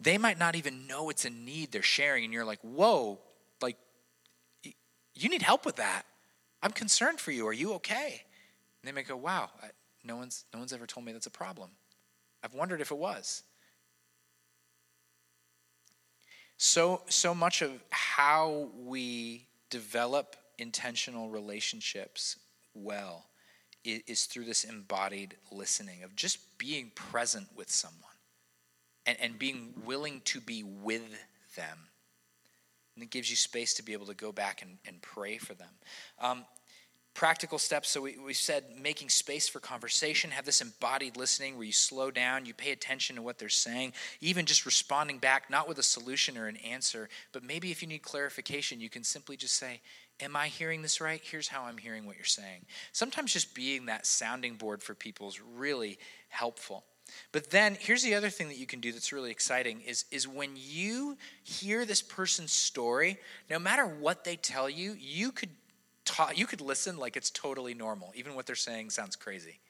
They 0.00 0.18
might 0.18 0.38
not 0.38 0.56
even 0.56 0.86
know 0.88 1.10
it's 1.10 1.24
a 1.24 1.30
need 1.30 1.70
they're 1.70 1.82
sharing, 1.82 2.24
and 2.24 2.32
you're 2.32 2.44
like, 2.44 2.58
whoa, 2.62 3.20
like, 3.60 3.76
you 5.14 5.28
need 5.28 5.42
help 5.42 5.64
with 5.64 5.76
that. 5.76 6.02
I'm 6.62 6.72
concerned 6.72 7.20
for 7.20 7.30
you. 7.30 7.46
Are 7.46 7.52
you 7.52 7.74
okay? 7.74 8.22
And 8.82 8.88
they 8.88 8.92
may 8.92 9.04
go, 9.04 9.16
wow, 9.16 9.50
no 10.02 10.16
one's, 10.16 10.44
no 10.52 10.58
one's 10.58 10.72
ever 10.72 10.86
told 10.86 11.06
me 11.06 11.12
that's 11.12 11.26
a 11.26 11.30
problem. 11.30 11.70
I've 12.42 12.54
wondered 12.54 12.80
if 12.80 12.90
it 12.90 12.98
was. 12.98 13.44
So, 16.56 17.02
so 17.08 17.34
much 17.34 17.62
of 17.62 17.70
how 17.90 18.70
we 18.76 19.46
develop 19.70 20.36
intentional 20.58 21.28
relationships 21.28 22.36
well 22.74 23.26
is, 23.84 24.24
through 24.24 24.44
this 24.44 24.64
embodied 24.64 25.36
listening 25.50 26.02
of 26.02 26.14
just 26.14 26.58
being 26.58 26.92
present 26.94 27.48
with 27.56 27.70
someone 27.70 27.98
and, 29.06 29.18
and 29.20 29.38
being 29.38 29.74
willing 29.84 30.20
to 30.26 30.40
be 30.40 30.62
with 30.62 31.02
them. 31.56 31.78
And 32.94 33.02
it 33.02 33.10
gives 33.10 33.30
you 33.30 33.36
space 33.36 33.74
to 33.74 33.82
be 33.82 33.92
able 33.92 34.06
to 34.06 34.14
go 34.14 34.32
back 34.32 34.62
and, 34.62 34.78
and 34.86 35.00
pray 35.00 35.38
for 35.38 35.54
them. 35.54 35.70
Um, 36.20 36.44
practical 37.14 37.58
steps 37.58 37.90
so 37.90 38.00
we, 38.00 38.16
we 38.18 38.32
said 38.32 38.64
making 38.80 39.08
space 39.08 39.46
for 39.46 39.60
conversation 39.60 40.30
have 40.30 40.46
this 40.46 40.62
embodied 40.62 41.16
listening 41.16 41.56
where 41.56 41.66
you 41.66 41.72
slow 41.72 42.10
down 42.10 42.46
you 42.46 42.54
pay 42.54 42.72
attention 42.72 43.16
to 43.16 43.20
what 43.20 43.38
they're 43.38 43.50
saying 43.50 43.92
even 44.22 44.46
just 44.46 44.64
responding 44.64 45.18
back 45.18 45.50
not 45.50 45.68
with 45.68 45.78
a 45.78 45.82
solution 45.82 46.38
or 46.38 46.46
an 46.46 46.56
answer 46.56 47.10
but 47.32 47.44
maybe 47.44 47.70
if 47.70 47.82
you 47.82 47.88
need 47.88 48.02
clarification 48.02 48.80
you 48.80 48.88
can 48.88 49.04
simply 49.04 49.36
just 49.36 49.56
say 49.56 49.78
am 50.20 50.36
i 50.36 50.48
hearing 50.48 50.82
this 50.82 51.00
right? 51.00 51.20
Here's 51.22 51.48
how 51.48 51.64
i'm 51.64 51.78
hearing 51.78 52.06
what 52.06 52.16
you're 52.16 52.24
saying. 52.24 52.64
Sometimes 52.92 53.32
just 53.32 53.54
being 53.54 53.86
that 53.86 54.06
sounding 54.06 54.54
board 54.54 54.82
for 54.82 54.94
people 54.94 55.28
is 55.28 55.40
really 55.40 55.98
helpful. 56.28 56.84
But 57.30 57.50
then 57.50 57.76
here's 57.78 58.02
the 58.02 58.14
other 58.14 58.30
thing 58.30 58.48
that 58.48 58.56
you 58.56 58.66
can 58.66 58.80
do 58.80 58.92
that's 58.92 59.12
really 59.12 59.30
exciting 59.30 59.80
is, 59.82 60.04
is 60.10 60.26
when 60.26 60.50
you 60.56 61.16
hear 61.42 61.84
this 61.84 62.02
person's 62.02 62.52
story, 62.52 63.18
no 63.50 63.58
matter 63.58 63.86
what 63.86 64.24
they 64.24 64.36
tell 64.36 64.68
you, 64.68 64.96
you 64.98 65.32
could 65.32 65.50
you 66.34 66.46
could 66.46 66.60
listen 66.60 66.98
like 66.98 67.16
it's 67.16 67.30
totally 67.30 67.74
normal, 67.74 68.12
even 68.14 68.34
what 68.34 68.44
they're 68.44 68.56
saying 68.56 68.90
sounds 68.90 69.16
crazy. 69.16 69.60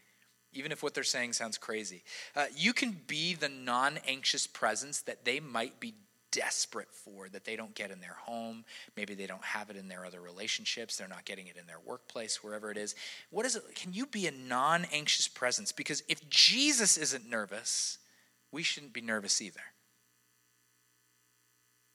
Even 0.54 0.72
if 0.72 0.82
what 0.82 0.92
they're 0.92 1.04
saying 1.04 1.34
sounds 1.34 1.56
crazy, 1.56 2.02
uh, 2.34 2.46
you 2.56 2.72
can 2.72 3.00
be 3.06 3.34
the 3.34 3.48
non 3.48 3.98
anxious 4.06 4.46
presence 4.46 5.00
that 5.02 5.24
they 5.24 5.40
might 5.40 5.78
be 5.78 5.94
desperate 6.32 6.88
for 6.90 7.28
that 7.28 7.44
they 7.44 7.54
don't 7.54 7.74
get 7.74 7.92
in 7.92 8.00
their 8.00 8.16
home. 8.18 8.64
Maybe 8.96 9.14
they 9.14 9.26
don't 9.26 9.44
have 9.44 9.70
it 9.70 9.76
in 9.76 9.86
their 9.86 10.04
other 10.04 10.20
relationships. 10.20 10.96
They're 10.96 11.06
not 11.06 11.24
getting 11.24 11.46
it 11.46 11.56
in 11.56 11.66
their 11.66 11.78
workplace, 11.84 12.42
wherever 12.42 12.70
it 12.72 12.76
is. 12.76 12.96
What 13.30 13.46
is 13.46 13.54
it? 13.54 13.62
Can 13.76 13.92
you 13.92 14.06
be 14.06 14.26
a 14.26 14.32
non 14.32 14.86
anxious 14.92 15.28
presence? 15.28 15.70
Because 15.70 16.02
if 16.08 16.28
Jesus 16.28 16.96
isn't 16.96 17.28
nervous, 17.28 17.98
we 18.50 18.64
shouldn't 18.64 18.92
be 18.92 19.00
nervous 19.00 19.40
either. 19.40 19.60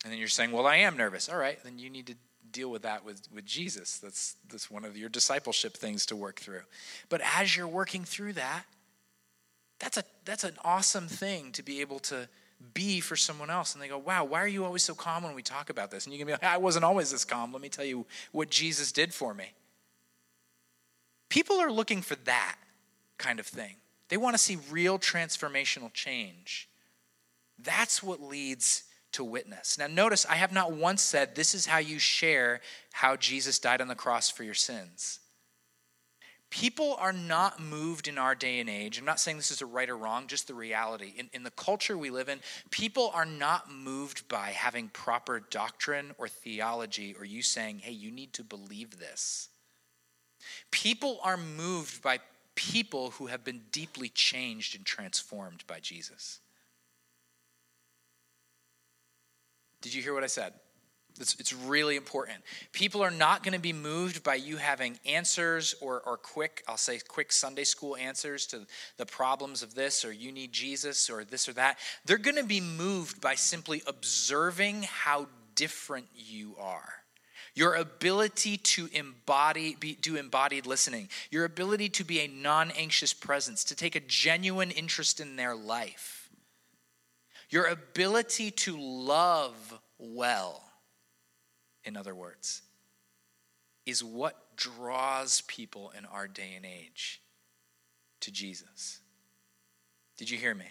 And 0.03 0.13
then 0.13 0.19
you're 0.19 0.29
saying, 0.29 0.51
Well, 0.53 0.67
I 0.67 0.77
am 0.77 0.95
nervous. 0.95 1.27
All 1.27 1.37
right, 1.37 1.61
then 1.63 1.79
you 1.79 1.89
need 1.89 2.07
to 2.07 2.15
deal 2.51 2.69
with 2.69 2.83
that 2.83 3.03
with, 3.03 3.27
with 3.33 3.45
Jesus. 3.45 3.97
That's, 3.97 4.35
that's 4.49 4.71
one 4.71 4.85
of 4.85 4.95
your 4.95 5.09
discipleship 5.09 5.75
things 5.75 6.05
to 6.05 6.15
work 6.15 6.39
through. 6.39 6.61
But 7.09 7.21
as 7.35 7.57
you're 7.57 7.67
working 7.67 8.05
through 8.05 8.33
that, 8.33 8.63
that's, 9.79 9.97
a, 9.97 10.03
that's 10.25 10.43
an 10.43 10.55
awesome 10.63 11.07
thing 11.07 11.51
to 11.53 11.63
be 11.63 11.81
able 11.81 11.99
to 11.99 12.29
be 12.73 12.99
for 12.99 13.15
someone 13.15 13.49
else. 13.49 13.73
And 13.73 13.81
they 13.81 13.87
go, 13.87 13.97
wow, 13.97 14.23
why 14.23 14.41
are 14.41 14.47
you 14.47 14.65
always 14.65 14.83
so 14.83 14.95
calm 14.95 15.23
when 15.23 15.35
we 15.35 15.41
talk 15.41 15.69
about 15.69 15.91
this? 15.91 16.05
And 16.05 16.13
you 16.13 16.19
can 16.19 16.27
be 16.27 16.33
like, 16.33 16.43
I 16.43 16.57
wasn't 16.57 16.85
always 16.85 17.11
this 17.11 17.25
calm. 17.25 17.51
Let 17.51 17.61
me 17.61 17.69
tell 17.69 17.85
you 17.85 18.05
what 18.31 18.49
Jesus 18.49 18.91
did 18.91 19.13
for 19.13 19.33
me. 19.33 19.53
People 21.29 21.57
are 21.57 21.71
looking 21.71 22.01
for 22.01 22.15
that 22.25 22.57
kind 23.17 23.39
of 23.39 23.45
thing. 23.45 23.75
They 24.09 24.17
want 24.17 24.35
to 24.35 24.37
see 24.41 24.57
real 24.71 24.97
transformational 24.97 25.91
change. 25.93 26.69
That's 27.59 28.01
what 28.01 28.21
leads 28.21 28.83
to 29.13 29.23
witness. 29.23 29.77
Now, 29.77 29.87
notice 29.87 30.25
I 30.25 30.35
have 30.35 30.53
not 30.53 30.71
once 30.71 31.01
said 31.01 31.35
this 31.35 31.53
is 31.53 31.65
how 31.65 31.79
you 31.79 31.99
share 31.99 32.61
how 32.91 33.15
Jesus 33.15 33.59
died 33.59 33.81
on 33.81 33.87
the 33.87 33.95
cross 33.95 34.29
for 34.29 34.43
your 34.43 34.53
sins. 34.53 35.19
People 36.49 36.95
are 36.99 37.11
not 37.13 37.59
moved 37.59 38.07
in 38.07 38.17
our 38.17 38.33
day 38.33 38.59
and 38.59 38.69
age. 38.69 38.97
I'm 38.97 39.05
not 39.05 39.19
saying 39.19 39.35
this 39.35 39.51
is 39.51 39.61
a 39.61 39.65
right 39.65 39.89
or 39.89 39.97
wrong, 39.97 40.27
just 40.27 40.47
the 40.47 40.53
reality. 40.53 41.13
In, 41.17 41.29
in 41.33 41.43
the 41.43 41.51
culture 41.51 41.97
we 41.97 42.09
live 42.09 42.29
in, 42.29 42.39
people 42.71 43.11
are 43.13 43.25
not 43.25 43.69
moved 43.69 44.27
by 44.29 44.51
having 44.51 44.87
proper 44.89 45.41
doctrine 45.41 46.15
or 46.17 46.29
theology 46.29 47.15
or 47.19 47.25
you 47.25 47.41
saying, 47.41 47.79
hey, 47.79 47.91
you 47.91 48.11
need 48.11 48.31
to 48.33 48.43
believe 48.43 48.97
this. 48.97 49.49
People 50.71 51.19
are 51.21 51.37
moved 51.37 52.01
by 52.01 52.19
people 52.55 53.11
who 53.11 53.27
have 53.27 53.43
been 53.43 53.61
deeply 53.71 54.09
changed 54.09 54.75
and 54.75 54.85
transformed 54.85 55.63
by 55.67 55.79
Jesus. 55.79 56.39
Did 59.81 59.93
you 59.93 60.01
hear 60.01 60.13
what 60.13 60.23
I 60.23 60.27
said? 60.27 60.53
It's, 61.19 61.35
it's 61.39 61.53
really 61.53 61.95
important. 61.95 62.39
People 62.71 63.01
are 63.03 63.11
not 63.11 63.43
going 63.43 63.53
to 63.53 63.59
be 63.59 63.73
moved 63.73 64.23
by 64.23 64.35
you 64.35 64.57
having 64.57 64.99
answers 65.05 65.75
or, 65.81 66.01
or 66.01 66.17
quick, 66.17 66.63
I'll 66.67 66.77
say 66.77 66.99
quick 67.07 67.31
Sunday 67.31 67.63
school 67.63 67.95
answers 67.95 68.45
to 68.47 68.65
the 68.97 69.05
problems 69.05 69.63
of 69.63 69.75
this, 69.75 70.05
or 70.05 70.11
you 70.11 70.31
need 70.31 70.51
Jesus, 70.51 71.09
or 71.09 71.23
this 71.23 71.47
or 71.47 71.53
that. 71.53 71.77
They're 72.05 72.17
going 72.17 72.37
to 72.37 72.43
be 72.43 72.61
moved 72.61 73.21
by 73.21 73.35
simply 73.35 73.81
observing 73.87 74.83
how 74.83 75.27
different 75.55 76.07
you 76.15 76.55
are. 76.59 76.93
Your 77.55 77.73
ability 77.73 78.57
to 78.57 78.87
embody, 78.93 79.75
be, 79.79 79.95
do 79.95 80.15
embodied 80.15 80.67
listening, 80.67 81.09
your 81.31 81.43
ability 81.43 81.89
to 81.89 82.03
be 82.03 82.19
a 82.19 82.27
non 82.27 82.69
anxious 82.71 83.13
presence, 83.13 83.63
to 83.65 83.75
take 83.75 83.95
a 83.95 83.99
genuine 83.99 84.69
interest 84.69 85.19
in 85.19 85.37
their 85.37 85.55
life 85.55 86.17
your 87.49 87.67
ability 87.67 88.51
to 88.51 88.77
love 88.77 89.79
well, 89.97 90.61
in 91.87 91.95
other 91.97 92.13
words, 92.13 92.61
is 93.85 94.03
what 94.03 94.55
draws 94.57 95.41
people 95.41 95.93
in 95.97 96.05
our 96.05 96.27
day 96.27 96.53
and 96.55 96.65
age 96.65 97.21
to 98.19 98.31
Jesus. 98.31 98.99
Did 100.17 100.29
you 100.29 100.37
hear 100.37 100.53
me? 100.53 100.65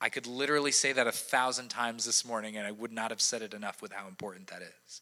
I 0.00 0.08
could 0.08 0.26
literally 0.26 0.72
say 0.72 0.92
that 0.92 1.06
a 1.06 1.12
thousand 1.12 1.68
times 1.68 2.04
this 2.04 2.24
morning, 2.24 2.56
and 2.56 2.66
I 2.66 2.70
would 2.70 2.92
not 2.92 3.10
have 3.10 3.20
said 3.20 3.42
it 3.42 3.54
enough 3.54 3.82
with 3.82 3.92
how 3.92 4.06
important 4.06 4.46
that 4.48 4.62
is. 4.62 5.00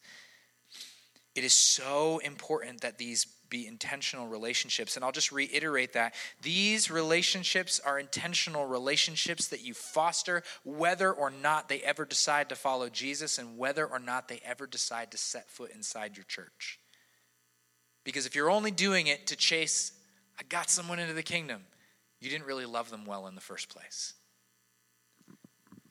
It 1.34 1.45
is 1.45 1.53
so 1.53 2.18
important 2.18 2.80
that 2.82 2.97
these 2.97 3.26
be 3.51 3.66
intentional 3.66 4.26
relationships. 4.26 4.97
And 4.97 5.05
I'll 5.05 5.12
just 5.12 5.32
reiterate 5.32 5.92
that. 5.92 6.14
These 6.42 6.90
relationships 6.90 7.80
are 7.80 7.99
intentional 7.99 8.66
relationships 8.66 9.49
that 9.49 9.64
you 9.64 9.74
foster 9.74 10.42
whether 10.64 11.12
or 11.12 11.30
not 11.30 11.68
they 11.68 11.80
ever 11.80 12.05
decide 12.05 12.49
to 12.49 12.57
follow 12.57 12.88
Jesus 12.88 13.38
and 13.38 13.57
whether 13.59 13.86
or 13.86 13.99
not 13.99 14.28
they 14.28 14.40
ever 14.45 14.66
decide 14.66 15.11
to 15.12 15.18
set 15.18 15.51
foot 15.51 15.70
inside 15.74 16.16
your 16.16 16.24
church. 16.24 16.78
Because 18.05 18.26
if 18.26 18.34
you're 18.34 18.51
only 18.51 18.70
doing 18.70 19.07
it 19.07 19.26
to 19.28 19.36
chase, 19.36 19.92
I 20.38 20.42
got 20.42 20.68
someone 20.68 20.99
into 20.99 21.14
the 21.14 21.22
kingdom, 21.22 21.62
you 22.20 22.30
didn't 22.30 22.47
really 22.47 22.66
love 22.66 22.90
them 22.90 23.07
well 23.07 23.26
in 23.26 23.34
the 23.34 23.40
first 23.40 23.68
place. 23.68 24.14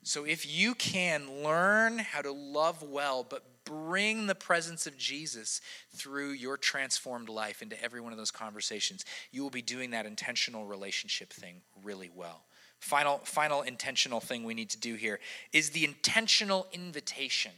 So 0.04 0.26
if 0.26 0.46
you 0.46 0.76
can 0.76 1.44
learn 1.44 1.98
how 1.98 2.22
to 2.22 2.32
love 2.32 2.84
well, 2.84 3.26
but 3.28 3.46
bring 3.66 4.28
the 4.28 4.36
presence 4.36 4.88
of 4.88 4.98
Jesus 4.98 5.62
through 5.96 6.32
your 6.32 6.58
transformed 6.58 7.30
life 7.30 7.62
into 7.62 7.82
every 7.84 8.02
one 8.02 8.12
of 8.12 8.18
those 8.18 8.32
conversations, 8.32 9.06
you 9.32 9.44
will 9.44 9.50
be 9.50 9.62
doing 9.62 9.92
that 9.92 10.06
intentional 10.06 10.66
relationship 10.66 11.32
thing 11.32 11.62
really 11.84 12.10
well. 12.14 12.44
Final, 12.80 13.20
final 13.24 13.62
intentional 13.62 14.20
thing 14.20 14.44
we 14.44 14.54
need 14.54 14.70
to 14.72 14.80
do 14.80 14.96
here 14.96 15.20
is 15.54 15.70
the 15.70 15.86
intentional 15.86 16.68
invitation. 16.74 17.54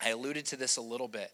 I 0.00 0.10
alluded 0.10 0.46
to 0.46 0.56
this 0.56 0.78
a 0.78 0.82
little 0.82 1.08
bit. 1.08 1.30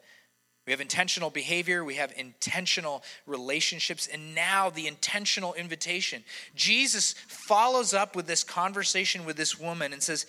We 0.67 0.73
have 0.73 0.81
intentional 0.81 1.31
behavior, 1.31 1.85
we 1.85 1.95
have 1.95 2.13
intentional 2.17 3.05
relationships, 3.25 4.09
and 4.13 4.35
now 4.35 4.69
the 4.69 4.89
intentional 4.89 5.55
invitation. 5.55 6.25
Jesus 6.57 7.15
follows 7.29 7.95
up 7.95 8.17
with 8.17 8.27
this 8.27 8.43
conversation 8.43 9.25
with 9.25 9.37
this 9.37 9.61
woman 9.61 9.93
and 9.93 10.03
says, 10.03 10.27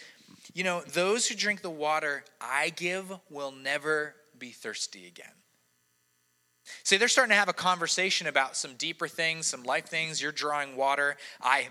you 0.53 0.63
know, 0.63 0.82
those 0.82 1.28
who 1.28 1.36
drink 1.36 1.61
the 1.61 1.69
water 1.69 2.23
I 2.41 2.69
give 2.69 3.11
will 3.30 3.51
never 3.51 4.15
be 4.38 4.49
thirsty 4.49 5.07
again. 5.07 5.32
See, 6.84 6.97
they're 6.97 7.07
starting 7.07 7.32
to 7.32 7.39
have 7.39 7.49
a 7.49 7.53
conversation 7.53 8.28
about 8.28 8.57
some 8.57 8.75
deeper 8.75 9.07
things, 9.07 9.47
some 9.47 9.63
life 9.63 9.86
things. 9.86 10.21
You're 10.21 10.32
drawing 10.32 10.75
water. 10.75 11.15
I, 11.41 11.69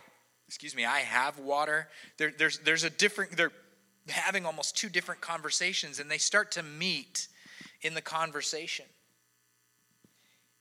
excuse 0.48 0.74
me, 0.74 0.84
I 0.84 1.00
have 1.00 1.38
water. 1.38 1.88
There, 2.16 2.32
there's, 2.36 2.58
there's 2.60 2.84
a 2.84 2.90
different, 2.90 3.36
they're 3.36 3.52
having 4.08 4.46
almost 4.46 4.76
two 4.76 4.88
different 4.88 5.20
conversations, 5.20 5.98
and 5.98 6.10
they 6.10 6.18
start 6.18 6.52
to 6.52 6.62
meet 6.62 7.28
in 7.82 7.94
the 7.94 8.02
conversation. 8.02 8.86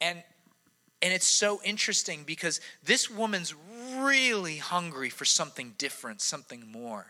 And 0.01 0.21
and 1.01 1.13
it's 1.13 1.27
so 1.27 1.61
interesting 1.63 2.23
because 2.25 2.61
this 2.83 3.11
woman's 3.11 3.53
really 3.97 4.57
hungry 4.57 5.09
for 5.09 5.23
something 5.23 5.75
different, 5.77 6.19
something 6.19 6.65
more. 6.71 7.05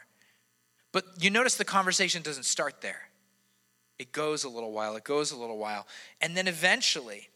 But 0.95 1.21
you 1.21 1.29
notice 1.29 1.55
the 1.55 1.65
conversation 1.65 2.21
doesn't 2.21 2.45
start 2.45 2.79
there. 2.79 3.09
It 3.99 4.13
goes 4.13 4.45
a 4.45 4.49
little 4.49 4.71
while, 4.71 4.95
it 4.95 5.03
goes 5.03 5.33
a 5.33 5.35
little 5.35 5.57
while. 5.57 5.87
And 6.21 6.37
then 6.37 6.47
eventually, 6.47 7.27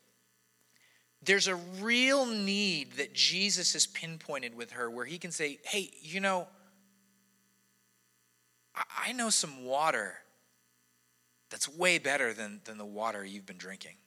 there's 1.21 1.49
a 1.49 1.55
real 1.55 2.25
need 2.25 2.93
that 2.93 3.13
Jesus 3.13 3.73
has 3.73 3.85
pinpointed 3.85 4.55
with 4.55 4.71
her 4.71 4.89
where 4.89 5.03
he 5.03 5.17
can 5.17 5.33
say, 5.33 5.59
Hey, 5.65 5.91
you 6.01 6.21
know, 6.21 6.47
I 8.97 9.11
know 9.11 9.29
some 9.29 9.65
water 9.65 10.13
that's 11.49 11.67
way 11.67 11.97
better 11.97 12.33
than, 12.33 12.61
than 12.63 12.77
the 12.77 12.85
water 12.85 13.25
you've 13.25 13.45
been 13.45 13.57
drinking. 13.57 13.97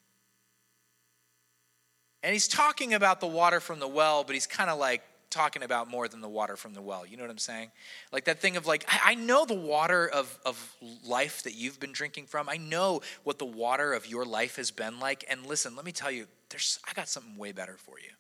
And 2.23 2.33
he's 2.33 2.49
talking 2.49 2.95
about 2.95 3.21
the 3.21 3.27
water 3.27 3.61
from 3.61 3.81
the 3.81 3.89
well, 3.89 4.25
but 4.25 4.33
he's 4.33 4.47
kind 4.47 4.71
of 4.71 4.79
like 4.79 5.03
talking 5.33 5.63
about 5.63 5.91
more 5.91 6.07
than 6.07 6.21
the 6.21 6.29
water 6.29 6.57
from 6.57 6.75
the 6.75 6.83
well. 6.83 7.05
You 7.05 7.17
know 7.17 7.25
what 7.25 7.31
I'm 7.31 7.39
saying? 7.39 7.73
Like 8.13 8.27
that 8.27 8.39
thing 8.39 8.57
of 8.57 8.67
like, 8.67 8.85
I, 8.87 9.13
I, 9.13 9.15
know 9.15 9.45
the 9.45 9.55
water 9.55 10.07
of, 10.07 10.39
of 10.47 10.77
life 11.05 11.43
that 11.43 11.55
you've 11.55 11.81
been 11.81 11.93
drinking 11.93 12.27
from. 12.27 12.49
I 12.49 12.59
know 12.59 13.01
what 13.25 13.39
the 13.39 13.47
water 13.47 13.93
of 13.95 14.07
your 14.07 14.25
life 14.25 14.57
has 14.57 14.71
been 14.71 15.01
like. 15.01 15.25
And 15.29 15.45
listen, 15.47 15.75
let 15.75 15.85
me 15.85 15.93
tell 15.93 16.11
you, 16.11 16.27
there's 16.51 16.79
I 16.89 16.93
got 16.93 17.09
something 17.09 17.37
way 17.37 17.53
better 17.53 17.77
for 17.79 17.99
you. 17.99 18.11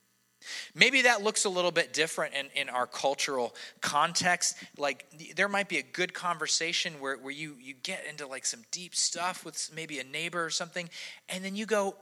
Maybe 0.75 1.03
that 1.03 1.23
looks 1.23 1.45
a 1.45 1.49
little 1.49 1.71
bit 1.71 1.93
different 1.93 2.35
in, 2.35 2.47
in 2.55 2.69
our 2.69 2.87
cultural 2.87 3.55
context. 3.81 4.57
Like 4.77 5.07
there 5.37 5.49
might 5.49 5.69
be 5.69 5.79
a 5.79 5.83
good 5.83 6.13
conversation 6.15 6.95
where, 6.95 7.17
where 7.17 7.33
you, 7.33 7.57
you 7.61 7.75
get 7.75 8.05
into 8.09 8.27
like 8.27 8.45
some 8.45 8.63
deep 8.71 8.95
stuff 8.95 9.45
with 9.45 9.71
maybe 9.75 9.99
a 9.99 10.05
neighbor 10.05 10.45
or 10.45 10.51
something, 10.51 10.89
and 11.29 11.45
then 11.45 11.55
you 11.55 11.67
go, 11.67 11.95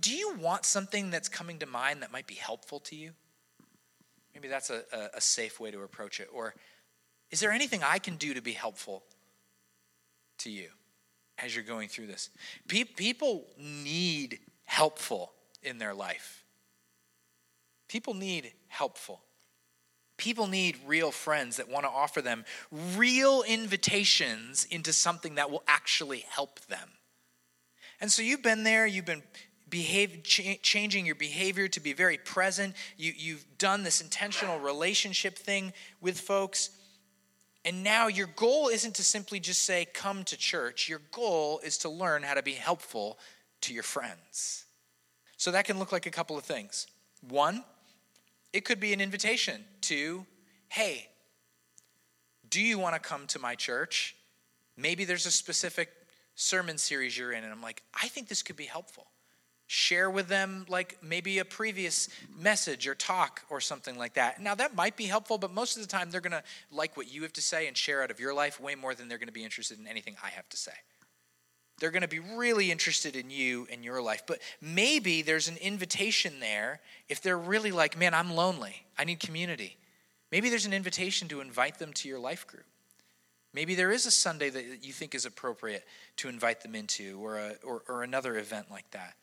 do 0.00 0.14
you 0.14 0.34
want 0.36 0.64
something 0.64 1.10
that's 1.10 1.28
coming 1.28 1.58
to 1.60 1.66
mind 1.66 2.02
that 2.02 2.12
might 2.12 2.26
be 2.26 2.34
helpful 2.34 2.80
to 2.80 2.96
you? 2.96 3.12
Maybe 4.34 4.48
that's 4.48 4.70
a, 4.70 4.82
a, 4.92 5.16
a 5.16 5.20
safe 5.20 5.60
way 5.60 5.70
to 5.70 5.82
approach 5.82 6.20
it. 6.20 6.28
Or 6.32 6.54
is 7.30 7.40
there 7.40 7.52
anything 7.52 7.82
I 7.82 7.98
can 7.98 8.16
do 8.16 8.34
to 8.34 8.42
be 8.42 8.52
helpful 8.52 9.04
to 10.38 10.50
you 10.50 10.68
as 11.38 11.54
you're 11.54 11.64
going 11.64 11.88
through 11.88 12.06
this? 12.06 12.30
People 12.68 13.44
need 13.58 14.40
helpful 14.64 15.32
in 15.62 15.78
their 15.78 15.94
life. 15.94 16.44
People 17.88 18.14
need 18.14 18.52
helpful. 18.68 19.20
People 20.16 20.46
need 20.46 20.76
real 20.86 21.10
friends 21.10 21.56
that 21.56 21.68
want 21.68 21.84
to 21.84 21.90
offer 21.90 22.20
them 22.20 22.44
real 22.96 23.42
invitations 23.42 24.66
into 24.70 24.92
something 24.92 25.36
that 25.36 25.50
will 25.50 25.62
actually 25.66 26.24
help 26.28 26.60
them. 26.66 26.90
And 28.00 28.12
so 28.12 28.22
you've 28.22 28.42
been 28.42 28.62
there, 28.62 28.86
you've 28.86 29.06
been 29.06 29.22
behave, 29.70 30.22
ch- 30.24 30.60
changing 30.62 31.06
your 31.06 31.14
behavior 31.14 31.68
to 31.68 31.80
be 31.80 31.92
very 31.92 32.18
present. 32.18 32.74
You, 32.96 33.12
you've 33.16 33.44
done 33.58 33.82
this 33.82 34.00
intentional 34.00 34.58
relationship 34.58 35.38
thing 35.38 35.72
with 36.00 36.18
folks. 36.20 36.70
And 37.64 37.84
now 37.84 38.08
your 38.08 38.26
goal 38.36 38.68
isn't 38.68 38.96
to 38.96 39.04
simply 39.04 39.38
just 39.38 39.62
say, 39.62 39.86
come 39.92 40.24
to 40.24 40.36
church. 40.36 40.88
Your 40.88 41.00
goal 41.12 41.60
is 41.62 41.78
to 41.78 41.88
learn 41.88 42.22
how 42.22 42.34
to 42.34 42.42
be 42.42 42.52
helpful 42.52 43.18
to 43.62 43.74
your 43.74 43.82
friends. 43.82 44.64
So 45.36 45.50
that 45.52 45.64
can 45.64 45.78
look 45.78 45.92
like 45.92 46.06
a 46.06 46.10
couple 46.10 46.36
of 46.36 46.44
things. 46.44 46.86
One, 47.28 47.64
it 48.52 48.64
could 48.64 48.80
be 48.80 48.92
an 48.92 49.00
invitation 49.00 49.64
to, 49.82 50.26
hey, 50.68 51.08
do 52.48 52.60
you 52.60 52.78
want 52.78 52.94
to 52.94 53.00
come 53.00 53.26
to 53.28 53.38
my 53.38 53.54
church? 53.54 54.16
Maybe 54.76 55.04
there's 55.04 55.26
a 55.26 55.30
specific 55.30 55.90
sermon 56.34 56.78
series 56.78 57.16
you're 57.16 57.32
in, 57.32 57.44
and 57.44 57.52
I'm 57.52 57.62
like, 57.62 57.82
I 57.94 58.08
think 58.08 58.28
this 58.28 58.42
could 58.42 58.56
be 58.56 58.64
helpful 58.64 59.06
share 59.72 60.10
with 60.10 60.26
them 60.26 60.66
like 60.68 60.98
maybe 61.00 61.38
a 61.38 61.44
previous 61.44 62.08
message 62.36 62.88
or 62.88 62.94
talk 62.96 63.42
or 63.48 63.60
something 63.60 63.96
like 63.96 64.14
that. 64.14 64.42
Now 64.42 64.56
that 64.56 64.74
might 64.74 64.96
be 64.96 65.04
helpful, 65.04 65.38
but 65.38 65.52
most 65.52 65.76
of 65.76 65.82
the 65.82 65.88
time 65.88 66.10
they're 66.10 66.20
going 66.20 66.32
to 66.32 66.42
like 66.72 66.96
what 66.96 67.08
you 67.08 67.22
have 67.22 67.32
to 67.34 67.40
say 67.40 67.68
and 67.68 67.76
share 67.76 68.02
out 68.02 68.10
of 68.10 68.18
your 68.18 68.34
life 68.34 68.60
way 68.60 68.74
more 68.74 68.96
than 68.96 69.06
they're 69.06 69.16
going 69.16 69.28
to 69.28 69.32
be 69.32 69.44
interested 69.44 69.78
in 69.78 69.86
anything 69.86 70.16
I 70.24 70.30
have 70.30 70.48
to 70.48 70.56
say. 70.56 70.72
They're 71.78 71.92
going 71.92 72.02
to 72.02 72.08
be 72.08 72.18
really 72.18 72.72
interested 72.72 73.14
in 73.14 73.30
you 73.30 73.68
and 73.70 73.84
your 73.84 74.02
life. 74.02 74.24
But 74.26 74.40
maybe 74.60 75.22
there's 75.22 75.46
an 75.46 75.56
invitation 75.58 76.40
there 76.40 76.80
if 77.08 77.22
they're 77.22 77.38
really 77.38 77.70
like, 77.70 77.96
man, 77.96 78.12
I'm 78.12 78.34
lonely. 78.34 78.74
I 78.98 79.04
need 79.04 79.20
community. 79.20 79.76
Maybe 80.32 80.50
there's 80.50 80.66
an 80.66 80.74
invitation 80.74 81.28
to 81.28 81.40
invite 81.40 81.78
them 81.78 81.92
to 81.92 82.08
your 82.08 82.18
life 82.18 82.44
group. 82.44 82.64
Maybe 83.52 83.74
there 83.74 83.90
is 83.90 84.06
a 84.06 84.10
Sunday 84.10 84.48
that 84.50 84.84
you 84.84 84.92
think 84.92 85.14
is 85.14 85.26
appropriate 85.26 85.84
to 86.16 86.28
invite 86.28 86.60
them 86.60 86.74
into, 86.74 87.18
or, 87.20 87.38
a, 87.38 87.54
or, 87.64 87.82
or, 87.88 88.02
another 88.04 88.36
event 88.36 88.70
like 88.70 88.88
that. 88.92 89.14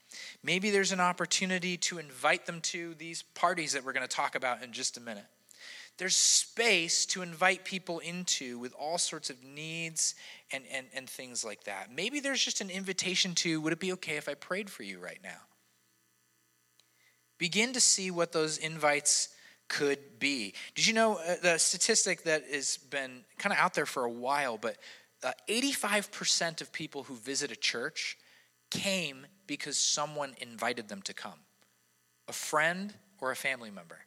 Maybe 0.43 0.69
there's 0.69 0.91
an 0.91 0.99
opportunity 0.99 1.77
to 1.77 1.97
invite 1.97 2.45
them 2.45 2.59
to 2.61 2.93
these 2.95 3.21
parties 3.21 3.71
that 3.71 3.85
we're 3.85 3.93
going 3.93 4.07
to 4.07 4.13
talk 4.13 4.35
about 4.35 4.61
in 4.61 4.73
just 4.73 4.97
a 4.97 5.01
minute. 5.01 5.25
There's 5.97 6.15
space 6.15 7.05
to 7.07 7.21
invite 7.21 7.63
people 7.65 7.99
into 7.99 8.59
with 8.59 8.73
all 8.77 8.97
sorts 8.97 9.29
of 9.29 9.43
needs 9.43 10.13
and, 10.51 10.63
and, 10.71 10.87
and 10.93 11.09
things 11.09 11.43
like 11.43 11.63
that. 11.63 11.91
Maybe 11.91 12.19
there's 12.19 12.43
just 12.43 12.61
an 12.61 12.69
invitation 12.69 13.33
to 13.35 13.61
would 13.61 13.73
it 13.73 13.79
be 13.79 13.93
okay 13.93 14.17
if 14.17 14.29
I 14.29 14.35
prayed 14.35 14.69
for 14.69 14.83
you 14.83 14.99
right 14.99 15.19
now? 15.23 15.39
Begin 17.37 17.73
to 17.73 17.79
see 17.79 18.11
what 18.11 18.31
those 18.31 18.57
invites 18.57 19.29
could 19.67 20.19
be. 20.19 20.53
Did 20.75 20.87
you 20.87 20.93
know 20.93 21.15
uh, 21.15 21.35
the 21.41 21.57
statistic 21.57 22.23
that 22.23 22.43
has 22.51 22.77
been 22.77 23.23
kind 23.37 23.53
of 23.53 23.59
out 23.59 23.73
there 23.73 23.85
for 23.85 24.05
a 24.05 24.11
while, 24.11 24.57
but 24.57 24.77
uh, 25.23 25.31
85% 25.49 26.61
of 26.61 26.71
people 26.71 27.03
who 27.03 27.15
visit 27.15 27.51
a 27.51 27.55
church 27.55 28.17
came 28.69 29.25
because 29.45 29.77
someone 29.77 30.35
invited 30.39 30.89
them 30.89 31.01
to 31.03 31.13
come 31.13 31.39
a 32.27 32.33
friend 32.33 32.93
or 33.21 33.31
a 33.31 33.35
family 33.35 33.71
member. 33.71 33.99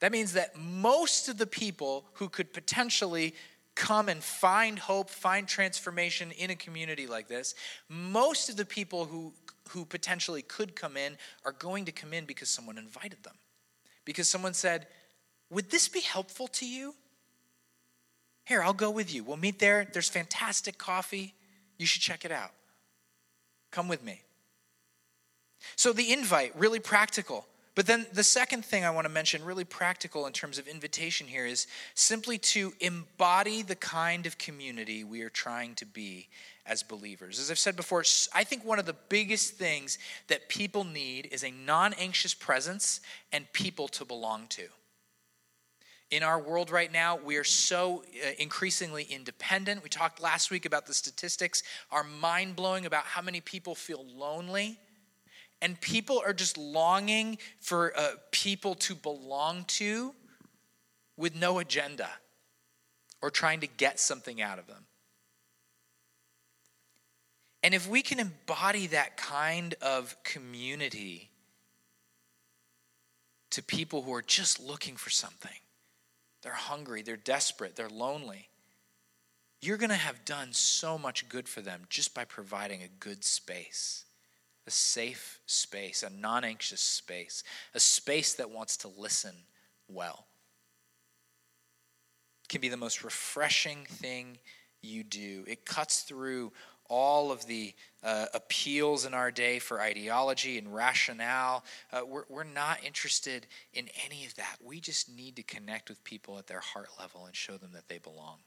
That 0.00 0.12
means 0.12 0.32
that 0.32 0.56
most 0.56 1.28
of 1.28 1.38
the 1.38 1.46
people 1.46 2.06
who 2.14 2.28
could 2.28 2.52
potentially 2.52 3.34
come 3.74 4.08
and 4.08 4.22
find 4.22 4.78
hope, 4.78 5.10
find 5.10 5.46
transformation 5.46 6.32
in 6.32 6.50
a 6.50 6.56
community 6.56 7.06
like 7.06 7.28
this, 7.28 7.54
most 7.88 8.48
of 8.48 8.56
the 8.56 8.64
people 8.64 9.04
who 9.04 9.32
who 9.70 9.84
potentially 9.84 10.42
could 10.42 10.76
come 10.76 10.96
in 10.96 11.16
are 11.44 11.52
going 11.52 11.84
to 11.84 11.92
come 11.92 12.12
in 12.12 12.24
because 12.24 12.48
someone 12.48 12.78
invited 12.78 13.22
them. 13.22 13.36
Because 14.04 14.28
someone 14.28 14.54
said, 14.54 14.86
Would 15.50 15.70
this 15.70 15.88
be 15.88 16.00
helpful 16.00 16.48
to 16.48 16.66
you? 16.66 16.94
Here, 18.44 18.62
I'll 18.62 18.72
go 18.72 18.90
with 18.90 19.14
you. 19.14 19.22
We'll 19.22 19.36
meet 19.36 19.58
there. 19.58 19.86
There's 19.92 20.08
fantastic 20.08 20.76
coffee. 20.76 21.34
You 21.78 21.86
should 21.86 22.02
check 22.02 22.24
it 22.24 22.32
out. 22.32 22.50
Come 23.70 23.86
with 23.86 24.02
me. 24.02 24.22
So, 25.76 25.92
the 25.92 26.12
invite, 26.12 26.58
really 26.58 26.80
practical. 26.80 27.46
But 27.76 27.86
then 27.86 28.06
the 28.12 28.24
second 28.24 28.64
thing 28.64 28.84
I 28.84 28.90
want 28.90 29.06
to 29.06 29.12
mention, 29.12 29.44
really 29.44 29.64
practical 29.64 30.26
in 30.26 30.32
terms 30.32 30.58
of 30.58 30.66
invitation 30.66 31.26
here, 31.26 31.46
is 31.46 31.66
simply 31.94 32.38
to 32.38 32.72
embody 32.80 33.62
the 33.62 33.76
kind 33.76 34.26
of 34.26 34.38
community 34.38 35.04
we 35.04 35.22
are 35.22 35.30
trying 35.30 35.74
to 35.76 35.86
be 35.86 36.28
as 36.70 36.84
believers. 36.84 37.40
As 37.40 37.50
I've 37.50 37.58
said 37.58 37.74
before, 37.74 38.04
I 38.32 38.44
think 38.44 38.64
one 38.64 38.78
of 38.78 38.86
the 38.86 38.94
biggest 39.08 39.54
things 39.54 39.98
that 40.28 40.48
people 40.48 40.84
need 40.84 41.28
is 41.32 41.42
a 41.42 41.50
non 41.50 41.92
anxious 41.94 42.32
presence 42.32 43.00
and 43.32 43.52
people 43.52 43.88
to 43.88 44.04
belong 44.04 44.46
to. 44.50 44.68
In 46.12 46.22
our 46.22 46.40
world 46.40 46.70
right 46.70 46.90
now, 46.90 47.16
we 47.16 47.36
are 47.36 47.44
so 47.44 48.04
uh, 48.24 48.30
increasingly 48.38 49.02
independent. 49.02 49.82
We 49.82 49.88
talked 49.88 50.22
last 50.22 50.52
week 50.52 50.64
about 50.64 50.86
the 50.86 50.94
statistics, 50.94 51.64
are 51.90 52.04
mind 52.04 52.54
blowing 52.54 52.86
about 52.86 53.04
how 53.04 53.20
many 53.20 53.40
people 53.40 53.74
feel 53.74 54.06
lonely. 54.16 54.78
And 55.60 55.78
people 55.80 56.22
are 56.24 56.32
just 56.32 56.56
longing 56.56 57.38
for 57.60 57.92
uh, 57.98 58.12
people 58.30 58.76
to 58.76 58.94
belong 58.94 59.64
to 59.64 60.14
with 61.16 61.34
no 61.34 61.58
agenda 61.58 62.08
or 63.20 63.30
trying 63.30 63.60
to 63.60 63.66
get 63.66 63.98
something 64.00 64.40
out 64.40 64.58
of 64.58 64.66
them. 64.68 64.86
And 67.62 67.74
if 67.74 67.88
we 67.88 68.02
can 68.02 68.18
embody 68.18 68.86
that 68.88 69.16
kind 69.16 69.74
of 69.82 70.16
community 70.22 71.30
to 73.50 73.62
people 73.62 74.02
who 74.02 74.14
are 74.14 74.22
just 74.22 74.60
looking 74.60 74.96
for 74.96 75.10
something, 75.10 75.50
they're 76.42 76.52
hungry, 76.52 77.02
they're 77.02 77.16
desperate, 77.16 77.76
they're 77.76 77.88
lonely, 77.88 78.48
you're 79.60 79.76
going 79.76 79.90
to 79.90 79.96
have 79.96 80.24
done 80.24 80.52
so 80.52 80.96
much 80.96 81.28
good 81.28 81.48
for 81.48 81.60
them 81.60 81.82
just 81.90 82.14
by 82.14 82.24
providing 82.24 82.82
a 82.82 82.88
good 82.98 83.22
space, 83.22 84.04
a 84.66 84.70
safe 84.70 85.38
space, 85.44 86.02
a 86.02 86.08
non 86.08 86.44
anxious 86.44 86.80
space, 86.80 87.44
a 87.74 87.80
space 87.80 88.34
that 88.34 88.50
wants 88.50 88.78
to 88.78 88.88
listen 88.88 89.34
well. 89.86 90.26
It 92.44 92.48
can 92.48 92.62
be 92.62 92.70
the 92.70 92.78
most 92.78 93.04
refreshing 93.04 93.84
thing 93.84 94.38
you 94.82 95.04
do. 95.04 95.44
It 95.46 95.66
cuts 95.66 96.02
through 96.02 96.52
all 96.90 97.32
of 97.32 97.46
the 97.46 97.72
uh, 98.02 98.26
appeals 98.34 99.06
in 99.06 99.14
our 99.14 99.30
day 99.30 99.58
for 99.58 99.80
ideology 99.80 100.58
and 100.58 100.74
rationale. 100.74 101.64
Uh, 101.92 102.00
we're, 102.06 102.24
we're 102.28 102.44
not 102.44 102.84
interested 102.84 103.46
in 103.72 103.88
any 104.04 104.26
of 104.26 104.34
that. 104.34 104.56
We 104.62 104.80
just 104.80 105.14
need 105.14 105.36
to 105.36 105.42
connect 105.42 105.88
with 105.88 106.02
people 106.04 106.38
at 106.38 106.46
their 106.46 106.60
heart 106.60 106.88
level 106.98 107.24
and 107.24 107.34
show 107.34 107.56
them 107.56 107.70
that 107.72 107.88
they 107.88 107.98
belong. 107.98 108.38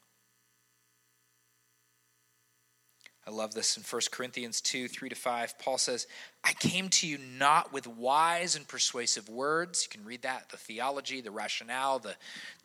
I 3.26 3.32
love 3.32 3.54
this 3.54 3.78
in 3.78 3.84
1 3.84 4.02
Corinthians 4.12 4.60
2 4.60 4.90
3 4.90 5.10
to 5.10 5.16
5. 5.16 5.58
Paul 5.60 5.78
says, 5.78 6.08
I 6.44 6.52
came 6.54 6.90
to 6.90 7.08
you 7.08 7.18
not 7.18 7.72
with 7.72 7.88
wise 7.88 8.58
and 8.58 8.68
persuasive 8.68 9.30
words. 9.30 9.88
You 9.88 9.98
can 9.98 10.06
read 10.06 10.24
that 10.24 10.50
the 10.50 10.58
theology, 10.58 11.22
the 11.22 11.32
rationale, 11.32 12.00
the, 12.00 12.16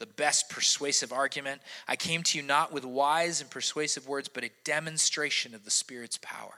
the 0.00 0.06
best 0.06 0.50
persuasive 0.50 1.12
argument. 1.12 1.62
I 1.86 1.94
came 1.94 2.24
to 2.24 2.38
you 2.38 2.44
not 2.44 2.72
with 2.72 2.84
wise 2.84 3.40
and 3.40 3.48
persuasive 3.48 4.08
words, 4.08 4.28
but 4.28 4.42
a 4.42 4.50
demonstration 4.64 5.54
of 5.54 5.64
the 5.64 5.70
Spirit's 5.70 6.18
power, 6.20 6.54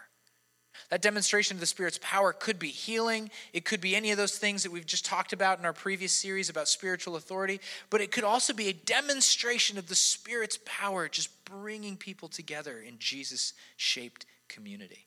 That 0.91 1.03
demonstration 1.03 1.57
of 1.57 1.61
the 1.61 1.67
Spirit's 1.67 2.01
power 2.03 2.33
could 2.33 2.59
be 2.59 2.69
healing. 2.69 3.31
It 3.53 3.65
could 3.65 3.81
be 3.81 3.95
any 3.95 4.11
of 4.11 4.19
those 4.19 4.37
things 4.37 4.65
that 4.65 4.73
we've 4.73 4.87
just 4.87 5.05
talked 5.05 5.33
about 5.33 5.61
in 5.61 5.65
our 5.65 5.73
previous 5.73 6.13
series 6.13 6.51
about 6.51 6.67
spiritual 6.67 7.15
authority. 7.15 7.61
But 7.91 8.01
it 8.01 8.11
could 8.11 8.25
also 8.25 8.53
be 8.53 8.69
a 8.69 8.73
demonstration 8.73 9.79
of 9.79 9.89
the 9.89 9.95
Spirit's 9.95 10.59
power, 10.65 11.09
just 11.09 11.45
bringing 11.45 11.97
people 11.97 12.29
together 12.29 12.81
in 12.81 12.99
Jesus 12.99 13.53
shaped 13.77 14.27
community. 14.49 15.07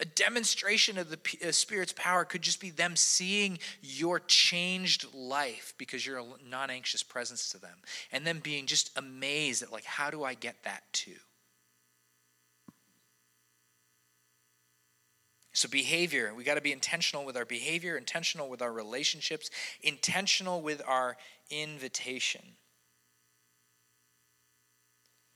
A 0.00 0.04
demonstration 0.04 0.96
of 0.96 1.10
the 1.10 1.18
uh, 1.46 1.50
Spirit's 1.50 1.92
power 1.92 2.24
could 2.24 2.42
just 2.42 2.60
be 2.60 2.70
them 2.70 2.94
seeing 2.94 3.58
your 3.82 4.20
changed 4.20 5.12
life 5.12 5.74
because 5.76 6.06
you're 6.06 6.20
a 6.20 6.24
non 6.48 6.70
anxious 6.70 7.02
presence 7.02 7.50
to 7.50 7.58
them, 7.58 7.76
and 8.12 8.24
them 8.24 8.38
being 8.38 8.66
just 8.66 8.96
amazed 8.96 9.62
at, 9.62 9.72
like, 9.72 9.84
how 9.84 10.08
do 10.08 10.22
I 10.22 10.34
get 10.34 10.62
that 10.62 10.84
too? 10.92 11.16
So, 15.52 15.68
behavior, 15.68 16.32
we 16.36 16.44
got 16.44 16.54
to 16.54 16.60
be 16.60 16.72
intentional 16.72 17.24
with 17.24 17.36
our 17.36 17.44
behavior, 17.44 17.96
intentional 17.96 18.48
with 18.48 18.62
our 18.62 18.72
relationships, 18.72 19.50
intentional 19.82 20.60
with 20.60 20.82
our 20.86 21.16
invitation. 21.50 22.42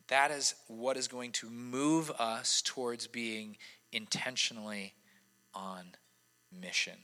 That 0.09 0.31
is 0.31 0.55
what 0.69 0.97
is 0.97 1.09
going 1.09 1.33
to 1.33 1.49
move 1.49 2.11
us 2.19 2.63
towards 2.63 3.07
being 3.07 3.57
intentionally 3.91 4.95
on 5.55 5.87
mission. 6.53 6.99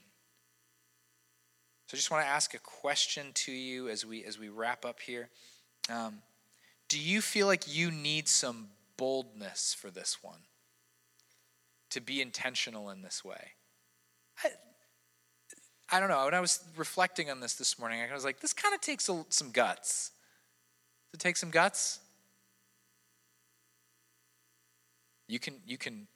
So, 1.86 1.94
I 1.94 1.96
just 1.96 2.10
want 2.10 2.24
to 2.24 2.28
ask 2.30 2.52
a 2.54 2.58
question 2.58 3.32
to 3.34 3.52
you 3.52 3.88
as 3.88 4.04
we 4.04 4.24
as 4.24 4.38
we 4.38 4.48
wrap 4.50 4.84
up 4.84 5.00
here. 5.00 5.30
Um, 5.90 6.18
do 6.88 7.00
you 7.00 7.20
feel 7.20 7.46
like 7.46 7.74
you 7.74 7.90
need 7.90 8.28
some 8.28 8.68
boldness 8.96 9.74
for 9.74 9.90
this 9.90 10.22
one? 10.22 10.40
To 11.90 12.00
be 12.00 12.20
intentional 12.20 12.90
in 12.90 13.02
this 13.02 13.24
way. 13.24 13.52
I, 14.44 14.48
I 15.90 16.00
don't 16.00 16.08
know. 16.08 16.24
When 16.24 16.34
I 16.34 16.40
was 16.40 16.62
reflecting 16.76 17.30
on 17.30 17.40
this 17.40 17.54
this 17.54 17.78
morning, 17.78 18.00
I 18.00 18.14
was 18.14 18.24
like, 18.24 18.40
this 18.40 18.52
kind 18.52 18.74
of 18.74 18.80
takes 18.80 19.08
a, 19.08 19.24
some 19.30 19.50
guts. 19.50 20.10
Does 21.12 21.20
it 21.20 21.22
take 21.22 21.36
some 21.36 21.50
guts? 21.50 22.00
You 25.28 25.38
can, 25.38 25.54
you 25.66 25.78
can, 25.78 26.06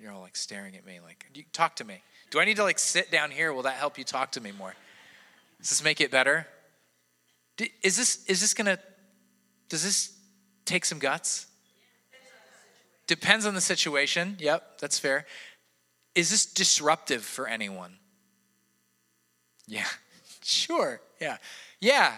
you're 0.00 0.12
all 0.12 0.20
like 0.20 0.36
staring 0.36 0.76
at 0.76 0.84
me, 0.84 1.00
like, 1.04 1.26
talk 1.52 1.76
to 1.76 1.84
me. 1.84 2.02
Do 2.30 2.40
I 2.40 2.44
need 2.44 2.56
to 2.56 2.62
like 2.62 2.78
sit 2.78 3.10
down 3.10 3.30
here? 3.30 3.52
Will 3.52 3.62
that 3.62 3.74
help 3.74 3.98
you 3.98 4.04
talk 4.04 4.32
to 4.32 4.40
me 4.40 4.52
more? 4.52 4.74
Does 5.60 5.70
this 5.70 5.84
make 5.84 6.00
it 6.00 6.10
better? 6.10 6.46
Is 7.82 7.96
this, 7.96 8.24
is 8.26 8.40
this 8.40 8.54
gonna, 8.54 8.78
does 9.68 9.82
this 9.82 10.16
take 10.64 10.84
some 10.84 10.98
guts? 10.98 11.46
Depends 13.10 13.44
on 13.44 13.54
the 13.54 13.60
situation. 13.60 14.36
Yep, 14.38 14.78
that's 14.78 15.00
fair. 15.00 15.26
Is 16.14 16.30
this 16.30 16.46
disruptive 16.46 17.24
for 17.24 17.48
anyone? 17.48 17.96
Yeah, 19.66 19.88
sure. 20.44 21.00
Yeah. 21.20 21.38
Yeah. 21.80 22.12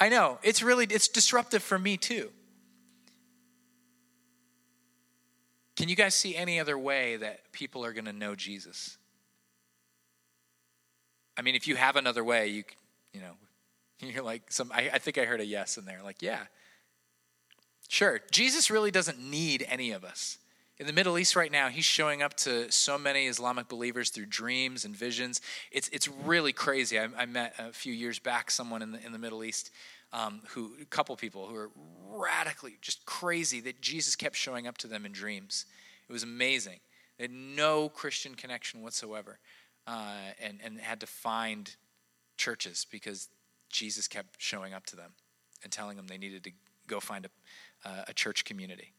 I 0.00 0.08
know. 0.08 0.40
It's 0.42 0.60
really 0.60 0.86
it's 0.90 1.06
disruptive 1.06 1.62
for 1.62 1.78
me 1.78 1.96
too. 1.96 2.32
Can 5.76 5.88
you 5.88 5.94
guys 5.94 6.16
see 6.16 6.34
any 6.34 6.58
other 6.58 6.76
way 6.76 7.14
that 7.18 7.52
people 7.52 7.84
are 7.84 7.92
going 7.92 8.06
to 8.06 8.12
know 8.12 8.34
Jesus? 8.34 8.98
I 11.36 11.42
mean, 11.42 11.54
if 11.54 11.68
you 11.68 11.76
have 11.76 11.94
another 11.94 12.24
way, 12.24 12.48
you 12.48 12.64
you 13.12 13.20
know, 13.20 13.34
you're 14.00 14.24
like 14.24 14.50
some 14.50 14.72
I, 14.72 14.90
I 14.94 14.98
think 14.98 15.16
I 15.16 15.26
heard 15.26 15.40
a 15.40 15.46
yes 15.46 15.78
in 15.78 15.84
there. 15.84 16.00
Like, 16.02 16.22
yeah, 16.22 16.46
Sure, 17.92 18.22
Jesus 18.30 18.70
really 18.70 18.90
doesn't 18.90 19.20
need 19.20 19.66
any 19.68 19.90
of 19.90 20.02
us. 20.02 20.38
In 20.78 20.86
the 20.86 20.94
Middle 20.94 21.18
East 21.18 21.36
right 21.36 21.52
now, 21.52 21.68
he's 21.68 21.84
showing 21.84 22.22
up 22.22 22.32
to 22.38 22.72
so 22.72 22.96
many 22.96 23.26
Islamic 23.26 23.68
believers 23.68 24.08
through 24.08 24.24
dreams 24.24 24.86
and 24.86 24.96
visions. 24.96 25.42
It's, 25.70 25.88
it's 25.88 26.08
really 26.08 26.54
crazy. 26.54 26.98
I, 26.98 27.08
I 27.14 27.26
met 27.26 27.54
a 27.58 27.70
few 27.70 27.92
years 27.92 28.18
back 28.18 28.50
someone 28.50 28.80
in 28.80 28.92
the, 28.92 29.04
in 29.04 29.12
the 29.12 29.18
Middle 29.18 29.44
East 29.44 29.72
um, 30.10 30.40
who, 30.48 30.72
a 30.80 30.86
couple 30.86 31.14
people 31.16 31.46
who 31.46 31.54
are 31.54 31.70
radically 32.08 32.78
just 32.80 33.04
crazy 33.04 33.60
that 33.60 33.82
Jesus 33.82 34.16
kept 34.16 34.36
showing 34.36 34.66
up 34.66 34.78
to 34.78 34.86
them 34.86 35.04
in 35.04 35.12
dreams. 35.12 35.66
It 36.08 36.14
was 36.14 36.22
amazing. 36.22 36.80
They 37.18 37.24
had 37.24 37.30
no 37.30 37.90
Christian 37.90 38.36
connection 38.36 38.80
whatsoever 38.80 39.38
uh, 39.86 40.14
and, 40.42 40.60
and 40.64 40.80
had 40.80 41.00
to 41.00 41.06
find 41.06 41.76
churches 42.38 42.86
because 42.90 43.28
Jesus 43.68 44.08
kept 44.08 44.36
showing 44.38 44.72
up 44.72 44.86
to 44.86 44.96
them 44.96 45.10
and 45.62 45.70
telling 45.70 45.98
them 45.98 46.06
they 46.06 46.16
needed 46.16 46.42
to 46.44 46.52
go 46.86 47.00
find 47.00 47.24
a, 47.24 47.28
uh, 47.84 48.04
a 48.08 48.12
church 48.12 48.44
community. 48.44 48.92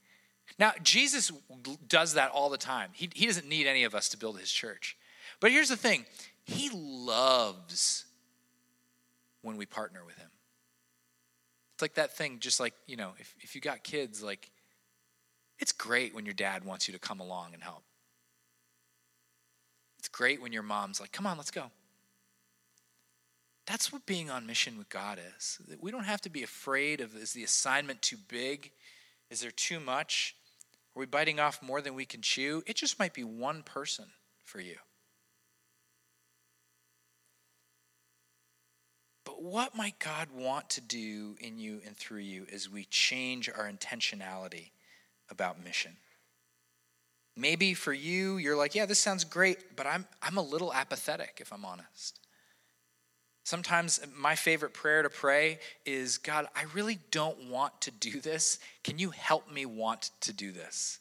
Now, 0.60 0.74
Jesus 0.82 1.32
does 1.88 2.14
that 2.14 2.32
all 2.32 2.50
the 2.50 2.58
time. 2.58 2.90
He, 2.94 3.10
he 3.16 3.26
doesn't 3.26 3.48
need 3.48 3.66
any 3.66 3.84
of 3.84 3.96
us 3.96 4.10
to 4.10 4.18
build 4.18 4.40
his 4.40 4.52
church. 4.52 4.98
But 5.40 5.52
here's 5.52 5.70
the 5.70 5.78
thing 5.78 6.06
He 6.46 6.70
loves 6.74 8.06
when 9.42 9.58
we 9.58 9.66
partner 9.66 10.02
with 10.06 10.18
him. 10.18 10.30
It's 11.76 11.82
like 11.82 11.96
that 11.96 12.16
thing, 12.16 12.40
just 12.40 12.60
like, 12.60 12.74
you 12.88 12.96
know, 12.96 13.12
if, 13.20 13.36
if 13.42 13.56
you 13.56 13.62
got 13.62 13.84
kids, 13.84 14.22
like, 14.22 14.52
it's 15.60 15.72
great 15.72 16.14
when 16.14 16.26
your 16.26 16.34
dad 16.34 16.66
wants 16.66 16.88
you 16.88 16.94
to 16.94 17.00
come 17.00 17.20
along 17.20 17.54
and 17.54 17.64
help. 17.64 17.84
It's 20.00 20.08
great 20.08 20.42
when 20.42 20.52
your 20.54 20.64
mom's 20.64 21.00
like, 21.00 21.12
come 21.12 21.26
on, 21.26 21.38
let's 21.38 21.52
go. 21.52 21.72
That's 23.66 23.94
what 23.94 24.06
being 24.06 24.30
on 24.30 24.46
mission 24.46 24.78
with 24.78 24.90
God 24.90 25.20
is. 25.38 25.60
We 25.80 25.92
don't 25.92 26.04
have 26.04 26.22
to 26.22 26.30
be 26.30 26.44
afraid 26.44 27.00
of 27.00 27.16
is 27.16 27.34
the 27.34 27.44
assignment 27.44 28.02
too 28.02 28.18
big? 28.28 28.72
Is 29.30 29.42
there 29.42 29.52
too 29.52 29.80
much? 29.80 30.36
Are 30.96 31.00
we 31.00 31.06
biting 31.06 31.40
off 31.40 31.62
more 31.62 31.82
than 31.82 31.96
we 31.96 32.06
can 32.06 32.22
chew? 32.22 32.62
It 32.68 32.76
just 32.76 33.00
might 33.00 33.14
be 33.14 33.24
one 33.24 33.64
person 33.64 34.06
for 34.44 34.60
you. 34.60 34.76
But 39.26 39.42
what 39.42 39.76
might 39.76 39.98
God 39.98 40.28
want 40.36 40.70
to 40.72 40.82
do 40.82 41.36
in 41.40 41.58
you 41.58 41.82
and 41.86 41.96
through 41.96 42.20
you 42.20 42.46
as 42.52 42.70
we 42.70 42.84
change 42.86 43.50
our 43.50 43.72
intentionality 43.72 44.72
about 45.30 45.64
mission? 45.64 45.96
Maybe 47.36 47.74
for 47.74 47.94
you, 47.94 48.38
you're 48.38 48.58
like, 48.58 48.76
yeah, 48.76 48.86
this 48.86 49.00
sounds 49.00 49.24
great, 49.24 49.76
but 49.76 49.88
I'm, 49.88 50.06
I'm 50.22 50.38
a 50.38 50.42
little 50.42 50.72
apathetic, 50.72 51.40
if 51.42 51.52
I'm 51.52 51.66
honest. 51.66 52.20
Sometimes 53.44 54.00
my 54.16 54.36
favorite 54.36 54.74
prayer 54.74 55.04
to 55.04 55.10
pray 55.10 55.60
is 55.86 56.18
God, 56.18 56.48
I 56.56 56.64
really 56.74 57.00
don't 57.12 57.50
want 57.50 57.82
to 57.82 57.92
do 57.92 58.22
this. 58.22 58.58
Can 58.84 58.98
you 59.00 59.10
help 59.10 59.52
me 59.52 59.66
want 59.66 60.12
to 60.22 60.32
do 60.32 60.52
this? 60.52 61.00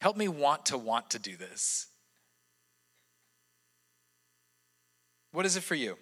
Help 0.00 0.16
me 0.16 0.28
want 0.28 0.66
to 0.66 0.76
want 0.78 1.10
to 1.10 1.18
do 1.18 1.36
this. 1.36 1.86
What 5.32 5.46
is 5.46 5.56
it 5.56 5.62
for 5.62 5.74
you? 5.74 5.96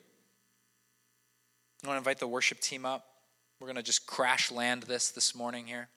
I 1.84 1.86
want 1.86 1.96
to 1.96 1.98
invite 1.98 2.18
the 2.18 2.26
worship 2.26 2.60
team 2.60 2.84
up. 2.84 3.04
We're 3.60 3.66
going 3.68 3.76
to 3.76 3.82
just 3.82 4.06
crash 4.06 4.50
land 4.50 4.82
this 4.84 5.10
this 5.10 5.34
morning 5.34 5.66
here. 5.66 5.88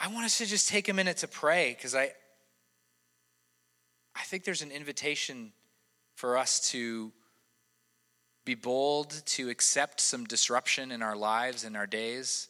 I 0.00 0.08
want 0.08 0.26
us 0.26 0.36
to 0.38 0.46
just 0.46 0.68
take 0.68 0.90
a 0.90 0.92
minute 0.92 1.16
to 1.18 1.28
pray 1.28 1.74
because 1.76 1.94
I, 1.94 2.12
I 4.16 4.22
think 4.22 4.44
there's 4.44 4.62
an 4.62 4.70
invitation 4.70 5.52
for 6.14 6.36
us 6.36 6.70
to 6.70 7.12
be 8.44 8.54
bold, 8.54 9.22
to 9.26 9.48
accept 9.48 10.00
some 10.00 10.24
disruption 10.24 10.92
in 10.92 11.02
our 11.02 11.16
lives, 11.16 11.64
and 11.64 11.76
our 11.76 11.86
days, 11.86 12.48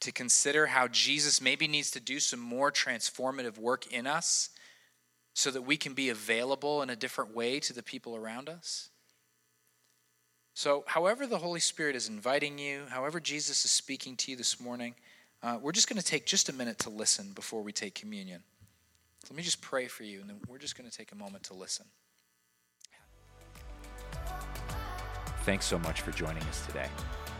to 0.00 0.12
consider 0.12 0.66
how 0.66 0.86
Jesus 0.88 1.40
maybe 1.40 1.66
needs 1.66 1.90
to 1.92 2.00
do 2.00 2.20
some 2.20 2.40
more 2.40 2.70
transformative 2.70 3.58
work 3.58 3.92
in 3.92 4.06
us 4.06 4.50
so 5.34 5.50
that 5.50 5.62
we 5.62 5.76
can 5.76 5.94
be 5.94 6.10
available 6.10 6.82
in 6.82 6.90
a 6.90 6.96
different 6.96 7.34
way 7.34 7.58
to 7.60 7.72
the 7.72 7.82
people 7.82 8.16
around 8.16 8.48
us. 8.48 8.90
So, 10.54 10.84
however, 10.86 11.26
the 11.26 11.38
Holy 11.38 11.60
Spirit 11.60 11.96
is 11.96 12.08
inviting 12.08 12.58
you, 12.58 12.84
however, 12.88 13.20
Jesus 13.20 13.64
is 13.64 13.70
speaking 13.70 14.16
to 14.16 14.30
you 14.30 14.36
this 14.36 14.58
morning, 14.58 14.94
uh, 15.42 15.58
we're 15.60 15.72
just 15.72 15.88
going 15.88 16.00
to 16.00 16.04
take 16.04 16.24
just 16.24 16.48
a 16.48 16.54
minute 16.54 16.78
to 16.80 16.90
listen 16.90 17.32
before 17.34 17.62
we 17.62 17.72
take 17.72 17.94
communion. 17.94 18.42
So 19.26 19.34
let 19.34 19.38
me 19.38 19.42
just 19.42 19.60
pray 19.60 19.88
for 19.88 20.04
you, 20.04 20.20
and 20.20 20.30
then 20.30 20.36
we're 20.46 20.58
just 20.58 20.78
going 20.78 20.88
to 20.88 20.96
take 20.96 21.10
a 21.10 21.16
moment 21.16 21.42
to 21.44 21.54
listen. 21.54 21.86
Thanks 25.40 25.66
so 25.66 25.80
much 25.80 26.02
for 26.02 26.12
joining 26.12 26.44
us 26.44 26.64
today. 26.64 26.88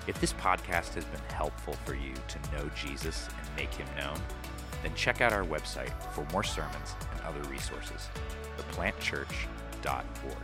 If 0.08 0.20
this 0.20 0.32
podcast 0.32 0.94
has 0.94 1.04
been 1.04 1.20
helpful 1.32 1.74
for 1.84 1.94
you 1.94 2.12
to 2.12 2.38
know 2.50 2.68
Jesus 2.74 3.28
and 3.28 3.56
make 3.56 3.72
him 3.72 3.86
known, 3.96 4.18
then 4.82 4.96
check 4.96 5.20
out 5.20 5.32
our 5.32 5.44
website 5.44 5.92
for 6.12 6.26
more 6.32 6.42
sermons 6.42 6.96
and 7.12 7.20
other 7.20 7.48
resources, 7.48 8.08
theplantchurch.org. 8.58 10.36